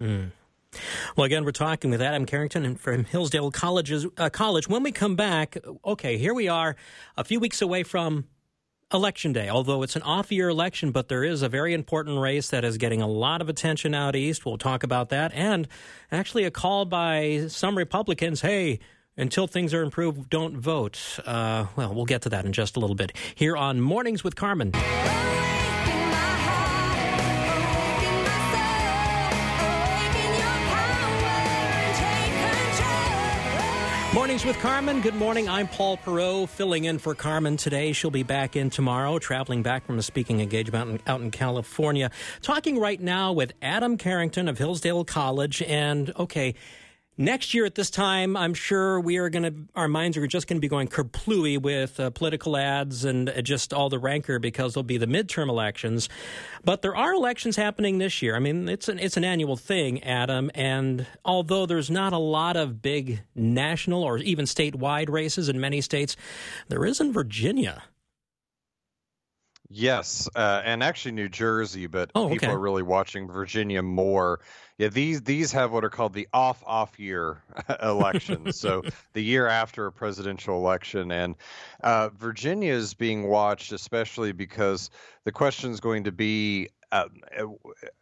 Well, 1.15 1.25
again, 1.25 1.45
we're 1.45 1.51
talking 1.51 1.91
with 1.91 2.01
Adam 2.01 2.25
Carrington 2.25 2.75
from 2.75 3.05
Hillsdale 3.05 3.51
College's, 3.51 4.05
uh, 4.17 4.29
College. 4.29 4.67
When 4.67 4.83
we 4.83 4.91
come 4.91 5.15
back, 5.15 5.57
okay, 5.83 6.17
here 6.17 6.33
we 6.33 6.47
are, 6.47 6.75
a 7.17 7.23
few 7.23 7.39
weeks 7.39 7.61
away 7.61 7.83
from 7.83 8.25
Election 8.93 9.33
Day. 9.33 9.49
Although 9.49 9.83
it's 9.83 9.95
an 9.95 10.01
off-year 10.03 10.49
election, 10.49 10.91
but 10.91 11.09
there 11.09 11.23
is 11.23 11.41
a 11.41 11.49
very 11.49 11.73
important 11.73 12.19
race 12.19 12.49
that 12.49 12.63
is 12.63 12.77
getting 12.77 13.01
a 13.01 13.07
lot 13.07 13.41
of 13.41 13.49
attention 13.49 13.93
out 13.93 14.15
east. 14.15 14.45
We'll 14.45 14.57
talk 14.57 14.83
about 14.83 15.09
that, 15.09 15.33
and 15.33 15.67
actually 16.11 16.43
a 16.43 16.51
call 16.51 16.85
by 16.85 17.47
some 17.47 17.77
Republicans. 17.77 18.41
Hey. 18.41 18.79
Until 19.17 19.47
things 19.47 19.73
are 19.73 19.81
improved, 19.81 20.29
don't 20.29 20.57
vote. 20.57 21.19
Uh, 21.25 21.67
well, 21.77 21.93
we'll 21.95 22.03
get 22.03 22.23
to 22.23 22.29
that 22.31 22.43
in 22.43 22.51
just 22.51 22.75
a 22.75 22.81
little 22.81 22.97
bit. 22.97 23.13
Here 23.33 23.55
on 23.55 23.79
Mornings 23.79 24.25
with 24.25 24.35
Carmen. 24.35 24.73
Mornings 34.35 34.53
with 34.53 34.61
Carmen. 34.61 34.99
Good 34.99 35.15
morning. 35.15 35.47
I'm 35.47 35.69
Paul 35.69 35.95
Perot, 35.95 36.49
filling 36.49 36.83
in 36.83 36.99
for 36.99 37.15
Carmen 37.15 37.55
today. 37.55 37.93
She'll 37.93 38.11
be 38.11 38.23
back 38.23 38.57
in 38.57 38.69
tomorrow, 38.69 39.17
traveling 39.17 39.63
back 39.63 39.85
from 39.85 39.97
a 39.97 40.01
speaking 40.01 40.41
engagement 40.41 40.75
out 40.81 40.87
in, 40.89 41.01
out 41.07 41.21
in 41.21 41.31
California. 41.31 42.11
Talking 42.41 42.77
right 42.77 42.99
now 42.99 43.31
with 43.31 43.53
Adam 43.61 43.95
Carrington 43.97 44.49
of 44.49 44.57
Hillsdale 44.57 45.05
College. 45.05 45.61
And 45.61 46.11
okay, 46.19 46.55
next 47.17 47.53
year 47.53 47.65
at 47.65 47.75
this 47.75 47.89
time, 47.89 48.35
I'm 48.35 48.53
sure 48.53 48.99
we 48.99 49.17
are 49.17 49.29
going 49.29 49.43
to, 49.43 49.53
our 49.75 49.87
minds 49.87 50.17
are 50.17 50.27
just 50.27 50.47
going 50.47 50.57
to 50.57 50.61
be 50.61 50.67
going 50.67 50.87
kerplooey 50.87 51.61
with 51.61 51.99
uh, 51.99 52.09
political 52.09 52.57
ads 52.57 53.05
and 53.05 53.29
uh, 53.29 53.41
just 53.41 53.73
all 53.73 53.89
the 53.89 53.99
rancor 53.99 54.39
because 54.39 54.73
there'll 54.73 54.83
be 54.83 54.97
the 54.97 55.07
midterm 55.07 55.49
elections. 55.49 56.09
But 56.63 56.81
there 56.81 56.95
are 56.95 57.13
elections 57.13 57.55
happening 57.55 57.97
this 57.97 58.21
year. 58.21 58.35
I 58.35 58.39
mean, 58.39 58.67
it's 58.67 58.89
an 58.89 58.99
it's 58.99 59.17
an 59.17 59.23
annual 59.23 59.57
thing, 59.57 60.03
Adam. 60.03 60.51
And 60.55 61.05
although 61.23 61.65
there's 61.65 61.91
not 61.91 62.13
a 62.13 62.17
lot 62.17 62.57
of 62.57 62.81
big 62.81 63.21
national 63.35 64.03
or 64.03 64.17
even 64.17 64.45
statewide 64.45 65.09
races 65.09 65.49
in 65.49 65.59
many 65.59 65.81
states, 65.81 66.15
there 66.69 66.85
is 66.85 66.99
in 66.99 67.13
Virginia. 67.13 67.83
Yes, 69.67 70.29
uh, 70.35 70.61
and 70.63 70.83
actually 70.83 71.13
New 71.13 71.27
Jersey, 71.29 71.87
but 71.87 72.11
Oh, 72.13 72.29
people 72.29 72.49
okay. 72.49 72.53
are 72.53 72.59
really 72.59 72.83
watching 72.83 73.27
Virginia 73.27 73.81
more. 73.81 74.39
Yeah, 74.77 74.89
these 74.89 75.21
these 75.23 75.51
have 75.53 75.71
what 75.71 75.83
are 75.83 75.89
called 75.89 76.13
the 76.13 76.27
off 76.33 76.63
off 76.67 76.99
year 76.99 77.41
elections. 77.81 78.59
so 78.59 78.83
the 79.13 79.23
year 79.23 79.47
after 79.47 79.87
a 79.87 79.91
presidential 79.91 80.57
election, 80.57 81.11
and 81.11 81.35
uh, 81.83 82.09
Virginia 82.09 82.73
is 82.73 82.93
being 82.93 83.27
watched 83.27 83.71
especially 83.71 84.31
because 84.33 84.91
the 85.23 85.31
question 85.31 85.71
is 85.71 85.79
going 85.79 86.03
to 86.03 86.11
be. 86.11 86.69
Uh, 86.91 87.07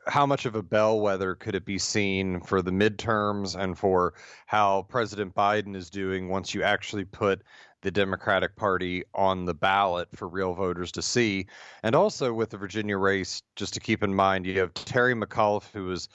how 0.05 0.25
much 0.25 0.45
of 0.45 0.55
a 0.55 0.61
bellwether 0.61 1.33
could 1.33 1.55
it 1.55 1.65
be 1.65 1.79
seen 1.79 2.41
for 2.41 2.61
the 2.61 2.69
midterms 2.69 3.57
and 3.59 3.77
for 3.79 4.13
how 4.45 4.83
President 4.89 5.33
Biden 5.33 5.75
is 5.75 5.89
doing 5.89 6.27
once 6.29 6.53
you 6.53 6.61
actually 6.61 7.05
put 7.05 7.41
the 7.83 7.91
Democratic 7.91 8.55
Party 8.55 9.03
on 9.13 9.45
the 9.45 9.53
ballot 9.53 10.07
for 10.15 10.27
real 10.27 10.53
voters 10.53 10.91
to 10.93 11.01
see. 11.01 11.45
And 11.83 11.95
also 11.95 12.33
with 12.33 12.49
the 12.49 12.57
Virginia 12.57 12.97
race, 12.97 13.43
just 13.55 13.75
to 13.75 13.79
keep 13.79 14.01
in 14.01 14.15
mind, 14.15 14.45
you 14.47 14.59
have 14.59 14.73
Terry 14.73 15.13
McAuliffe, 15.13 15.71
who 15.71 15.85
was 15.85 16.09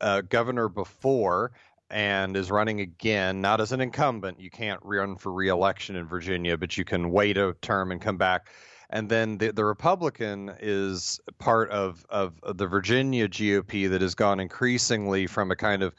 uh, 0.00 0.20
governor 0.20 0.68
before 0.68 1.50
and 1.90 2.36
is 2.36 2.50
running 2.50 2.80
again, 2.80 3.40
not 3.40 3.60
as 3.60 3.72
an 3.72 3.80
incumbent. 3.80 4.38
You 4.38 4.50
can't 4.50 4.80
run 4.84 5.16
for 5.16 5.32
reelection 5.32 5.96
in 5.96 6.06
Virginia, 6.06 6.56
but 6.56 6.76
you 6.76 6.84
can 6.84 7.10
wait 7.10 7.38
a 7.38 7.56
term 7.62 7.90
and 7.90 8.00
come 8.00 8.18
back. 8.18 8.48
and 8.90 9.08
then 9.08 9.38
the, 9.38 9.52
the 9.52 9.64
Republican 9.64 10.52
is 10.60 11.20
part 11.38 11.70
of 11.70 12.06
of 12.08 12.34
the 12.56 12.66
Virginia 12.66 13.28
GOP 13.28 13.90
that 13.90 14.00
has 14.00 14.14
gone 14.14 14.40
increasingly 14.40 15.26
from 15.26 15.50
a 15.50 15.56
kind 15.56 15.82
of 15.82 15.94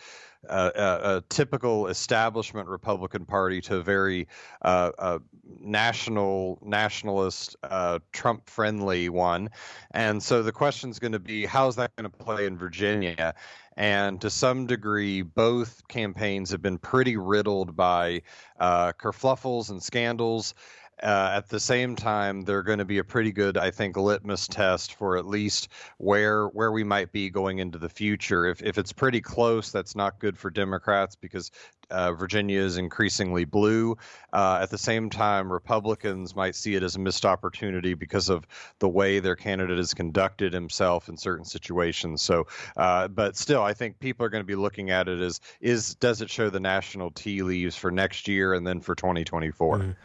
a, 0.47 1.17
a 1.17 1.23
typical 1.29 1.87
establishment 1.87 2.67
Republican 2.67 3.25
Party 3.25 3.61
to 3.61 3.77
a 3.77 3.81
very 3.81 4.27
uh, 4.61 5.19
national 5.59 6.59
nationalist 6.61 7.55
uh, 7.63 7.99
Trump 8.11 8.49
friendly 8.49 9.09
one, 9.09 9.49
and 9.91 10.21
so 10.21 10.43
the 10.43 10.51
question 10.51 10.89
is 10.89 10.99
going 10.99 11.11
to 11.11 11.19
be 11.19 11.45
how's 11.45 11.75
that 11.75 11.95
going 11.95 12.09
to 12.09 12.17
play 12.17 12.45
in 12.45 12.57
Virginia, 12.57 13.33
and 13.75 14.19
to 14.21 14.29
some 14.29 14.65
degree, 14.65 15.21
both 15.21 15.87
campaigns 15.87 16.51
have 16.51 16.61
been 16.61 16.77
pretty 16.77 17.17
riddled 17.17 17.75
by 17.75 18.21
uh, 18.59 18.91
kerfluffles 18.93 19.69
and 19.69 19.81
scandals. 19.81 20.53
Uh, 21.01 21.31
at 21.35 21.49
the 21.49 21.59
same 21.59 21.95
time, 21.95 22.41
they're 22.41 22.63
going 22.63 22.79
to 22.79 22.85
be 22.85 22.97
a 22.97 23.03
pretty 23.03 23.31
good, 23.31 23.57
I 23.57 23.71
think, 23.71 23.95
litmus 23.97 24.47
test 24.47 24.95
for 24.95 25.17
at 25.17 25.25
least 25.25 25.69
where 25.97 26.47
where 26.47 26.71
we 26.71 26.83
might 26.83 27.11
be 27.11 27.29
going 27.29 27.59
into 27.59 27.77
the 27.77 27.89
future. 27.89 28.45
If 28.45 28.61
if 28.61 28.77
it's 28.77 28.91
pretty 28.91 29.21
close, 29.21 29.71
that's 29.71 29.95
not 29.95 30.19
good 30.19 30.37
for 30.37 30.49
Democrats 30.49 31.15
because 31.15 31.51
uh, 31.89 32.13
Virginia 32.13 32.59
is 32.59 32.77
increasingly 32.77 33.45
blue. 33.45 33.97
Uh, 34.31 34.59
at 34.61 34.69
the 34.69 34.77
same 34.77 35.09
time, 35.09 35.51
Republicans 35.51 36.35
might 36.35 36.55
see 36.55 36.75
it 36.75 36.83
as 36.83 36.95
a 36.95 36.99
missed 36.99 37.25
opportunity 37.25 37.93
because 37.93 38.29
of 38.29 38.45
the 38.79 38.89
way 38.89 39.19
their 39.19 39.35
candidate 39.35 39.77
has 39.77 39.93
conducted 39.93 40.53
himself 40.53 41.09
in 41.09 41.17
certain 41.17 41.45
situations. 41.45 42.21
So, 42.21 42.47
uh, 42.77 43.07
but 43.07 43.35
still, 43.37 43.63
I 43.63 43.73
think 43.73 43.99
people 43.99 44.25
are 44.25 44.29
going 44.29 44.43
to 44.43 44.47
be 44.47 44.55
looking 44.55 44.91
at 44.91 45.07
it 45.07 45.19
as 45.19 45.39
is 45.61 45.95
does 45.95 46.21
it 46.21 46.29
show 46.29 46.49
the 46.49 46.59
national 46.59 47.11
tea 47.11 47.41
leaves 47.41 47.75
for 47.75 47.91
next 47.91 48.27
year 48.27 48.53
and 48.53 48.65
then 48.65 48.81
for 48.81 48.95
2024. 48.95 49.95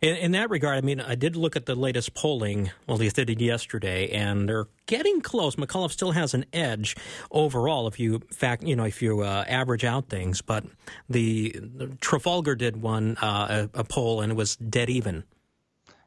In, 0.00 0.14
in 0.16 0.32
that 0.32 0.48
regard, 0.50 0.78
I 0.78 0.80
mean, 0.80 1.00
I 1.00 1.16
did 1.16 1.34
look 1.34 1.56
at 1.56 1.66
the 1.66 1.74
latest 1.74 2.14
polling. 2.14 2.70
Well, 2.86 2.98
they 2.98 3.08
did 3.08 3.40
yesterday, 3.40 4.10
and 4.10 4.48
they're 4.48 4.68
getting 4.86 5.20
close. 5.20 5.56
McAuliffe 5.56 5.90
still 5.90 6.12
has 6.12 6.34
an 6.34 6.44
edge 6.52 6.96
overall 7.30 7.88
if 7.88 7.98
you 7.98 8.20
fact, 8.32 8.62
you 8.62 8.76
know, 8.76 8.84
if 8.84 9.02
you 9.02 9.20
uh, 9.22 9.44
average 9.48 9.84
out 9.84 10.08
things. 10.08 10.40
But 10.40 10.64
the, 11.08 11.50
the 11.58 11.88
Trafalgar 12.00 12.54
did 12.54 12.80
one 12.80 13.16
uh, 13.20 13.68
a, 13.74 13.80
a 13.80 13.84
poll, 13.84 14.20
and 14.20 14.30
it 14.30 14.36
was 14.36 14.54
dead 14.56 14.88
even. 14.88 15.24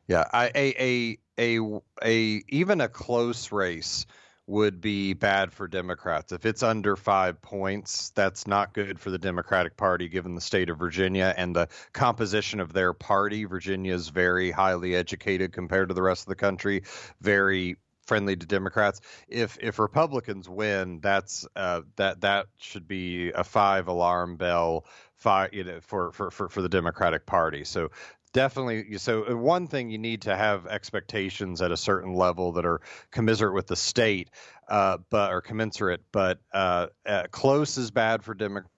Yeah, 0.08 0.26
I, 0.32 0.52
a, 0.56 0.76
a 0.80 1.18
a 1.38 1.82
a 2.04 2.44
even 2.48 2.82
a 2.82 2.88
close 2.88 3.52
race 3.52 4.06
would 4.52 4.82
be 4.82 5.14
bad 5.14 5.54
for 5.54 5.66
Democrats. 5.66 6.34
If 6.34 6.46
it's 6.46 6.62
under 6.62 6.98
five 6.98 7.42
points, 7.42 8.10
that's 8.10 8.46
not 8.46 8.74
good 8.74 9.00
for 9.00 9.10
the 9.10 9.18
Democratic 9.18 9.78
Party 9.78 10.10
given 10.10 10.36
the 10.36 10.42
state 10.42 10.70
of 10.70 10.78
Virginia 10.78 11.34
and 11.38 11.56
the 11.56 11.70
composition 11.94 12.60
of 12.60 12.74
their 12.74 12.92
party. 12.92 13.46
Virginia 13.46 13.94
is 13.94 14.10
very 14.10 14.52
highly 14.52 14.94
educated 14.94 15.54
compared 15.54 15.88
to 15.88 15.96
the 15.96 16.02
rest 16.02 16.24
of 16.24 16.28
the 16.28 16.36
country, 16.36 16.84
very 17.22 17.78
friendly 18.06 18.36
to 18.36 18.46
Democrats. 18.46 19.00
If 19.30 19.58
if 19.62 19.80
Republicans 19.80 20.50
win, 20.50 21.00
that's 21.00 21.48
uh, 21.56 21.82
that 21.96 22.20
that 22.22 22.48
should 22.58 22.90
be 22.90 23.32
a 23.32 23.46
five 23.46 23.88
alarm 23.88 24.36
bell 24.36 24.86
five 25.16 25.54
you 25.54 25.64
know, 25.64 25.80
for, 25.82 26.12
for 26.12 26.30
for 26.30 26.50
for 26.50 26.62
the 26.62 26.68
Democratic 26.68 27.26
Party. 27.26 27.64
So 27.64 27.92
definitely 28.34 28.98
so 28.98 29.30
uh, 29.30 29.36
one 29.36 29.68
thing 29.68 29.90
you 29.90 29.98
need 29.98 30.22
to 30.22 30.36
have 30.36 30.66
expectations 30.68 31.62
at 31.62 31.72
a 31.72 31.78
certain 31.78 32.14
level 32.14 32.54
that 32.54 32.66
are 32.66 32.82
commiserate 33.12 33.54
with 33.54 33.68
the 33.68 33.76
state 33.76 34.30
uh, 34.70 34.98
but 35.10 35.32
or 35.32 35.42
commensurate 35.42 36.02
but 36.12 36.40
uh, 36.54 36.88
uh, 37.06 37.24
close 37.32 37.78
is 37.78 37.92
bad 37.92 38.24
for 38.24 38.34
democrats. 38.34 38.70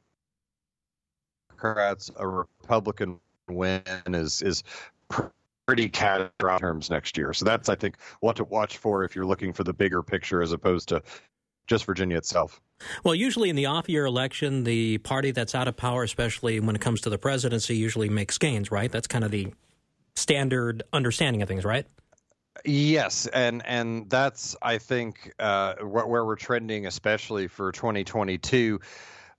A 2.17 2.27
republican 2.27 3.19
win 3.49 3.83
is 4.07 4.41
is 4.41 4.63
pretty 5.65 5.87
catastrophic 5.89 6.59
terms 6.61 6.89
next 6.89 7.17
year. 7.17 7.33
So 7.33 7.45
that's 7.45 7.69
i 7.69 7.75
think 7.75 7.97
what 8.19 8.35
to 8.37 8.43
watch 8.43 8.77
for 8.77 9.03
if 9.03 9.15
you're 9.15 9.25
looking 9.25 9.53
for 9.53 9.63
the 9.63 9.73
bigger 9.73 10.03
picture 10.03 10.41
as 10.41 10.51
opposed 10.51 10.89
to 10.89 11.01
just 11.67 11.85
virginia 11.85 12.17
itself 12.17 12.61
well, 13.03 13.15
usually 13.15 13.49
in 13.49 13.55
the 13.55 13.65
off 13.65 13.89
year 13.89 14.05
election, 14.05 14.63
the 14.63 14.97
party 14.99 15.31
that's 15.31 15.55
out 15.55 15.67
of 15.67 15.75
power, 15.75 16.03
especially 16.03 16.59
when 16.59 16.75
it 16.75 16.81
comes 16.81 17.01
to 17.01 17.09
the 17.09 17.17
presidency, 17.17 17.75
usually 17.75 18.09
makes 18.09 18.37
gains, 18.37 18.71
right? 18.71 18.91
That's 18.91 19.07
kind 19.07 19.23
of 19.23 19.31
the 19.31 19.53
standard 20.15 20.83
understanding 20.93 21.41
of 21.41 21.47
things, 21.47 21.65
right? 21.65 21.85
Yes, 22.65 23.27
and 23.27 23.65
and 23.65 24.09
that's 24.09 24.55
I 24.61 24.77
think 24.77 25.33
uh, 25.39 25.75
where, 25.75 26.05
where 26.05 26.25
we're 26.25 26.35
trending, 26.35 26.85
especially 26.85 27.47
for 27.47 27.71
2022. 27.71 28.79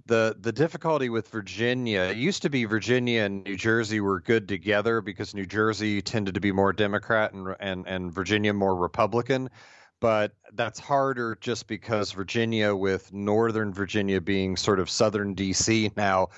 The 0.06 0.36
the 0.38 0.52
difficulty 0.52 1.08
with 1.08 1.28
Virginia 1.28 2.02
it 2.02 2.18
used 2.18 2.42
to 2.42 2.50
be 2.50 2.66
Virginia 2.66 3.22
and 3.22 3.42
New 3.42 3.56
Jersey 3.56 4.00
were 4.00 4.20
good 4.20 4.46
together 4.46 5.00
because 5.00 5.34
New 5.34 5.46
Jersey 5.46 6.02
tended 6.02 6.34
to 6.34 6.42
be 6.42 6.52
more 6.52 6.74
Democrat 6.74 7.32
and 7.32 7.56
and 7.58 7.86
and 7.86 8.12
Virginia 8.12 8.52
more 8.52 8.76
Republican 8.76 9.48
but 10.04 10.32
that's 10.52 10.78
harder 10.78 11.38
just 11.40 11.66
because 11.66 12.12
Virginia, 12.12 12.74
with 12.76 13.10
Northern 13.14 13.72
Virginia 13.72 14.20
being 14.20 14.54
sort 14.54 14.78
of 14.78 14.90
Southern 14.90 15.34
DC 15.34 15.96
now, 15.96 16.28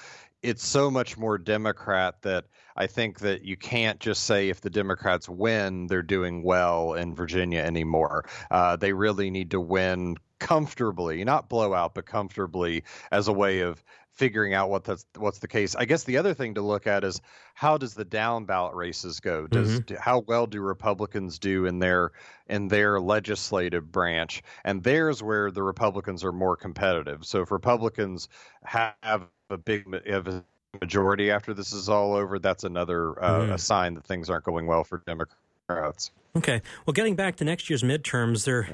it's 0.40 0.64
so 0.64 0.88
much 0.88 1.18
more 1.18 1.36
Democrat 1.36 2.22
that 2.22 2.44
I 2.76 2.86
think 2.86 3.18
that 3.18 3.42
you 3.42 3.56
can't 3.56 3.98
just 3.98 4.22
say 4.22 4.50
if 4.50 4.60
the 4.60 4.70
Democrats 4.70 5.28
win, 5.28 5.88
they're 5.88 6.04
doing 6.04 6.44
well 6.44 6.94
in 6.94 7.16
Virginia 7.16 7.58
anymore. 7.58 8.26
Uh, 8.52 8.76
they 8.76 8.92
really 8.92 9.32
need 9.32 9.50
to 9.50 9.60
win 9.60 10.16
comfortably, 10.38 11.24
not 11.24 11.48
blowout, 11.48 11.92
but 11.92 12.06
comfortably 12.06 12.84
as 13.10 13.26
a 13.26 13.32
way 13.32 13.62
of 13.62 13.82
figuring 14.16 14.54
out 14.54 14.70
what 14.70 14.82
that's 14.84 15.04
what's 15.16 15.38
the 15.38 15.48
case. 15.48 15.74
I 15.76 15.84
guess 15.84 16.04
the 16.04 16.16
other 16.16 16.34
thing 16.34 16.54
to 16.54 16.62
look 16.62 16.86
at 16.86 17.04
is 17.04 17.20
how 17.54 17.76
does 17.78 17.94
the 17.94 18.04
down 18.04 18.46
ballot 18.46 18.74
races 18.74 19.20
go? 19.20 19.46
Does 19.46 19.80
Mhm. 19.80 19.98
how 19.98 20.20
well 20.20 20.46
do 20.46 20.60
Republicans 20.60 21.38
do 21.38 21.66
in 21.66 21.78
their 21.78 22.12
in 22.48 22.68
their 22.68 22.98
legislative 23.00 23.92
branch? 23.92 24.42
And 24.64 24.82
there's 24.82 25.22
where 25.22 25.50
the 25.50 25.62
Republicans 25.62 26.24
are 26.24 26.32
more 26.32 26.56
competitive. 26.56 27.24
So 27.24 27.42
if 27.42 27.50
Republicans 27.50 28.28
have 28.64 29.26
a 29.50 29.56
big 29.58 29.86
have 30.08 30.26
a 30.28 30.42
majority 30.80 31.30
after 31.30 31.54
this 31.54 31.72
is 31.72 31.88
all 31.88 32.14
over, 32.14 32.38
that's 32.38 32.64
another 32.64 33.22
uh, 33.22 33.40
Mhm. 33.42 33.52
a 33.54 33.58
sign 33.58 33.94
that 33.94 34.04
things 34.04 34.30
aren't 34.30 34.44
going 34.44 34.66
well 34.66 34.82
for 34.84 35.02
Democrats. 35.06 36.10
Okay. 36.36 36.60
Well, 36.84 36.92
getting 36.92 37.16
back 37.16 37.36
to 37.36 37.44
next 37.44 37.70
year's 37.70 37.82
midterms, 37.82 38.44
there. 38.44 38.68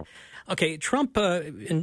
Okay, 0.50 0.76
Trump 0.76 1.16
uh, 1.16 1.40
uh, 1.70 1.80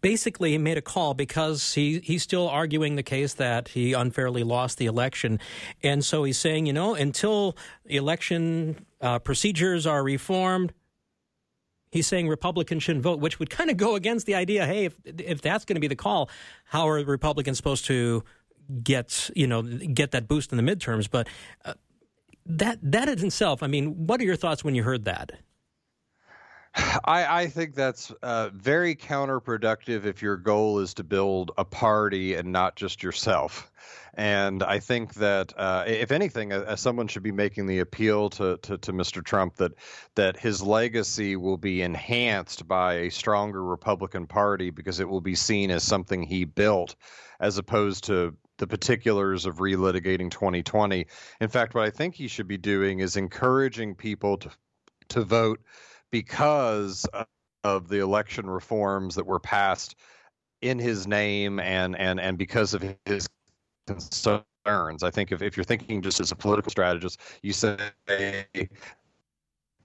basically 0.00 0.58
made 0.58 0.76
a 0.76 0.82
call 0.82 1.14
because 1.14 1.74
he, 1.74 2.00
he's 2.00 2.22
still 2.22 2.48
arguing 2.48 2.96
the 2.96 3.02
case 3.02 3.34
that 3.34 3.68
he 3.68 3.92
unfairly 3.92 4.42
lost 4.42 4.78
the 4.78 4.86
election. 4.86 5.38
And 5.82 6.04
so 6.04 6.24
he's 6.24 6.38
saying, 6.38 6.66
you 6.66 6.72
know, 6.72 6.94
until 6.94 7.56
election 7.86 8.84
uh, 9.00 9.20
procedures 9.20 9.86
are 9.86 10.02
reformed, 10.02 10.72
he's 11.92 12.06
saying 12.06 12.28
Republicans 12.28 12.82
shouldn't 12.82 13.04
vote, 13.04 13.20
which 13.20 13.38
would 13.38 13.50
kind 13.50 13.70
of 13.70 13.76
go 13.76 13.94
against 13.94 14.26
the 14.26 14.34
idea 14.34 14.66
hey, 14.66 14.86
if, 14.86 14.94
if 15.04 15.40
that's 15.40 15.64
going 15.64 15.76
to 15.76 15.80
be 15.80 15.88
the 15.88 15.96
call, 15.96 16.28
how 16.64 16.88
are 16.88 17.04
Republicans 17.04 17.56
supposed 17.56 17.84
to 17.86 18.24
get, 18.82 19.30
you 19.36 19.46
know, 19.46 19.62
get 19.62 20.10
that 20.10 20.26
boost 20.26 20.52
in 20.52 20.64
the 20.64 20.64
midterms? 20.64 21.08
But 21.08 21.28
uh, 21.64 21.74
that, 22.46 22.78
that 22.82 23.08
in 23.08 23.24
itself, 23.24 23.62
I 23.62 23.68
mean, 23.68 24.06
what 24.06 24.20
are 24.20 24.24
your 24.24 24.36
thoughts 24.36 24.64
when 24.64 24.74
you 24.74 24.82
heard 24.82 25.04
that? 25.04 25.32
I, 27.04 27.42
I 27.42 27.46
think 27.48 27.74
that's 27.74 28.10
uh, 28.22 28.50
very 28.52 28.94
counterproductive 28.94 30.04
if 30.04 30.22
your 30.22 30.36
goal 30.36 30.78
is 30.78 30.94
to 30.94 31.04
build 31.04 31.50
a 31.58 31.64
party 31.64 32.34
and 32.34 32.52
not 32.52 32.76
just 32.76 33.02
yourself. 33.02 33.70
And 34.14 34.62
I 34.62 34.80
think 34.80 35.14
that, 35.14 35.52
uh, 35.56 35.84
if 35.86 36.10
anything, 36.10 36.52
uh, 36.52 36.76
someone 36.76 37.06
should 37.08 37.22
be 37.22 37.32
making 37.32 37.66
the 37.66 37.78
appeal 37.78 38.28
to, 38.30 38.58
to, 38.58 38.76
to 38.78 38.92
Mr. 38.92 39.24
Trump 39.24 39.56
that 39.56 39.72
that 40.16 40.36
his 40.36 40.62
legacy 40.62 41.36
will 41.36 41.56
be 41.56 41.82
enhanced 41.82 42.66
by 42.66 42.94
a 42.94 43.10
stronger 43.10 43.64
Republican 43.64 44.26
Party 44.26 44.70
because 44.70 45.00
it 45.00 45.08
will 45.08 45.20
be 45.20 45.36
seen 45.36 45.70
as 45.70 45.84
something 45.84 46.22
he 46.22 46.44
built, 46.44 46.96
as 47.38 47.56
opposed 47.56 48.04
to 48.04 48.36
the 48.58 48.66
particulars 48.66 49.46
of 49.46 49.56
relitigating 49.58 50.30
2020. 50.30 51.06
In 51.40 51.48
fact, 51.48 51.74
what 51.74 51.84
I 51.84 51.90
think 51.90 52.14
he 52.14 52.28
should 52.28 52.48
be 52.48 52.58
doing 52.58 52.98
is 52.98 53.16
encouraging 53.16 53.94
people 53.94 54.36
to 54.38 54.50
to 55.10 55.22
vote 55.22 55.60
because 56.10 57.06
of 57.64 57.88
the 57.88 57.98
election 57.98 58.48
reforms 58.48 59.14
that 59.14 59.26
were 59.26 59.40
passed 59.40 59.96
in 60.62 60.78
his 60.78 61.06
name 61.06 61.58
and 61.60 61.96
and 61.96 62.20
and 62.20 62.38
because 62.38 62.74
of 62.74 62.84
his 63.06 63.28
concerns. 63.86 65.02
I 65.02 65.10
think 65.10 65.32
if, 65.32 65.42
if 65.42 65.56
you're 65.56 65.64
thinking 65.64 66.02
just 66.02 66.20
as 66.20 66.32
a 66.32 66.36
political 66.36 66.70
strategist, 66.70 67.20
you 67.42 67.52
say 67.52 67.78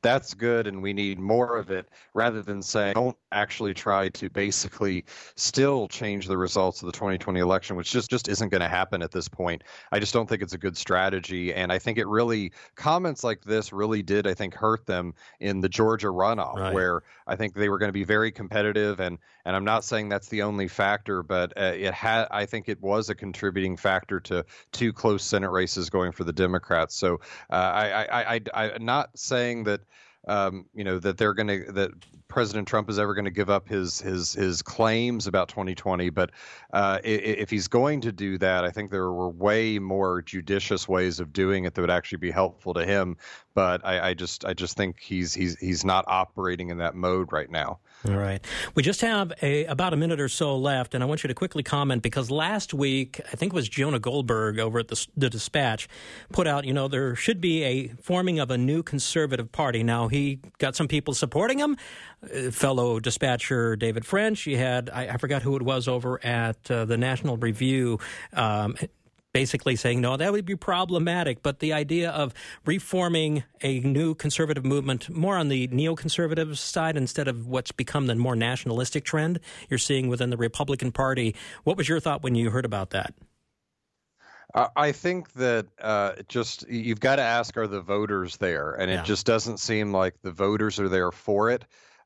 that's 0.06 0.34
good 0.36 0.68
and 0.68 0.82
we 0.84 0.94
need 0.94 1.20
more 1.20 1.58
of 1.58 1.72
it 1.72 1.90
rather 2.14 2.42
than 2.44 2.62
saying 2.62 2.94
don't 2.94 3.18
actually 3.32 3.74
try 3.74 4.08
to 4.10 4.30
basically 4.30 5.04
still 5.36 5.88
change 5.88 6.28
the 6.28 6.38
results 6.38 6.82
of 6.82 6.86
the 6.86 6.92
2020 6.92 7.40
election 7.40 7.76
which 7.76 7.92
just 7.92 8.10
just 8.10 8.28
isn't 8.30 8.50
going 8.50 8.62
to 8.62 8.68
happen 8.68 9.02
at 9.02 9.12
this 9.12 9.28
point 9.28 9.64
i 9.92 10.00
just 10.00 10.14
don't 10.14 10.30
think 10.30 10.42
it's 10.44 10.54
a 10.54 10.58
good 10.58 10.78
strategy 10.78 11.54
and 11.54 11.72
i 11.72 11.80
think 11.80 11.98
it 11.98 12.08
really 12.08 12.52
comments 12.76 13.24
like 13.24 13.42
this 13.44 13.74
really 13.74 14.04
did 14.04 14.28
i 14.28 14.34
think 14.34 14.54
hurt 14.54 14.86
them 14.86 15.14
in 15.40 15.60
the 15.60 15.70
georgia 15.70 16.08
runoff 16.08 16.56
Right. 16.56 16.74
where 16.74 17.02
i 17.26 17.36
think 17.36 17.56
they 17.56 17.70
were 17.70 17.80
going 17.80 17.90
to 17.90 17.94
be 17.94 18.04
very 18.04 18.32
competitive 18.32 19.00
and 19.00 19.18
and 19.46 19.56
i'm 19.56 19.66
not 19.66 19.84
saying 19.84 20.10
that's 20.10 20.28
the 20.28 20.44
only 20.44 20.68
factor 20.68 21.24
but 21.24 21.52
uh, 21.58 21.74
it 21.76 21.94
had 21.94 22.28
i 22.30 22.46
think 22.46 22.70
it 22.70 22.80
was 22.82 23.10
a 23.10 23.16
contributing 23.16 23.76
factor 23.76 24.20
to 24.20 24.46
two 24.72 24.94
close 24.94 25.24
senate 25.24 25.50
races 25.52 25.90
going 25.90 26.12
for 26.12 26.24
the 26.24 26.34
democrats 26.34 26.94
so 26.96 27.16
uh, 27.50 27.56
I, 27.56 27.90
I 28.04 28.36
i 28.36 28.42
i 28.54 28.72
i'm 28.72 28.86
not 28.86 29.18
saying 29.18 29.64
that 29.66 29.82
um, 30.28 30.66
you 30.74 30.84
know, 30.84 31.00
that 31.00 31.18
they're 31.18 31.34
going 31.34 31.48
to 31.48 31.72
that 31.74 31.92
President 32.28 32.68
Trump 32.68 32.90
is 32.90 32.98
ever 32.98 33.14
going 33.14 33.26
to 33.26 33.32
give 33.32 33.50
up 33.50 33.68
his 33.68 34.02
his 34.02 34.34
his 34.34 34.62
claims 34.62 35.28
about 35.28 35.48
2020. 35.50 36.10
But 36.10 36.32
uh, 36.74 37.00
if 37.04 37.50
he's 37.50 37.68
going 37.68 38.02
to 38.02 38.12
do 38.12 38.38
that, 38.40 38.66
I 38.66 38.72
think 38.72 38.92
there 38.92 39.12
were 39.12 39.30
way 39.30 39.80
more 39.80 40.22
judicious 40.22 40.88
ways 40.88 41.20
of 41.20 41.32
doing 41.34 41.66
it 41.66 41.76
that 41.76 41.82
would 41.82 41.90
actually 41.90 42.18
be 42.18 42.32
helpful 42.32 42.74
to 42.74 42.86
him. 42.86 43.18
But 43.54 43.86
I, 43.86 44.10
I 44.10 44.14
just 44.14 44.46
I 44.46 44.54
just 44.54 44.76
think 44.76 45.00
he's 45.00 45.34
he's 45.34 45.58
he's 45.60 45.86
not 45.86 46.06
operating 46.08 46.70
in 46.70 46.78
that 46.80 46.96
mode 46.96 47.32
right 47.32 47.50
now. 47.50 47.80
All 48.08 48.18
right. 48.18 48.46
We 48.76 48.84
just 48.84 49.02
have 49.02 49.34
a 49.42 49.66
about 49.66 49.94
a 49.94 49.98
minute 49.98 50.20
or 50.20 50.30
so 50.30 50.58
left, 50.58 50.94
and 50.94 51.04
I 51.04 51.08
want 51.08 51.24
you 51.24 51.28
to 51.28 51.34
quickly 51.34 51.64
comment 51.64 52.04
because 52.04 52.30
last 52.30 52.74
week 52.74 53.20
I 53.32 53.36
think 53.36 53.54
it 53.54 53.56
was 53.56 53.68
Jonah 53.68 54.00
Goldberg 54.00 54.60
over 54.60 54.80
at 54.80 54.90
the, 54.90 55.08
the 55.18 55.30
Dispatch 55.30 55.88
put 56.32 56.46
out, 56.46 56.66
you 56.66 56.74
know, 56.74 56.88
there 56.88 57.16
should 57.16 57.42
be 57.42 57.64
a 57.64 57.88
forming 58.02 58.40
of 58.40 58.52
a 58.52 58.58
new 58.58 58.84
conservative 58.84 59.52
party. 59.52 59.82
Now 59.82 60.08
he 60.08 60.40
got 60.60 60.76
some 60.76 60.88
people 60.88 61.14
supporting 61.16 61.58
him. 61.58 61.78
Uh, 62.24 62.52
fellow 62.52 63.00
dispatcher 63.00 63.76
David 63.76 64.06
French. 64.06 64.46
You 64.46 64.58
had 64.58 64.90
I, 64.90 65.08
I 65.08 65.18
forgot 65.18 65.42
who 65.42 65.56
it 65.56 65.62
was 65.64 65.88
over 65.88 66.24
at 66.24 66.70
uh, 66.70 66.86
the 66.86 66.98
National 66.98 67.38
Review. 67.38 68.00
Um, 68.34 68.76
basically 69.36 69.76
saying 69.76 70.00
no 70.00 70.16
that 70.16 70.32
would 70.32 70.46
be 70.46 70.56
problematic 70.56 71.44
but 71.44 71.60
the 71.60 71.74
idea 71.74 72.10
of 72.10 72.34
reforming 72.66 73.44
a 73.62 73.82
new 73.82 74.16
conservative 74.16 74.64
movement 74.64 75.10
more 75.10 75.36
on 75.36 75.50
the 75.50 75.68
neoconservative 75.68 76.56
side 76.56 76.96
instead 76.96 77.28
of 77.28 77.46
what's 77.46 77.74
become 77.74 78.08
the 78.08 78.16
more 78.16 78.34
nationalistic 78.34 79.04
trend 79.04 79.38
you're 79.70 79.78
seeing 79.78 80.08
within 80.08 80.30
the 80.30 80.38
Republican 80.38 80.90
Party 80.90 81.36
what 81.66 81.76
was 81.76 81.90
your 81.90 82.00
thought 82.00 82.24
when 82.24 82.34
you 82.34 82.50
heard 82.50 82.64
about 82.64 82.92
that 82.92 83.14
I 84.78 84.94
think 84.94 85.34
that 85.34 85.66
uh, 85.82 86.14
just 86.30 86.66
you've 86.70 87.02
got 87.02 87.18
to 87.18 87.22
ask 87.22 87.58
are 87.58 87.68
the 87.68 87.82
voters 87.82 88.38
there, 88.38 88.72
and 88.72 88.90
Yeah. 88.90 89.02
it 89.02 89.06
just 89.06 89.26
doesn't 89.26 89.60
seem 89.60 89.92
like 89.92 90.16
the 90.22 90.32
voters 90.32 90.80
are 90.80 90.88
there 90.88 91.12
for 91.12 91.50
it. 91.52 91.64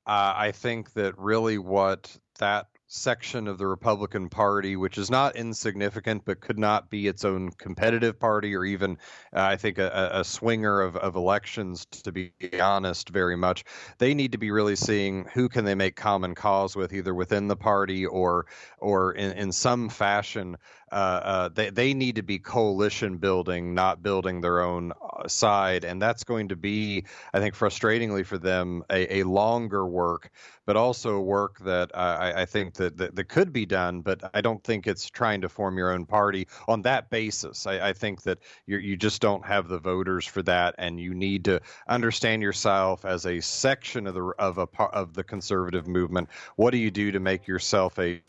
Uh, 0.08 0.34
I 0.36 0.52
think 0.52 0.94
that 0.94 1.16
really 1.20 1.60
what 1.60 2.18
that 2.40 2.66
section 2.90 3.48
of 3.48 3.60
the 3.60 3.68
Republican 3.68 4.28
Party, 4.30 4.76
which 4.76 4.98
is 4.98 5.12
not 5.12 5.36
insignificant 5.36 6.26
but 6.26 6.42
could 6.42 6.58
not 6.58 6.90
be 6.90 7.08
its 7.08 7.24
own 7.24 7.52
competitive 7.52 8.20
party 8.20 8.56
or 8.56 8.66
even, 8.66 8.98
uh, 9.34 9.44
I 9.44 9.56
think, 9.56 9.78
a, 9.78 10.10
a 10.12 10.24
swinger 10.24 10.82
of, 10.82 10.98
of 10.98 11.16
elections, 11.16 11.86
to 11.86 12.12
be 12.12 12.32
honest, 12.60 13.10
very 13.10 13.38
much, 13.38 13.64
they 14.00 14.16
need 14.16 14.32
to 14.32 14.40
be 14.40 14.50
really 14.50 14.76
seeing 14.76 15.26
who 15.34 15.48
can 15.48 15.66
they 15.66 15.76
make 15.76 15.96
common 15.96 16.34
cause 16.34 16.76
with, 16.76 16.92
either 16.92 17.14
within 17.14 17.48
the 17.48 17.56
party 17.56 18.06
or 18.06 18.48
or 18.80 19.14
in, 19.14 19.32
in 19.34 19.52
some 19.52 19.88
fashion 19.88 20.58
uh, 20.92 20.96
uh, 20.96 21.50
they 21.50 21.70
they 21.70 21.94
need 21.94 22.16
to 22.16 22.24
be 22.24 22.40
coalition 22.40 23.18
building, 23.18 23.74
not 23.74 24.02
building 24.02 24.42
their 24.42 24.62
own 24.62 24.92
uh, 24.92 25.28
side, 25.28 25.84
and 25.84 26.02
that's 26.02 26.24
going 26.24 26.48
to 26.50 26.56
be, 26.56 27.06
I 27.34 27.40
think, 27.40 27.56
frustratingly 27.56 28.26
for 28.26 28.38
them, 28.38 28.84
a, 28.90 29.20
a 29.20 29.24
longer 29.24 29.86
work, 29.86 30.32
but 30.66 30.76
also 30.76 31.20
work 31.20 31.60
that 31.60 31.92
I, 31.96 32.42
I 32.42 32.46
think 32.46 32.74
that, 32.76 32.98
that 32.98 33.16
that 33.16 33.24
could 33.26 33.54
be 33.54 33.66
done. 33.66 34.02
But 34.02 34.30
I 34.34 34.42
don't 34.42 34.64
think 34.64 34.88
it's 34.88 35.10
trying 35.10 35.42
to 35.42 35.50
form 35.50 35.78
your 35.78 35.92
own 35.92 36.06
party 36.06 36.48
on 36.68 36.82
that 36.84 37.10
basis. 37.10 37.68
I, 37.68 37.90
I 37.90 37.94
think 37.94 38.24
that 38.24 38.40
you 38.66 38.78
you 38.78 38.98
just 38.98 39.22
don't 39.22 39.46
have 39.46 39.68
the 39.68 39.80
voters 39.80 40.26
for 40.26 40.42
that, 40.44 40.76
and 40.78 41.00
you 41.00 41.14
need 41.14 41.46
to 41.46 41.62
understand 41.88 42.42
yourself 42.42 43.06
as 43.06 43.26
a 43.26 43.40
section 43.40 44.08
of 44.08 44.14
the 44.14 44.34
of 44.40 44.58
a 44.58 44.68
of 44.94 45.14
the 45.14 45.24
conservative 45.24 45.88
movement. 45.88 46.30
What 46.56 46.72
do 46.72 46.78
you 46.78 46.92
do 46.92 47.12
to 47.12 47.20
make 47.20 47.48
yourself 47.48 47.98
a 48.00 48.22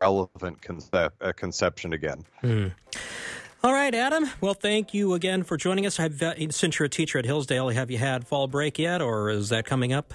relevant 0.00 0.60
concep- 0.60 1.12
uh, 1.20 1.32
conception 1.32 1.92
again. 1.92 2.24
Hmm. 2.40 2.68
All 3.62 3.72
right, 3.72 3.94
Adam. 3.94 4.30
Well, 4.40 4.54
thank 4.54 4.94
you 4.94 5.14
again 5.14 5.42
for 5.42 5.56
joining 5.56 5.86
us. 5.86 5.96
Have, 5.96 6.22
uh, 6.22 6.34
since 6.50 6.78
you're 6.78 6.86
a 6.86 6.90
teacher 6.90 7.18
at 7.18 7.24
Hillsdale, 7.24 7.70
have 7.70 7.90
you 7.90 7.98
had 7.98 8.26
fall 8.26 8.46
break 8.46 8.78
yet, 8.78 9.02
or 9.02 9.30
is 9.30 9.48
that 9.48 9.64
coming 9.64 9.92
up? 9.92 10.14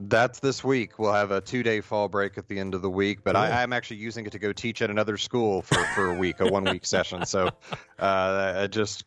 That's 0.00 0.38
this 0.38 0.62
week. 0.62 0.98
We'll 0.98 1.12
have 1.12 1.30
a 1.30 1.40
two 1.40 1.62
day 1.62 1.80
fall 1.80 2.08
break 2.08 2.38
at 2.38 2.48
the 2.48 2.58
end 2.58 2.74
of 2.74 2.82
the 2.82 2.90
week, 2.90 3.20
but 3.24 3.34
I, 3.34 3.62
I'm 3.62 3.72
actually 3.72 3.96
using 3.96 4.26
it 4.26 4.32
to 4.32 4.38
go 4.38 4.52
teach 4.52 4.80
at 4.80 4.90
another 4.90 5.16
school 5.16 5.62
for, 5.62 5.82
for 5.94 6.06
a 6.06 6.14
week, 6.14 6.40
a 6.40 6.46
one 6.50 6.64
week 6.64 6.86
session. 6.86 7.26
So 7.26 7.48
uh, 7.98 8.54
I 8.56 8.66
just 8.68 9.04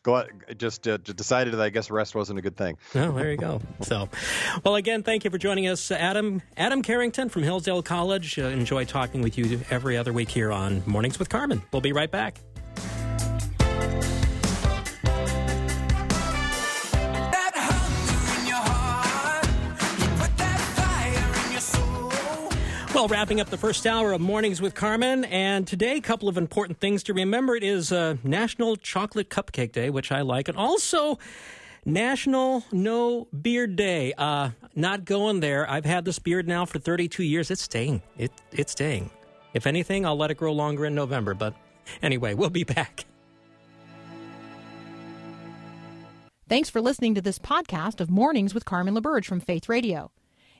just 0.56 0.86
uh, 0.86 0.98
decided 0.98 1.54
that 1.54 1.60
I 1.60 1.70
guess 1.70 1.90
rest 1.90 2.14
wasn't 2.14 2.38
a 2.38 2.42
good 2.42 2.56
thing. 2.56 2.76
Oh, 2.94 3.12
there 3.12 3.30
you 3.30 3.38
go. 3.38 3.60
So, 3.80 4.08
well, 4.64 4.74
again, 4.74 5.02
thank 5.02 5.24
you 5.24 5.30
for 5.30 5.38
joining 5.38 5.66
us, 5.66 5.90
Adam. 5.90 6.42
Adam 6.56 6.82
Carrington 6.82 7.28
from 7.28 7.42
Hillsdale 7.42 7.82
College. 7.82 8.38
Uh, 8.38 8.42
enjoy 8.44 8.84
talking 8.84 9.22
with 9.22 9.38
you 9.38 9.60
every 9.70 9.96
other 9.96 10.12
week 10.12 10.28
here 10.28 10.52
on 10.52 10.82
Mornings 10.86 11.18
with 11.18 11.28
Carmen. 11.28 11.62
We'll 11.72 11.82
be 11.82 11.92
right 11.92 12.10
back. 12.10 12.38
Well, 23.02 23.08
wrapping 23.08 23.40
up 23.40 23.50
the 23.50 23.58
first 23.58 23.84
hour 23.84 24.12
of 24.12 24.20
Mornings 24.20 24.62
with 24.62 24.76
Carmen, 24.76 25.24
and 25.24 25.66
today, 25.66 25.96
a 25.96 26.00
couple 26.00 26.28
of 26.28 26.38
important 26.38 26.78
things 26.78 27.02
to 27.02 27.12
remember. 27.12 27.56
It 27.56 27.64
is 27.64 27.90
uh, 27.90 28.14
National 28.22 28.76
Chocolate 28.76 29.28
Cupcake 29.28 29.72
Day, 29.72 29.90
which 29.90 30.12
I 30.12 30.20
like, 30.20 30.46
and 30.46 30.56
also 30.56 31.18
National 31.84 32.62
No 32.70 33.26
Beard 33.42 33.74
Day. 33.74 34.12
Uh, 34.16 34.50
not 34.76 35.04
going 35.04 35.40
there. 35.40 35.68
I've 35.68 35.84
had 35.84 36.04
this 36.04 36.20
beard 36.20 36.46
now 36.46 36.64
for 36.64 36.78
32 36.78 37.24
years. 37.24 37.50
It's 37.50 37.62
staying. 37.62 38.02
It, 38.18 38.30
it's 38.52 38.70
staying. 38.70 39.10
If 39.52 39.66
anything, 39.66 40.06
I'll 40.06 40.16
let 40.16 40.30
it 40.30 40.36
grow 40.36 40.52
longer 40.52 40.86
in 40.86 40.94
November. 40.94 41.34
But 41.34 41.54
anyway, 42.02 42.34
we'll 42.34 42.50
be 42.50 42.62
back. 42.62 43.04
Thanks 46.48 46.70
for 46.70 46.80
listening 46.80 47.16
to 47.16 47.20
this 47.20 47.40
podcast 47.40 48.00
of 48.00 48.12
Mornings 48.12 48.54
with 48.54 48.64
Carmen 48.64 48.94
LaBerge 48.94 49.24
from 49.24 49.40
Faith 49.40 49.68
Radio. 49.68 50.12